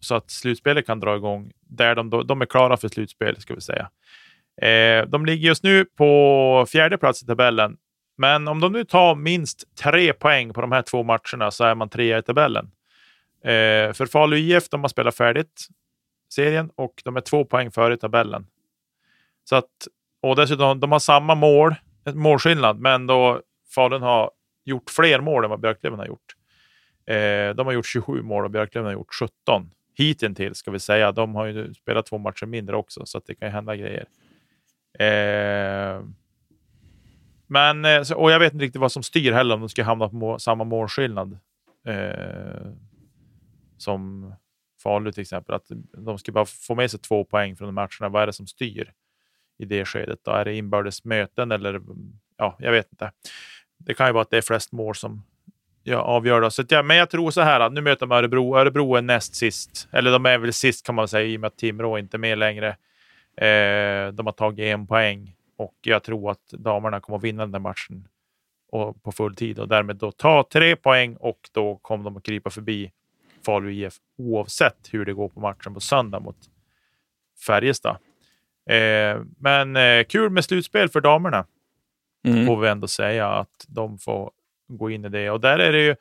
så 0.00 0.14
att 0.14 0.30
slutspelet 0.30 0.86
kan 0.86 1.00
dra 1.00 1.16
igång. 1.16 1.52
Där 1.60 1.94
de, 1.94 2.26
de 2.26 2.42
är 2.42 2.46
klara 2.46 2.76
för 2.76 2.88
slutspel, 2.88 3.40
ska 3.40 3.54
vi 3.54 3.60
säga. 3.60 3.90
Eh, 4.62 5.06
de 5.06 5.26
ligger 5.26 5.48
just 5.48 5.64
nu 5.64 5.84
på 5.84 6.66
fjärde 6.68 6.98
plats 6.98 7.22
i 7.22 7.26
tabellen. 7.26 7.76
Men 8.16 8.48
om 8.48 8.60
de 8.60 8.72
nu 8.72 8.84
tar 8.84 9.14
minst 9.14 9.76
tre 9.76 10.12
poäng 10.12 10.52
på 10.52 10.60
de 10.60 10.72
här 10.72 10.82
två 10.82 11.02
matcherna 11.02 11.50
så 11.50 11.64
är 11.64 11.74
man 11.74 11.88
trea 11.88 12.18
i 12.18 12.22
tabellen. 12.22 12.70
Eh, 13.44 13.92
för 13.92 14.06
Falu 14.06 14.36
IF, 14.36 14.68
de 14.68 14.80
har 14.80 14.88
spelat 14.88 15.16
färdigt 15.16 15.66
serien 16.32 16.70
och 16.74 17.02
de 17.04 17.16
är 17.16 17.20
två 17.20 17.44
poäng 17.44 17.70
före 17.70 17.94
i 17.94 17.96
tabellen. 17.96 18.46
Så 19.44 19.56
att, 19.56 19.70
och 20.22 20.36
dessutom, 20.36 20.80
de 20.80 20.92
har 20.92 20.98
samma 20.98 21.34
mål, 21.34 21.74
målskillnad, 22.14 22.78
men 22.78 23.06
då 23.06 23.40
Falun 23.74 24.02
har 24.02 24.30
gjort 24.64 24.90
fler 24.90 25.20
mål 25.20 25.44
än 25.44 25.50
vad 25.50 25.60
Björklöven 25.60 25.98
har 25.98 26.06
gjort. 26.06 26.34
Eh, 27.06 27.54
de 27.54 27.66
har 27.66 27.72
gjort 27.72 27.86
27 27.86 28.22
mål 28.22 28.44
och 28.44 28.50
Björklöven 28.50 28.86
har 28.86 28.92
gjort 28.92 29.14
17 29.14 29.70
hittills 29.94 30.58
ska 30.58 30.70
vi 30.70 30.78
säga. 30.78 31.12
De 31.12 31.34
har 31.34 31.46
ju 31.46 31.74
spelat 31.74 32.06
två 32.06 32.18
matcher 32.18 32.46
mindre 32.46 32.76
också, 32.76 33.06
så 33.06 33.18
att 33.18 33.26
det 33.26 33.34
kan 33.34 33.48
ju 33.48 33.52
hända 33.52 33.76
grejer. 33.76 34.04
Eh, 35.00 36.04
men, 37.46 37.84
eh, 37.84 38.12
och 38.12 38.30
jag 38.30 38.38
vet 38.38 38.52
inte 38.52 38.64
riktigt 38.64 38.80
vad 38.80 38.92
som 38.92 39.02
styr 39.02 39.32
heller, 39.32 39.54
om 39.54 39.60
de 39.60 39.68
ska 39.68 39.84
hamna 39.84 40.08
på 40.08 40.16
må 40.16 40.38
samma 40.38 40.64
målskillnad 40.64 41.38
eh, 41.86 42.72
som 43.76 44.32
Falu 44.82 45.12
till 45.12 45.20
exempel. 45.20 45.54
Att 45.54 45.66
de 45.92 46.18
ska 46.18 46.32
bara 46.32 46.44
få 46.44 46.74
med 46.74 46.90
sig 46.90 47.00
två 47.00 47.24
poäng 47.24 47.56
från 47.56 47.68
de 47.68 47.74
matcherna. 47.74 48.08
Vad 48.08 48.22
är 48.22 48.26
det 48.26 48.32
som 48.32 48.46
styr 48.46 48.92
i 49.58 49.64
det 49.64 49.84
skedet? 49.84 50.18
Då? 50.24 50.30
Är 50.30 50.44
det 50.44 50.54
inbördes 50.54 51.04
möten 51.04 51.52
eller? 51.52 51.80
Ja, 52.36 52.56
jag 52.58 52.72
vet 52.72 52.92
inte. 52.92 53.12
Det 53.78 53.94
kan 53.94 54.06
ju 54.06 54.12
vara 54.12 54.22
att 54.22 54.30
det 54.30 54.36
är 54.36 54.42
flest 54.42 54.72
mål 54.72 54.94
som 54.94 55.22
ja, 55.82 55.98
avgör. 55.98 56.40
Då. 56.40 56.50
Så 56.50 56.62
att, 56.62 56.70
ja, 56.70 56.82
men 56.82 56.96
jag 56.96 57.10
tror 57.10 57.30
så 57.30 57.40
här 57.40 57.60
att 57.60 57.72
nu 57.72 57.80
möter 57.80 58.06
de 58.06 58.12
Örebro. 58.12 58.56
Örebro 58.56 58.94
är 58.94 59.02
näst 59.02 59.34
sist, 59.34 59.88
eller 59.92 60.12
de 60.12 60.26
är 60.26 60.38
väl 60.38 60.52
sist 60.52 60.86
kan 60.86 60.94
man 60.94 61.08
säga 61.08 61.26
i 61.26 61.36
och 61.36 61.40
med 61.40 61.48
att 61.48 61.56
Timrå 61.56 61.98
inte 61.98 62.16
är 62.16 62.18
med 62.18 62.38
längre. 62.38 62.76
Eh, 63.40 64.12
de 64.12 64.26
har 64.26 64.32
tagit 64.32 64.64
en 64.64 64.86
poäng 64.86 65.34
och 65.56 65.74
jag 65.82 66.02
tror 66.02 66.30
att 66.30 66.48
damerna 66.48 67.00
kommer 67.00 67.18
att 67.18 67.24
vinna 67.24 67.46
den 67.46 67.62
matchen 67.62 68.08
och 68.72 69.02
på 69.02 69.12
full 69.12 69.34
tid 69.34 69.58
och 69.58 69.68
därmed 69.68 69.96
då 69.96 70.12
ta 70.12 70.48
tre 70.52 70.76
poäng 70.76 71.16
och 71.16 71.40
då 71.52 71.76
kommer 71.76 72.04
de 72.04 72.16
att 72.16 72.22
krypa 72.22 72.50
förbi 72.50 72.92
Falu 73.46 73.72
IF 73.72 73.94
oavsett 74.18 74.88
hur 74.90 75.04
det 75.04 75.12
går 75.12 75.28
på 75.28 75.40
matchen 75.40 75.74
på 75.74 75.80
söndag 75.80 76.20
mot 76.20 76.36
Färjestad. 77.46 77.96
Eh, 78.70 79.22
men 79.38 79.76
eh, 79.76 80.04
kul 80.04 80.30
med 80.30 80.44
slutspel 80.44 80.88
för 80.88 81.00
damerna. 81.00 81.46
Mm. 82.24 82.46
Får 82.46 82.56
vi 82.56 82.68
ändå 82.68 82.88
säga 82.88 83.28
att 83.28 83.64
de 83.68 83.98
får 83.98 84.30
gå 84.68 84.90
in 84.90 85.04
i 85.04 85.08
det. 85.08 85.30
Och 85.30 85.40
där 85.40 85.58
är 85.58 85.72
det 85.72 85.82
ju 85.82 85.96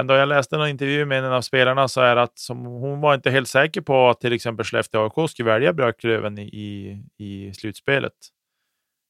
ändå, 0.00 0.14
jag 0.14 0.28
läste 0.28 0.56
en 0.56 0.68
intervju 0.68 1.06
med 1.06 1.24
en 1.24 1.32
av 1.32 1.40
spelarna 1.40 1.88
så 1.88 2.00
är 2.00 2.16
att 2.16 2.38
som, 2.38 2.64
hon 2.64 3.00
var 3.00 3.14
inte 3.14 3.30
helt 3.30 3.48
säker 3.48 3.80
på 3.80 4.08
att 4.08 4.20
till 4.20 4.32
exempel 4.32 4.64
Skellefteå 4.64 5.04
AIK 5.04 5.30
skulle 5.30 5.50
välja 5.50 5.72
Björklöven 5.72 6.38
i, 6.38 7.02
i 7.16 7.52
slutspelet. 7.54 8.12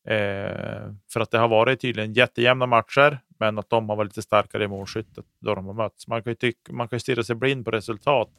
Eh, 0.09 0.93
för 1.13 1.21
att 1.21 1.31
det 1.31 1.39
har 1.39 1.49
varit 1.49 1.81
tydligen 1.81 2.13
jättejämna 2.13 2.67
matcher, 2.67 3.21
men 3.39 3.59
att 3.59 3.71
de 3.71 3.89
har 3.89 3.97
varit 3.97 4.09
lite 4.09 4.23
starkare 4.23 4.65
i 4.65 4.69
målskyttet 4.69 5.25
då 5.41 5.55
de 5.55 5.67
har 5.67 5.75
mötts. 5.75 6.09
Man 6.09 6.23
kan 6.23 6.31
ju, 6.31 6.35
tycka, 6.35 6.73
man 6.73 6.89
kan 6.89 6.97
ju 6.97 7.01
stirra 7.01 7.23
sig 7.23 7.37
blind 7.37 7.65
på 7.65 7.71
resultat 7.71 8.31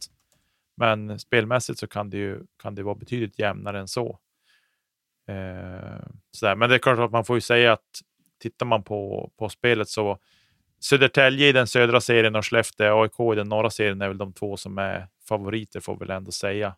Men 0.77 1.19
spelmässigt 1.19 1.79
så 1.79 1.87
kan 1.87 2.09
det 2.09 2.17
ju 2.17 2.39
kan 2.63 2.75
det 2.75 2.83
vara 2.83 2.95
betydligt 2.95 3.39
jämnare 3.39 3.79
än 3.79 3.87
så. 3.87 4.19
Eh, 5.27 6.05
sådär. 6.31 6.55
Men 6.55 6.69
det 6.69 6.75
är 6.75 6.79
klart 6.79 6.99
att 6.99 7.11
man 7.11 7.25
får 7.25 7.37
ju 7.37 7.41
säga 7.41 7.73
att 7.73 8.01
tittar 8.39 8.65
man 8.65 8.83
på, 8.83 9.31
på 9.37 9.49
spelet 9.49 9.89
så 9.89 10.19
Södertälje 10.85 11.47
i 11.47 11.51
den 11.51 11.67
södra 11.67 12.01
serien 12.01 12.35
och 12.35 12.45
Skellefteå 12.45 13.03
AIK 13.03 13.19
i 13.33 13.35
den 13.35 13.49
norra 13.49 13.69
serien 13.69 14.01
är 14.01 14.07
väl 14.07 14.17
de 14.17 14.33
två 14.33 14.57
som 14.57 14.77
är 14.77 15.07
favoriter 15.27 15.79
får 15.79 15.93
vi 15.93 15.99
väl 15.99 16.09
ändå 16.09 16.31
säga 16.31 16.75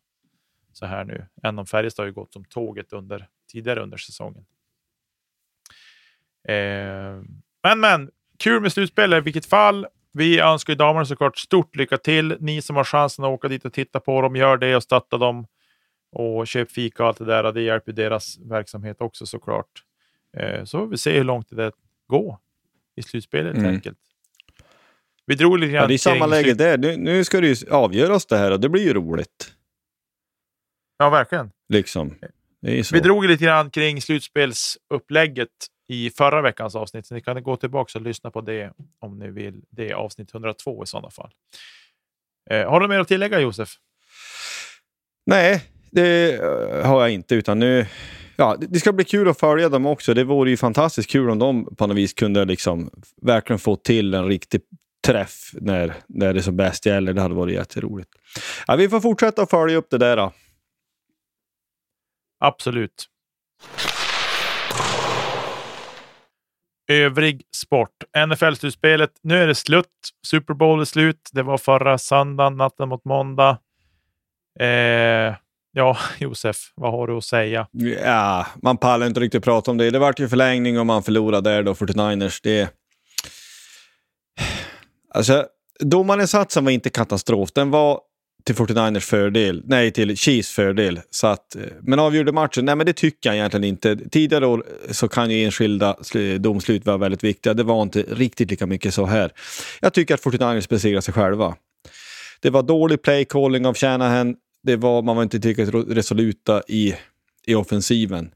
så 0.73 0.85
här 0.85 1.03
nu. 1.03 1.25
Än 1.43 1.59
om 1.59 1.65
Färjestad 1.65 2.03
har 2.03 2.07
ju 2.07 2.13
gått 2.13 2.33
som 2.33 2.45
tåget 2.45 2.93
under 2.93 3.27
tidigare 3.51 3.81
under 3.81 3.97
säsongen. 3.97 4.45
Eh, 6.47 7.23
men, 7.63 7.79
men 7.79 8.11
kul 8.39 8.61
med 8.61 8.71
slutspel 8.71 9.13
i 9.13 9.19
vilket 9.19 9.45
fall. 9.45 9.87
Vi 10.11 10.39
önskar 10.39 10.73
ju 10.73 10.77
damerna 10.77 11.05
såklart 11.05 11.37
stort 11.37 11.75
lycka 11.75 11.97
till. 11.97 12.37
Ni 12.39 12.61
som 12.61 12.75
har 12.75 12.83
chansen 12.83 13.25
att 13.25 13.29
åka 13.29 13.47
dit 13.47 13.65
och 13.65 13.73
titta 13.73 13.99
på 13.99 14.21
dem, 14.21 14.35
gör 14.35 14.57
det 14.57 14.75
och 14.75 14.83
stötta 14.83 15.17
dem. 15.17 15.47
Och 16.11 16.47
köp 16.47 16.71
fika 16.71 17.03
och 17.03 17.09
allt 17.09 17.17
det 17.17 17.25
där. 17.25 17.53
Det 17.53 17.61
hjälper 17.61 17.91
deras 17.91 18.39
verksamhet 18.39 19.01
också 19.01 19.25
såklart. 19.25 19.83
Eh, 20.37 20.63
så 20.63 20.77
får 20.77 20.87
vi 20.87 20.97
se 20.97 21.17
hur 21.17 21.23
långt 21.23 21.47
det 21.49 21.71
går 22.07 22.37
i 22.97 23.03
slutspelet 23.03 23.57
mm. 23.57 23.73
enkelt. 23.73 23.97
Vi 25.25 25.35
drog 25.35 25.59
lite 25.59 25.71
grann 25.71 25.81
ja, 25.81 25.87
Det 25.87 25.93
är 25.93 25.97
samma 25.97 26.25
läge 26.25 26.53
där. 26.53 26.77
Nu, 26.77 26.97
nu 26.97 27.23
ska 27.23 27.41
det 27.41 27.47
ju 27.47 27.71
avgöras 27.71 28.25
det 28.25 28.37
här 28.37 28.51
och 28.51 28.59
det 28.59 28.69
blir 28.69 28.83
ju 28.83 28.93
roligt. 28.93 29.53
Ja, 30.97 31.09
verkligen. 31.09 31.51
Liksom. 31.69 32.15
Vi 32.61 32.99
drog 32.99 33.25
lite 33.25 33.43
grann 33.43 33.69
kring 33.69 34.01
slutspelsupplägget 34.01 35.49
i 35.87 36.09
förra 36.09 36.41
veckans 36.41 36.75
avsnitt. 36.75 37.05
Så 37.05 37.13
ni 37.13 37.21
kan 37.21 37.43
gå 37.43 37.57
tillbaka 37.57 37.99
och 37.99 38.05
lyssna 38.05 38.31
på 38.31 38.41
det 38.41 38.73
om 38.99 39.19
ni 39.19 39.31
vill. 39.31 39.61
Det 39.69 39.89
är 39.89 39.93
avsnitt 39.93 40.33
102 40.33 40.83
i 40.83 40.87
sådana 40.87 41.09
fall. 41.09 41.31
Eh, 42.49 42.69
har 42.69 42.79
du 42.79 42.87
mer 42.87 42.99
att 42.99 43.07
tillägga 43.07 43.39
Josef? 43.39 43.69
Nej, 45.25 45.63
det 45.91 46.33
eh, 46.33 46.87
har 46.87 47.01
jag 47.01 47.11
inte. 47.11 47.35
utan 47.35 47.59
nu... 47.59 47.85
Ja, 48.39 48.57
det 48.59 48.79
ska 48.79 48.93
bli 48.93 49.05
kul 49.05 49.27
att 49.27 49.39
följa 49.39 49.69
dem 49.69 49.85
också. 49.85 50.13
Det 50.13 50.23
vore 50.23 50.49
ju 50.49 50.57
fantastiskt 50.57 51.09
kul 51.09 51.29
om 51.29 51.39
de 51.39 51.75
på 51.75 51.87
något 51.87 51.97
vis 51.97 52.13
kunde 52.13 52.45
liksom 52.45 52.89
verkligen 53.21 53.59
få 53.59 53.75
till 53.75 54.13
en 54.13 54.27
riktig 54.27 54.61
träff 55.05 55.49
när, 55.53 55.93
när 56.07 56.33
det 56.33 56.43
som 56.43 56.55
bäst 56.55 56.85
gäller. 56.85 57.13
Det 57.13 57.21
hade 57.21 57.35
varit 57.35 57.55
jätteroligt. 57.55 58.09
Ja, 58.67 58.75
vi 58.75 58.89
får 58.89 58.99
fortsätta 58.99 59.41
att 59.41 59.49
följa 59.49 59.77
upp 59.77 59.89
det 59.89 59.97
där. 59.97 60.17
Då. 60.17 60.33
Absolut. 62.39 63.05
Övrig 66.87 67.43
sport. 67.55 68.03
NFL-slutspelet. 68.27 69.11
Nu 69.21 69.43
är 69.43 69.47
det 69.47 69.55
slut. 69.55 69.85
Super 70.27 70.53
Bowl 70.53 70.81
är 70.81 70.85
slut. 70.85 71.29
Det 71.33 71.43
var 71.43 71.57
förra 71.57 71.97
söndagen, 71.97 72.57
natten 72.57 72.89
mot 72.89 73.05
måndag. 73.05 73.57
Eh, 74.59 75.35
ja, 75.77 75.97
Josef, 76.19 76.57
vad 76.75 76.91
har 76.91 77.07
du 77.07 77.17
att 77.17 77.25
säga? 77.25 77.67
Ja, 78.03 78.47
man 78.61 78.77
pallar 78.77 79.07
inte 79.07 79.19
riktigt 79.19 79.43
prata 79.43 79.71
om 79.71 79.77
det. 79.77 79.91
Det 79.91 79.99
vart 79.99 80.19
ju 80.19 80.29
förlängning 80.29 80.79
och 80.79 80.85
man 80.85 81.03
förlorade 81.03 81.49
där 81.49 81.63
då, 81.63 81.73
49ers. 81.73 82.39
Det... 82.43 82.69
Alltså, 85.13 85.45
domarinsatsen 85.79 86.65
var 86.65 86.71
inte 86.71 86.89
katastrof. 86.89 87.49
Den 87.53 87.71
var 87.71 87.99
till 88.43 88.55
49ers 88.55 88.99
fördel, 88.99 89.63
nej 89.65 89.91
till 89.91 90.17
Chiefs 90.17 90.51
fördel. 90.51 91.01
Så 91.09 91.27
att, 91.27 91.55
eh, 91.55 91.61
men 91.81 91.99
avgjorde 91.99 92.31
matchen? 92.31 92.65
Nej 92.65 92.75
men 92.75 92.85
det 92.85 92.93
tycker 92.93 93.29
jag 93.29 93.35
egentligen 93.35 93.63
inte. 93.63 93.95
Tidigare 93.95 94.47
år 94.47 94.63
eh, 94.87 94.91
så 94.91 95.07
kan 95.07 95.31
ju 95.31 95.45
enskilda 95.45 95.95
domslut 96.39 96.85
vara 96.85 96.97
väldigt 96.97 97.23
viktiga. 97.23 97.53
Det 97.53 97.63
var 97.63 97.81
inte 97.81 98.01
riktigt 98.01 98.51
lika 98.51 98.65
mycket 98.65 98.93
så 98.93 99.05
här. 99.05 99.31
Jag 99.81 99.93
tycker 99.93 100.13
att 100.13 100.23
49ers 100.23 100.69
besegrar 100.69 101.01
sig 101.01 101.13
själva. 101.13 101.55
Det 102.41 102.49
var 102.49 102.63
dålig 102.63 103.01
play 103.01 103.25
calling 103.25 103.65
av 103.65 103.73
Shanahan. 103.73 104.35
Det 104.67 104.75
var, 104.75 105.01
man 105.01 105.15
var 105.15 105.23
inte 105.23 105.39
tillräckligt 105.39 105.87
resoluta 105.89 106.63
i, 106.67 106.95
i 107.45 107.55
offensiven. 107.55 108.29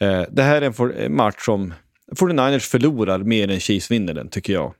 Eh, 0.00 0.22
det 0.30 0.42
här 0.42 0.62
är 0.62 1.00
en 1.00 1.16
match 1.16 1.44
som 1.44 1.74
49ers 2.16 2.70
förlorar 2.70 3.18
mer 3.18 3.50
än 3.50 3.60
Chiefs 3.60 3.90
vinner 3.90 4.14
den, 4.14 4.28
tycker 4.28 4.52
jag. 4.52 4.74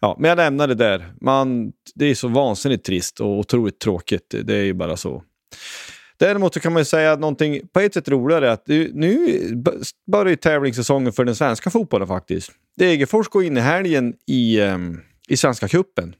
Ja, 0.00 0.16
men 0.18 0.28
jag 0.28 0.36
lämnar 0.36 0.68
det 0.68 0.74
där. 0.74 1.12
Man, 1.20 1.72
det 1.94 2.06
är 2.06 2.14
så 2.14 2.28
vansinnigt 2.28 2.84
trist 2.84 3.20
och 3.20 3.38
otroligt 3.38 3.78
tråkigt. 3.78 4.34
Det 4.42 4.54
är 4.54 4.62
ju 4.62 4.74
bara 4.74 4.96
så. 4.96 5.22
Däremot 6.16 6.54
så 6.54 6.60
kan 6.60 6.72
man 6.72 6.80
ju 6.80 6.84
säga 6.84 7.12
att 7.12 7.20
någonting 7.20 7.60
på 7.72 7.80
ett 7.80 7.94
sätt 7.94 8.08
roligare 8.08 8.48
är 8.48 8.52
att 8.52 8.68
nu 8.92 9.38
börjar 10.12 10.36
tävlingssäsongen 10.36 11.12
för 11.12 11.24
den 11.24 11.36
svenska 11.36 11.70
fotbollen 11.70 12.08
faktiskt. 12.08 12.52
Degerfors 12.76 13.28
går 13.28 13.44
in 13.44 13.56
i 13.56 13.60
helgen 13.60 14.14
i, 14.26 14.60
um, 14.60 15.00
i 15.28 15.36
Svenska 15.36 15.68
cupen. 15.68 16.14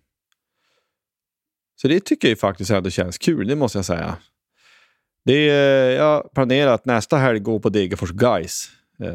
Så 1.82 1.88
det 1.88 2.00
tycker 2.00 2.28
jag 2.28 2.38
faktiskt 2.38 2.70
ändå 2.70 2.90
känns 2.90 3.18
kul, 3.18 3.46
det 3.46 3.56
måste 3.56 3.78
jag 3.78 3.84
säga. 3.84 4.16
Det 5.24 5.50
är, 5.50 5.90
jag 5.90 6.34
planerar 6.34 6.74
att 6.74 6.84
nästa 6.84 7.16
helg 7.16 7.38
gå 7.38 7.60
på 7.60 7.68
Degerfors 7.68 8.10
Guys. 8.10 8.70
Eh, 9.02 9.14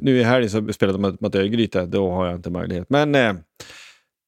nu 0.00 0.18
i 0.18 0.22
helgen 0.22 0.50
så 0.50 0.72
spelade 0.72 0.98
de 0.98 1.18
mot 1.20 1.34
Örgryte, 1.34 1.86
då 1.86 2.10
har 2.10 2.26
jag 2.26 2.34
inte 2.34 2.50
möjlighet. 2.50 2.90
Men 2.90 3.14
eh, 3.14 3.34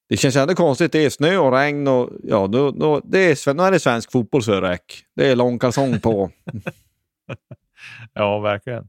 det 0.09 0.17
känns 0.17 0.37
ändå 0.37 0.55
konstigt. 0.55 0.93
Det 0.93 1.05
är 1.05 1.11
snö 1.11 1.37
och 1.37 1.53
regn 1.53 1.89
och 1.89 2.11
ja, 2.23 2.47
då, 2.47 2.71
då, 2.71 3.01
det 3.05 3.19
är, 3.19 3.55
nu 3.55 3.63
är 3.63 3.71
det 3.71 3.81
svensk 3.81 4.13
fotboll 4.13 4.43
så 4.43 4.61
räck. 4.61 5.05
Det 5.17 5.27
är 5.31 5.37
långkalsong 5.37 6.01
på. 6.01 6.31
ja, 8.13 8.39
verkligen. 8.39 8.89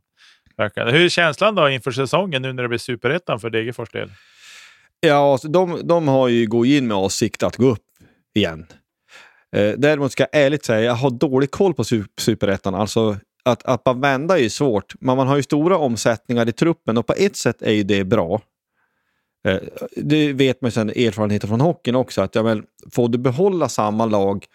verkligen. 0.57 0.89
Hur 0.89 1.05
är 1.05 1.09
känslan 1.09 1.55
då 1.55 1.69
inför 1.69 1.91
säsongen 1.91 2.41
nu 2.41 2.53
när 2.53 2.63
det 2.63 2.69
blir 2.69 2.79
superettan 2.79 3.39
för 3.39 3.49
Degerfors 3.49 3.89
del? 3.89 4.11
Ja, 4.99 5.31
alltså, 5.31 5.47
de, 5.47 5.87
de 5.87 6.07
har 6.07 6.27
ju 6.27 6.47
gått 6.47 6.67
in 6.67 6.87
med 6.87 6.97
avsikt 6.97 7.43
att 7.43 7.57
gå 7.57 7.65
upp 7.65 7.92
igen. 8.33 8.65
Eh, 9.55 9.73
däremot 9.77 10.11
ska 10.11 10.23
jag 10.31 10.41
ärligt 10.41 10.65
säga, 10.65 10.81
jag 10.81 10.93
har 10.93 11.09
dålig 11.09 11.51
koll 11.51 11.73
på 11.73 11.83
superettan. 12.17 12.75
Alltså, 12.75 13.17
att, 13.45 13.63
att 13.63 13.83
bara 13.83 13.95
vända 13.95 14.39
är 14.39 14.49
svårt, 14.49 14.93
men 14.99 15.17
man 15.17 15.27
har 15.27 15.35
ju 15.35 15.43
stora 15.43 15.77
omsättningar 15.77 16.49
i 16.49 16.51
truppen 16.51 16.97
och 16.97 17.07
på 17.07 17.13
ett 17.13 17.35
sätt 17.35 17.61
är 17.61 17.71
ju 17.71 17.83
det 17.83 18.03
bra. 18.03 18.41
Eh, 19.47 19.59
det 19.95 20.33
vet 20.33 20.61
man 20.61 20.67
ju 20.67 20.71
sedan 20.71 20.89
erfarenheten 20.89 21.49
från 21.49 21.61
hockeyn 21.61 21.95
också, 21.95 22.21
att 22.21 22.35
ja, 22.35 22.43
men, 22.43 22.63
får 22.91 23.09
du 23.09 23.17
behålla 23.17 23.69
samma 23.69 24.05
lag 24.05 24.45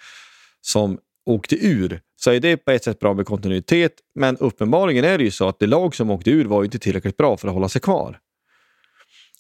som 0.61 0.99
åkte 1.27 1.67
ur 1.67 2.01
så 2.17 2.31
är 2.31 2.41
det 2.41 2.57
på 2.57 2.71
ett 2.71 2.85
sätt 2.85 2.99
bra 2.99 3.15
med 3.15 3.27
kontinuitet, 3.27 3.93
men 4.15 4.37
uppenbarligen 4.37 5.05
är 5.05 5.19
det 5.19 5.25
ju 5.25 5.31
så 5.31 5.49
att 5.49 5.59
det 5.59 5.67
lag 5.67 5.95
som 5.95 6.11
åkte 6.11 6.31
ur 6.31 6.45
var 6.45 6.65
inte 6.65 6.79
tillräckligt 6.79 7.17
bra 7.17 7.37
för 7.37 7.49
att 7.49 7.55
hålla 7.55 7.69
sig 7.69 7.81
kvar. 7.81 8.19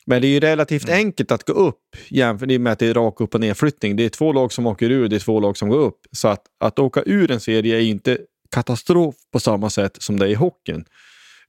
Men 0.08 0.22
det 0.22 0.28
är 0.28 0.30
ju 0.30 0.40
relativt 0.40 0.88
mm. 0.88 0.96
enkelt 0.96 1.32
att 1.32 1.44
gå 1.44 1.52
upp 1.52 1.96
jämfört 2.08 2.60
med 2.60 2.72
att 2.72 2.78
det 2.78 2.86
är 2.86 2.94
rak 2.94 3.20
upp 3.20 3.34
och 3.34 3.40
nedflyttning. 3.40 3.96
Det 3.96 4.04
är 4.04 4.08
två 4.08 4.32
lag 4.32 4.52
som 4.52 4.66
åker 4.66 4.90
ur, 4.90 5.08
det 5.08 5.16
är 5.16 5.20
två 5.20 5.40
lag 5.40 5.56
som 5.56 5.68
går 5.68 5.78
upp. 5.78 6.00
Så 6.12 6.28
att, 6.28 6.42
att 6.60 6.78
åka 6.78 7.02
ur 7.06 7.30
en 7.30 7.40
serie 7.40 7.76
är 7.76 7.80
inte 7.80 8.18
katastrof 8.54 9.14
på 9.32 9.40
samma 9.40 9.70
sätt 9.70 9.96
som 10.02 10.18
det 10.18 10.26
är 10.26 10.28
i 10.28 10.34
hockeyn. 10.34 10.84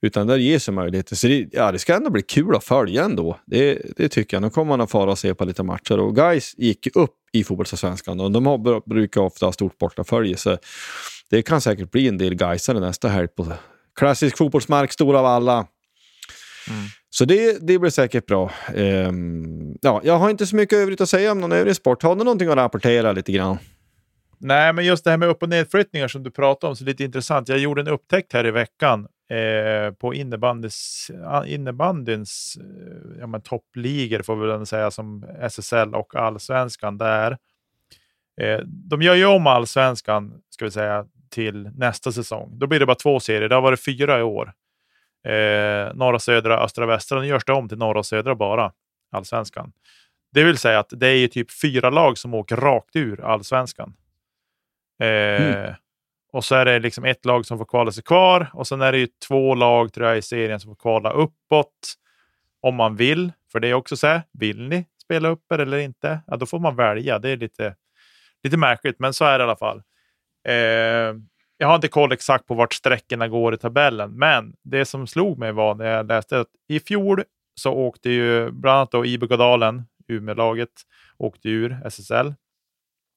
Utan 0.01 0.28
där 0.28 0.38
ges 0.38 0.68
ju 0.68 0.72
möjligheter. 0.72 1.16
Så 1.16 1.28
det, 1.28 1.47
ja, 1.51 1.72
det 1.72 1.80
ska 1.80 1.95
ändå 1.95 2.10
bli 2.10 2.22
kul 2.22 2.55
att 2.55 2.64
följa 2.64 3.03
ändå. 3.03 3.39
Det, 3.45 3.82
det 3.97 4.10
tycker 4.10 4.38
jag. 4.38 4.41
Nu 4.41 4.49
kommer 4.49 4.70
man 4.70 4.82
att 4.82 4.91
fara 4.91 5.12
och 5.12 5.20
se 5.20 5.34
på 5.34 5.45
lite 5.45 5.64
matcher. 5.64 5.99
Och 5.99 6.16
guys 6.16 6.53
gick 6.57 6.95
upp 6.95 7.16
i 7.32 7.43
fotbollsallsvenskan 7.43 8.20
och 8.20 8.32
de 8.32 8.45
har, 8.45 8.89
brukar 8.89 9.22
ofta 9.22 9.45
ha 9.45 9.53
stort 9.53 9.78
bortafölje. 9.78 10.38
Så 10.38 10.57
det 11.30 11.41
kan 11.41 11.62
säkert 11.62 11.91
bli 11.91 12.07
en 12.07 12.18
del 12.18 12.36
Gaisare 12.36 12.80
nästa 12.80 13.07
helg 13.07 13.28
på 13.28 13.53
klassisk 13.99 14.38
fotbollsmark, 14.38 14.91
stor 14.91 15.16
av 15.16 15.26
alla. 15.26 15.68
Mm. 16.70 16.82
Så 17.10 17.26
det, 17.26 17.68
det 17.68 17.80
blir 17.80 17.90
säkert 17.90 18.26
bra. 18.26 18.52
Um, 18.76 19.78
ja, 19.82 20.02
jag 20.04 20.18
har 20.18 20.30
inte 20.30 20.46
så 20.46 20.56
mycket 20.56 20.78
övrigt 20.78 21.02
att 21.02 21.10
säga 21.10 21.32
om 21.32 21.42
någon 21.42 21.52
övrig 21.52 21.76
sport. 21.76 22.04
Har 22.04 22.16
du 22.16 22.24
någonting 22.24 22.50
att 22.50 22.56
rapportera 22.56 23.12
lite 23.12 23.32
grann? 23.32 23.58
Nej, 24.42 24.74
men 24.74 24.86
just 24.86 25.04
det 25.04 25.10
här 25.10 25.18
med 25.18 25.30
upp 25.30 25.44
och 25.44 25.50
nedflyttningar 25.50 26.08
som 26.08 26.24
du 26.24 26.32
pratade 26.32 26.70
om, 26.70 26.76
så 26.76 26.84
lite 26.84 27.04
intressant. 27.04 27.50
Jag 27.50 27.60
gjorde 27.60 27.82
en 27.82 27.88
upptäckt 27.88 28.34
här 28.34 28.46
i 28.46 28.52
veckan 28.52 29.08
eh, 29.30 29.94
på 29.94 30.14
innebandyns, 30.14 31.12
innebandyns 31.46 32.58
eh, 32.60 33.20
ja, 33.20 33.40
toppligor, 33.40 34.22
får 34.22 34.36
vi 34.36 34.48
väl 34.48 34.66
säga, 34.66 34.92
som 34.92 35.26
SSL 35.42 35.96
och 35.96 36.16
allsvenskan 36.16 36.98
där. 36.98 37.38
Eh, 38.42 38.60
de 38.66 39.02
gör 39.02 39.16
ju 39.16 39.26
om 39.26 39.48
allsvenskan, 39.48 40.34
ska 40.50 40.66
vi 40.66 40.72
säga, 40.72 41.06
till 41.30 41.70
nästa 41.76 42.12
säsong. 42.12 42.60
Då 42.60 42.68
blir 42.68 42.80
det 42.80 42.86
bara 42.86 42.96
två 42.96 43.20
serier. 43.20 43.50
Det 43.50 43.56
har 43.56 43.62
varit 43.62 43.86
fyra 43.86 44.20
i 44.20 44.24
år. 44.24 44.54
Eh, 45.24 45.96
norra, 45.96 46.20
södra, 46.20 46.60
östra, 46.60 46.86
västra. 46.86 47.20
Nu 47.22 47.28
görs 47.28 47.46
det 47.46 47.54
om 47.54 47.70
till 47.70 47.78
norra 47.78 48.00
och 48.00 48.06
södra 48.06 48.36
bara, 48.36 48.72
allsvenskan. 49.12 49.72
Det 50.32 50.44
vill 50.44 50.58
säga 50.58 50.80
att 50.80 50.90
det 50.92 51.08
är 51.08 51.28
typ 51.28 51.62
fyra 51.62 51.90
lag 51.90 52.18
som 52.18 52.34
åker 52.34 52.56
rakt 52.56 52.96
ur 52.96 53.22
allsvenskan. 53.22 53.94
Eh, 55.00 55.08
mm. 55.08 55.74
Och 56.32 56.46
så 56.46 56.56
är 56.56 56.66
det 56.66 56.80
liksom 56.80 57.06
ett 57.06 57.26
lag 57.26 57.46
som 57.46 57.58
får 57.58 57.66
kvala 57.66 57.92
sig 57.92 58.04
kvar 58.04 58.50
och 58.54 58.68
sen 58.68 58.82
är 58.82 58.92
det 58.92 58.98
ju 58.98 59.08
två 59.28 59.56
lag 59.56 59.94
tror 59.94 60.08
jag, 60.08 60.18
i 60.18 60.22
serien 60.22 60.60
som 60.60 60.72
får 60.72 60.76
kvala 60.76 61.12
uppåt 61.12 61.96
om 62.62 62.76
man 62.76 62.96
vill. 62.96 63.32
För 63.52 63.60
det 63.60 63.68
är 63.68 63.74
också 63.74 63.98
så 63.98 64.08
här, 64.08 64.22
vill 64.32 64.68
ni 64.68 64.86
spela 65.04 65.30
upp 65.30 65.52
er 65.52 65.60
eller 65.60 65.78
inte? 65.78 66.20
Ja, 66.28 66.38
då 66.38 66.46
får 66.46 66.60
man 66.60 66.76
välja. 66.76 67.20
Det 67.20 67.30
är 67.30 67.38
lite, 67.38 67.76
lite 68.44 68.58
märkligt, 68.58 69.00
men 69.00 69.14
så 69.14 69.26
är 69.26 69.40
det 69.40 69.42
i 69.42 69.46
alla 69.46 69.56
fall. 69.56 69.78
Eh, 70.48 71.14
jag 71.62 71.68
har 71.68 71.76
inte 71.76 71.88
koll 71.88 72.12
exakt 72.12 72.45
på 72.47 72.53
vart 72.53 72.74
sträckorna 72.74 73.28
går 73.28 73.53
i 73.53 73.57
tabellen, 73.57 74.12
men 74.12 74.55
det 74.64 74.86
som 74.86 75.07
slog 75.07 75.38
mig 75.38 75.51
var 75.51 75.76
när 75.76 75.86
jag 75.86 76.07
läste 76.07 76.39
att 76.39 76.47
i 76.68 76.80
fjol 76.80 77.24
så 77.55 77.72
åkte 77.74 78.10
ju 78.10 78.51
bland 78.51 78.78
annat 78.78 78.91
då 78.91 79.05
IBK 79.05 79.30
Dalen, 79.30 79.84
Umeålaget, 80.07 80.70
åkte 81.18 81.49
ur 81.49 81.80
SSL 81.86 82.34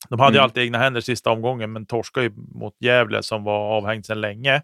De 0.08 0.20
hade 0.20 0.32
ju 0.32 0.38
Mm. 0.38 0.44
alltid 0.44 0.62
egna 0.62 0.78
händer 0.78 1.00
sista 1.00 1.30
omgången, 1.30 1.72
men 1.72 1.86
torskade 1.86 2.26
ju 2.26 2.32
mot 2.36 2.76
Gävle 2.80 3.22
som 3.22 3.44
var 3.44 3.76
avhängt 3.76 4.06
sedan 4.06 4.20
länge. 4.20 4.62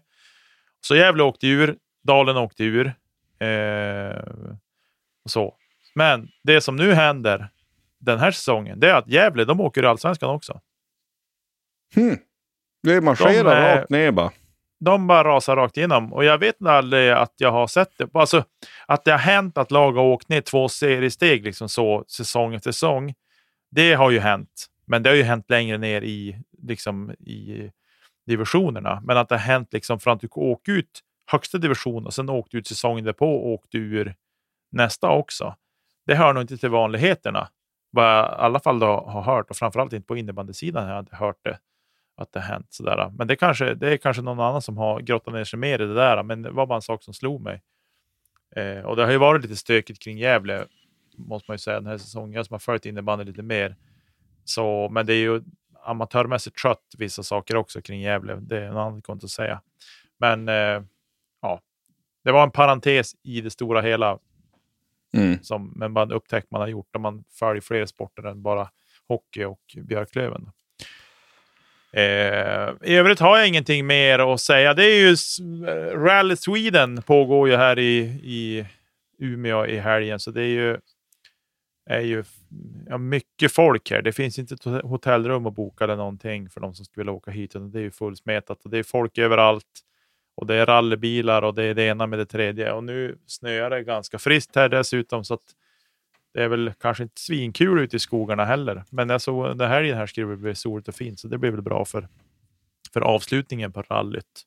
Så 0.81 0.95
Gävle 0.95 1.23
åkte 1.23 1.47
ur, 1.47 1.77
Dalen 2.03 2.37
åkte 2.37 2.63
ur. 2.63 2.93
Eh, 3.39 4.23
och 5.25 5.31
så. 5.31 5.55
Men 5.95 6.27
det 6.43 6.61
som 6.61 6.75
nu 6.75 6.93
händer 6.93 7.49
den 7.99 8.19
här 8.19 8.31
säsongen, 8.31 8.79
det 8.79 8.89
är 8.89 8.95
att 8.95 9.07
Gävle, 9.07 9.45
de 9.45 9.61
åker 9.61 9.83
i 9.83 9.85
Allsvenskan 9.85 10.29
också. 10.29 10.61
Hmm. 11.95 12.17
Det 12.83 13.01
marscherar 13.01 13.55
De, 13.55 13.77
rakt 13.77 13.89
ner 13.89 14.11
bara. 14.11 14.31
de 14.79 15.07
bara 15.07 15.23
rasar 15.23 15.55
rakt 15.55 15.77
igenom. 15.77 16.13
Och 16.13 16.23
jag 16.25 16.37
vet 16.37 16.65
aldrig 16.65 17.11
att 17.11 17.33
jag 17.37 17.51
har 17.51 17.67
sett 17.67 17.97
det. 17.97 18.09
Alltså, 18.13 18.43
att 18.87 19.05
det 19.05 19.11
har 19.11 19.17
hänt 19.19 19.57
att 19.57 19.71
lag 19.71 19.91
har 19.91 20.03
åkt 20.03 20.29
ner 20.29 20.41
två 20.41 20.69
seriesteg 20.69 21.43
liksom 21.43 21.69
så, 21.69 22.03
säsong 22.07 22.53
efter 22.53 22.71
säsong. 22.71 23.13
Det 23.71 23.93
har 23.93 24.11
ju 24.11 24.19
hänt. 24.19 24.65
Men 24.85 25.03
det 25.03 25.09
har 25.09 25.15
ju 25.15 25.23
hänt 25.23 25.49
längre 25.49 25.77
ner 25.77 26.01
i, 26.01 26.35
liksom, 26.61 27.11
i 27.11 27.71
divisionerna. 28.27 29.01
Men 29.03 29.17
att 29.17 29.29
det 29.29 29.35
har 29.35 29.39
hänt 29.39 29.73
liksom 29.73 29.99
från 29.99 30.13
att 30.15 30.21
du 30.21 30.27
åker 30.31 30.71
ut 30.71 30.99
högsta 31.25 31.57
division 31.57 32.05
och 32.05 32.13
sen 32.13 32.29
åkte 32.29 32.57
ut 32.57 32.67
säsongen 32.67 33.05
därpå 33.05 33.35
och 33.35 33.47
åkte 33.51 33.77
ur 33.77 34.15
nästa 34.71 35.09
också. 35.09 35.55
Det 36.05 36.15
hör 36.15 36.33
nog 36.33 36.43
inte 36.43 36.57
till 36.57 36.69
vanligheterna. 36.69 37.49
Vad 37.91 38.05
jag 38.05 38.25
i 38.25 38.35
alla 38.37 38.59
fall 38.59 38.79
då 38.79 38.85
har 38.85 39.21
hört 39.21 39.49
och 39.49 39.55
framförallt 39.55 39.93
inte 39.93 40.07
på 40.07 40.17
innebandysidan 40.17 40.83
har 40.87 40.93
jag 40.93 41.01
inte 41.01 41.15
hört 41.15 41.39
det 41.43 41.57
att 42.19 42.31
det 42.31 42.39
hänt. 42.39 42.67
Sådär. 42.69 43.11
Men 43.17 43.27
det, 43.27 43.35
kanske, 43.35 43.73
det 43.73 43.93
är 43.93 43.97
kanske 43.97 44.21
någon 44.21 44.39
annan 44.39 44.61
som 44.61 44.77
har 44.77 44.99
grottat 44.99 45.33
ner 45.33 45.43
sig 45.43 45.59
mer 45.59 45.81
i 45.81 45.85
det 45.85 45.93
där. 45.93 46.23
Men 46.23 46.41
det 46.41 46.51
var 46.51 46.65
bara 46.65 46.75
en 46.75 46.81
sak 46.81 47.03
som 47.03 47.13
slog 47.13 47.41
mig. 47.41 47.61
Eh, 48.55 48.85
och 48.85 48.95
det 48.95 49.03
har 49.03 49.11
ju 49.11 49.17
varit 49.17 49.41
lite 49.41 49.55
stökigt 49.55 50.01
kring 50.01 50.17
Gävle, 50.17 50.65
måste 51.17 51.51
man 51.51 51.53
ju 51.53 51.59
säga, 51.59 51.79
den 51.79 51.89
här 51.89 51.97
säsongen. 51.97 52.33
Jag 52.33 52.45
som 52.45 52.53
har 52.53 52.59
följt 52.59 52.85
innebandy 52.85 53.25
lite 53.25 53.43
mer. 53.43 53.75
Så, 54.45 54.89
men 54.89 55.05
det 55.05 55.13
är 55.13 55.21
ju 55.21 55.41
amatörmässigt 55.83 56.57
trött 56.57 56.95
vissa 56.97 57.23
saker 57.23 57.55
också 57.55 57.81
kring 57.81 58.01
Gävle. 58.01 58.35
Det 58.35 58.57
är 58.57 58.71
något 58.71 58.77
annat 58.77 59.09
inte 59.09 59.25
att 59.25 59.29
säga. 59.29 59.61
Men 60.17 60.49
eh, 60.49 60.83
ja, 61.41 61.61
det 62.23 62.31
var 62.31 62.43
en 62.43 62.51
parentes 62.51 63.15
i 63.23 63.41
det 63.41 63.49
stora 63.49 63.81
hela. 63.81 64.19
Mm. 65.13 65.43
Som, 65.43 65.73
men 65.75 65.93
bara 65.93 66.03
en 66.03 66.11
upptäckt 66.11 66.51
man 66.51 66.61
har 66.61 66.67
gjort 66.67 66.89
när 66.93 67.01
man 67.01 67.23
följer 67.29 67.61
fler 67.61 67.85
sporter 67.85 68.23
än 68.23 68.41
bara 68.41 68.69
hockey 69.07 69.43
och 69.43 69.61
Björklöven. 69.83 70.51
Eh, 71.91 72.73
I 72.83 72.95
övrigt 72.95 73.19
har 73.19 73.37
jag 73.37 73.47
ingenting 73.47 73.87
mer 73.87 74.33
att 74.33 74.41
säga. 74.41 74.73
Det 74.73 74.85
är 74.85 74.95
ju 74.95 75.15
eh, 75.67 75.99
Rally 75.99 76.35
Sweden 76.35 77.01
pågår 77.01 77.49
ju 77.49 77.55
här 77.55 77.79
i, 77.79 77.99
i 78.23 78.65
Umeå 79.19 79.65
i 79.65 79.77
helgen, 79.77 80.19
så 80.19 80.31
det 80.31 80.41
är 80.41 80.47
ju, 80.47 80.77
är 81.89 82.01
ju 82.01 82.23
ja, 82.87 82.97
mycket 82.97 83.51
folk 83.51 83.91
här. 83.91 84.01
Det 84.01 84.11
finns 84.11 84.39
inte 84.39 84.53
ett 84.53 84.83
hotellrum 84.83 85.45
att 85.45 85.55
boka 85.55 85.83
eller 85.83 85.95
någonting 85.95 86.49
för 86.49 86.61
de 86.61 86.73
som 86.73 86.85
skulle 86.85 87.01
vilja 87.01 87.13
åka 87.13 87.31
hit, 87.31 87.55
utan 87.55 87.71
det 87.71 87.79
är 87.79 87.83
ju 87.83 87.91
fullsmetat 87.91 88.65
och 88.65 88.69
det 88.69 88.77
är 88.77 88.83
folk 88.83 89.17
överallt. 89.17 89.65
Och 90.35 90.45
det 90.45 90.55
är 90.55 90.65
rallybilar 90.65 91.41
och 91.41 91.55
det 91.55 91.63
är 91.63 91.73
det 91.73 91.83
ena 91.83 92.07
med 92.07 92.19
det 92.19 92.25
tredje. 92.25 92.71
Och 92.71 92.83
nu 92.83 93.17
snöar 93.25 93.69
det 93.69 93.83
ganska 93.83 94.19
friskt 94.19 94.55
här 94.55 94.69
dessutom, 94.69 95.23
så 95.23 95.33
att 95.33 95.55
det 96.33 96.43
är 96.43 96.47
väl 96.47 96.73
kanske 96.79 97.03
inte 97.03 97.21
svinkul 97.21 97.79
ute 97.79 97.95
i 97.95 97.99
skogarna 97.99 98.45
heller. 98.45 98.83
Men 98.89 99.09
jag 99.09 99.21
såg 99.21 99.57
den 99.57 99.69
här 99.69 99.93
här 99.93 100.05
skulle 100.05 100.27
det 100.27 100.37
bli 100.37 100.55
soligt 100.55 100.87
och 100.87 100.95
fint, 100.95 101.19
så 101.19 101.27
det 101.27 101.37
blir 101.37 101.51
väl 101.51 101.61
bra 101.61 101.85
för, 101.85 102.07
för 102.93 103.01
avslutningen 103.01 103.71
på 103.71 103.81
rallyt. 103.81 104.45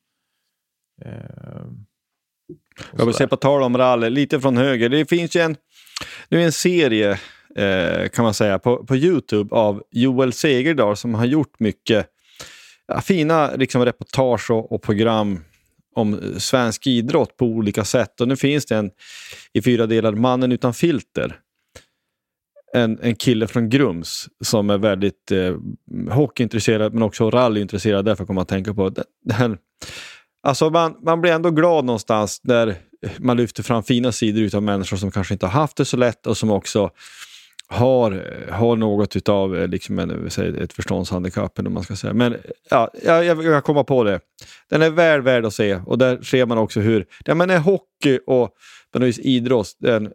Eh, 1.04 1.10
Jag 2.96 3.06
vill 3.06 3.14
säga 3.14 3.28
på 3.28 3.36
tal 3.36 3.62
om 3.62 3.78
rally, 3.78 4.10
lite 4.10 4.40
från 4.40 4.56
höger. 4.56 4.88
Det 4.88 5.08
finns 5.08 5.36
ju 5.36 5.40
en, 5.40 5.56
nu 6.28 6.40
är 6.40 6.44
en 6.44 6.52
serie 6.52 7.18
eh, 7.56 8.08
kan 8.08 8.24
man 8.24 8.34
säga 8.34 8.58
på, 8.58 8.86
på 8.86 8.96
Youtube 8.96 9.54
av 9.56 9.82
Joel 9.90 10.32
Segerdahl 10.32 10.96
som 10.96 11.14
har 11.14 11.24
gjort 11.24 11.60
mycket 11.60 12.06
ja, 12.86 13.00
fina 13.00 13.54
liksom, 13.54 13.84
reportage 13.84 14.50
och, 14.50 14.72
och 14.72 14.82
program 14.82 15.44
om 15.94 16.34
svensk 16.38 16.86
idrott 16.86 17.36
på 17.36 17.46
olika 17.46 17.84
sätt. 17.84 18.20
Och 18.20 18.28
nu 18.28 18.36
finns 18.36 18.66
det 18.66 18.76
en 18.76 18.90
i 19.52 19.62
fyra 19.62 19.86
delar, 19.86 20.12
Mannen 20.12 20.52
utan 20.52 20.74
filter. 20.74 21.38
En, 22.74 22.98
en 23.02 23.14
kille 23.14 23.46
från 23.46 23.68
Grums 23.68 24.28
som 24.44 24.70
är 24.70 24.78
väldigt 24.78 25.30
eh, 25.30 25.56
hockeyintresserad 26.10 26.94
men 26.94 27.02
också 27.02 27.30
rallyintresserad. 27.30 28.04
Därför 28.04 28.24
kommer 28.24 28.34
man 28.34 28.42
att 28.42 28.48
tänka 28.48 28.74
på 28.74 28.92
den, 29.24 29.58
Alltså 30.42 30.70
man, 30.70 30.96
man 31.02 31.20
blir 31.20 31.32
ändå 31.32 31.50
glad 31.50 31.84
någonstans 31.84 32.40
när 32.44 32.76
man 33.18 33.36
lyfter 33.36 33.62
fram 33.62 33.82
fina 33.82 34.12
sidor 34.12 34.56
av 34.56 34.62
människor 34.62 34.96
som 34.96 35.10
kanske 35.10 35.34
inte 35.34 35.46
har 35.46 35.60
haft 35.60 35.76
det 35.76 35.84
så 35.84 35.96
lätt 35.96 36.26
och 36.26 36.36
som 36.36 36.50
också 36.50 36.90
har, 37.66 38.24
har 38.50 38.76
något 38.76 39.16
utav 39.16 39.56
eh, 39.56 39.68
liksom 39.68 39.98
en, 39.98 40.10
eh, 40.10 40.44
ett 40.62 40.72
förståndshandikapp. 40.72 41.58
Eller 41.58 41.70
man 41.70 41.82
ska 41.82 41.96
säga. 41.96 42.12
Men 42.12 42.36
ja, 42.70 42.90
jag, 43.04 43.24
jag, 43.24 43.44
jag 43.44 43.64
kommer 43.64 43.84
på 43.84 44.04
det. 44.04 44.20
Den 44.70 44.82
är 44.82 44.90
väl 44.90 45.22
värd 45.22 45.44
att 45.44 45.54
se 45.54 45.74
och 45.86 45.98
där 45.98 46.22
ser 46.22 46.46
man 46.46 46.58
också 46.58 46.80
hur 46.80 47.06
ja, 47.24 47.34
men 47.34 47.50
är 47.50 47.58
hockey 47.58 48.18
och 48.26 48.50
på 48.92 48.98
något 48.98 49.08
vis 49.08 49.18
idrott, 49.18 49.76
den, 49.78 50.12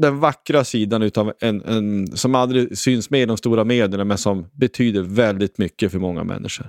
den 0.00 0.20
vackra 0.20 0.64
sidan 0.64 1.02
utav 1.02 1.32
en, 1.40 1.62
en, 1.64 2.16
som 2.16 2.34
aldrig 2.34 2.78
syns 2.78 3.10
med 3.10 3.22
i 3.22 3.26
de 3.26 3.36
stora 3.36 3.64
medierna 3.64 4.04
men 4.04 4.18
som 4.18 4.46
betyder 4.52 5.02
väldigt 5.02 5.58
mycket 5.58 5.92
för 5.92 5.98
många 5.98 6.24
människor. 6.24 6.66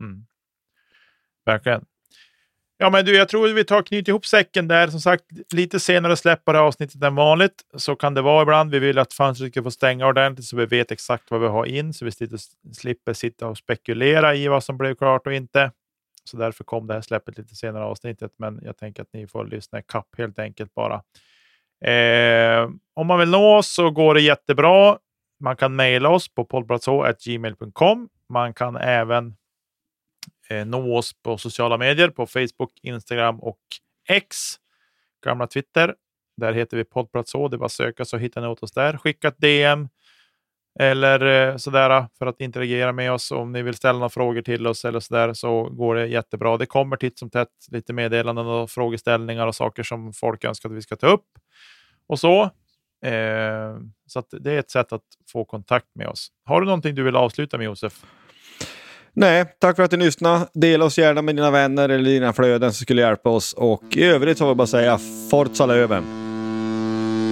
Mm. 0.00 0.26
Verkligen. 1.44 1.84
Ja, 2.78 2.90
men 2.90 3.04
du, 3.04 3.16
jag 3.16 3.28
tror 3.28 3.48
vi 3.48 3.64
tar 3.64 3.82
knyt 3.82 4.08
ihop 4.08 4.26
säcken 4.26 4.68
där. 4.68 4.88
Som 4.88 5.00
sagt, 5.00 5.24
lite 5.52 5.80
senare 5.80 6.16
släpper 6.16 6.52
det 6.52 6.60
avsnittet 6.60 7.02
än 7.02 7.14
vanligt. 7.14 7.62
Så 7.76 7.96
kan 7.96 8.14
det 8.14 8.22
vara 8.22 8.42
ibland. 8.42 8.70
Vi 8.70 8.78
vill 8.78 8.98
att 8.98 9.12
fönstret 9.12 9.52
ska 9.52 9.62
få 9.62 9.70
stänga 9.70 10.06
ordentligt 10.06 10.46
så 10.46 10.56
vi 10.56 10.66
vet 10.66 10.90
exakt 10.90 11.30
vad 11.30 11.40
vi 11.40 11.46
har 11.46 11.66
in, 11.66 11.94
så 11.94 12.04
vi 12.04 12.10
slipper, 12.72 13.12
sitta 13.12 13.46
och 13.48 13.58
spekulera 13.58 14.34
i 14.34 14.48
vad 14.48 14.64
som 14.64 14.78
blev 14.78 14.94
klart 14.94 15.26
och 15.26 15.34
inte. 15.34 15.72
Så 16.24 16.36
därför 16.36 16.64
kom 16.64 16.86
det 16.86 16.94
här 16.94 17.00
släppet 17.00 17.38
lite 17.38 17.54
senare 17.54 17.84
avsnittet, 17.84 18.32
men 18.38 18.60
jag 18.62 18.76
tänker 18.76 19.02
att 19.02 19.12
ni 19.12 19.26
får 19.26 19.46
lyssna 19.46 19.78
i 19.78 19.82
kapp 19.86 20.08
helt 20.18 20.38
enkelt 20.38 20.74
bara. 20.74 21.02
Eh, 21.84 22.70
om 22.94 23.06
man 23.06 23.18
vill 23.18 23.30
nå 23.30 23.56
oss 23.56 23.74
så 23.74 23.90
går 23.90 24.14
det 24.14 24.20
jättebra. 24.20 24.98
Man 25.40 25.56
kan 25.56 25.76
mejla 25.76 26.08
oss 26.08 26.34
på 26.34 26.44
poddplatå.gmail.com. 26.44 28.08
Man 28.28 28.54
kan 28.54 28.76
även 28.76 29.36
eh, 30.48 30.66
nå 30.66 30.96
oss 30.96 31.12
på 31.22 31.38
sociala 31.38 31.78
medier 31.78 32.08
på 32.08 32.26
Facebook, 32.26 32.72
Instagram 32.82 33.40
och 33.40 33.60
X, 34.08 34.36
gamla 35.24 35.46
Twitter. 35.46 35.94
Där 36.36 36.52
heter 36.52 36.76
vi 36.76 36.84
poddplatå. 36.84 37.48
Det 37.48 37.56
är 37.56 37.58
bara 37.58 37.66
att 37.66 37.72
söka 37.72 38.04
så 38.04 38.16
hittar 38.16 38.40
ni 38.40 38.46
åt 38.46 38.62
oss 38.62 38.72
där. 38.72 38.98
Skicka 38.98 39.28
ett 39.28 39.38
DM 39.38 39.88
eller 40.78 41.48
eh, 41.48 41.56
sådär 41.56 42.06
för 42.18 42.26
att 42.26 42.40
interagera 42.40 42.92
med 42.92 43.12
oss. 43.12 43.30
Om 43.30 43.52
ni 43.52 43.62
vill 43.62 43.74
ställa 43.74 43.98
några 43.98 44.08
frågor 44.08 44.42
till 44.42 44.66
oss 44.66 44.84
eller 44.84 45.00
sådär 45.00 45.32
så 45.32 45.62
går 45.62 45.94
det 45.94 46.06
jättebra. 46.06 46.56
Det 46.56 46.66
kommer 46.66 46.96
titt 46.96 47.18
som 47.18 47.30
tätt 47.30 47.48
lite 47.70 47.92
meddelanden 47.92 48.46
och 48.46 48.70
frågeställningar 48.70 49.46
och 49.46 49.54
saker 49.54 49.82
som 49.82 50.12
folk 50.12 50.44
önskar 50.44 50.68
att 50.68 50.76
vi 50.76 50.82
ska 50.82 50.96
ta 50.96 51.06
upp 51.06 51.26
och 52.08 52.20
så. 52.20 52.42
Eh, 53.04 53.76
så 54.06 54.22
det 54.30 54.52
är 54.52 54.58
ett 54.58 54.70
sätt 54.70 54.92
att 54.92 55.02
få 55.32 55.44
kontakt 55.44 55.86
med 55.94 56.08
oss. 56.08 56.28
Har 56.44 56.60
du 56.60 56.66
någonting 56.66 56.94
du 56.94 57.02
vill 57.02 57.16
avsluta 57.16 57.58
med 57.58 57.64
Josef? 57.64 58.04
Nej, 59.12 59.44
tack 59.60 59.76
för 59.76 59.82
att 59.82 59.90
du 59.90 59.96
lyssnade. 59.96 60.46
Dela 60.54 60.84
oss 60.84 60.98
gärna 60.98 61.22
med 61.22 61.36
dina 61.36 61.50
vänner 61.50 61.88
eller 61.88 62.04
dina 62.04 62.32
flöden 62.32 62.72
som 62.72 62.84
skulle 62.84 63.02
hjälpa 63.02 63.30
oss. 63.30 63.52
Och 63.52 63.96
i 63.96 64.04
övrigt 64.04 64.38
så 64.38 64.44
vill 64.44 64.50
jag 64.50 64.56
bara 64.56 64.66
säga 64.66 64.98
Forza 65.30 65.66
Löven. 65.66 66.04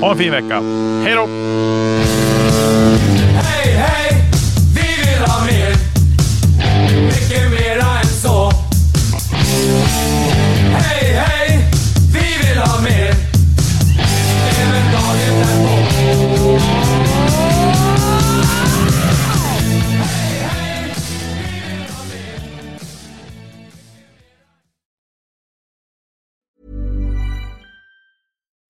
Ha 0.01 0.13
en 0.13 0.19
fin 0.19 0.33
vecka. 0.33 0.61
Hej 1.05 1.15
då! 1.15 2.34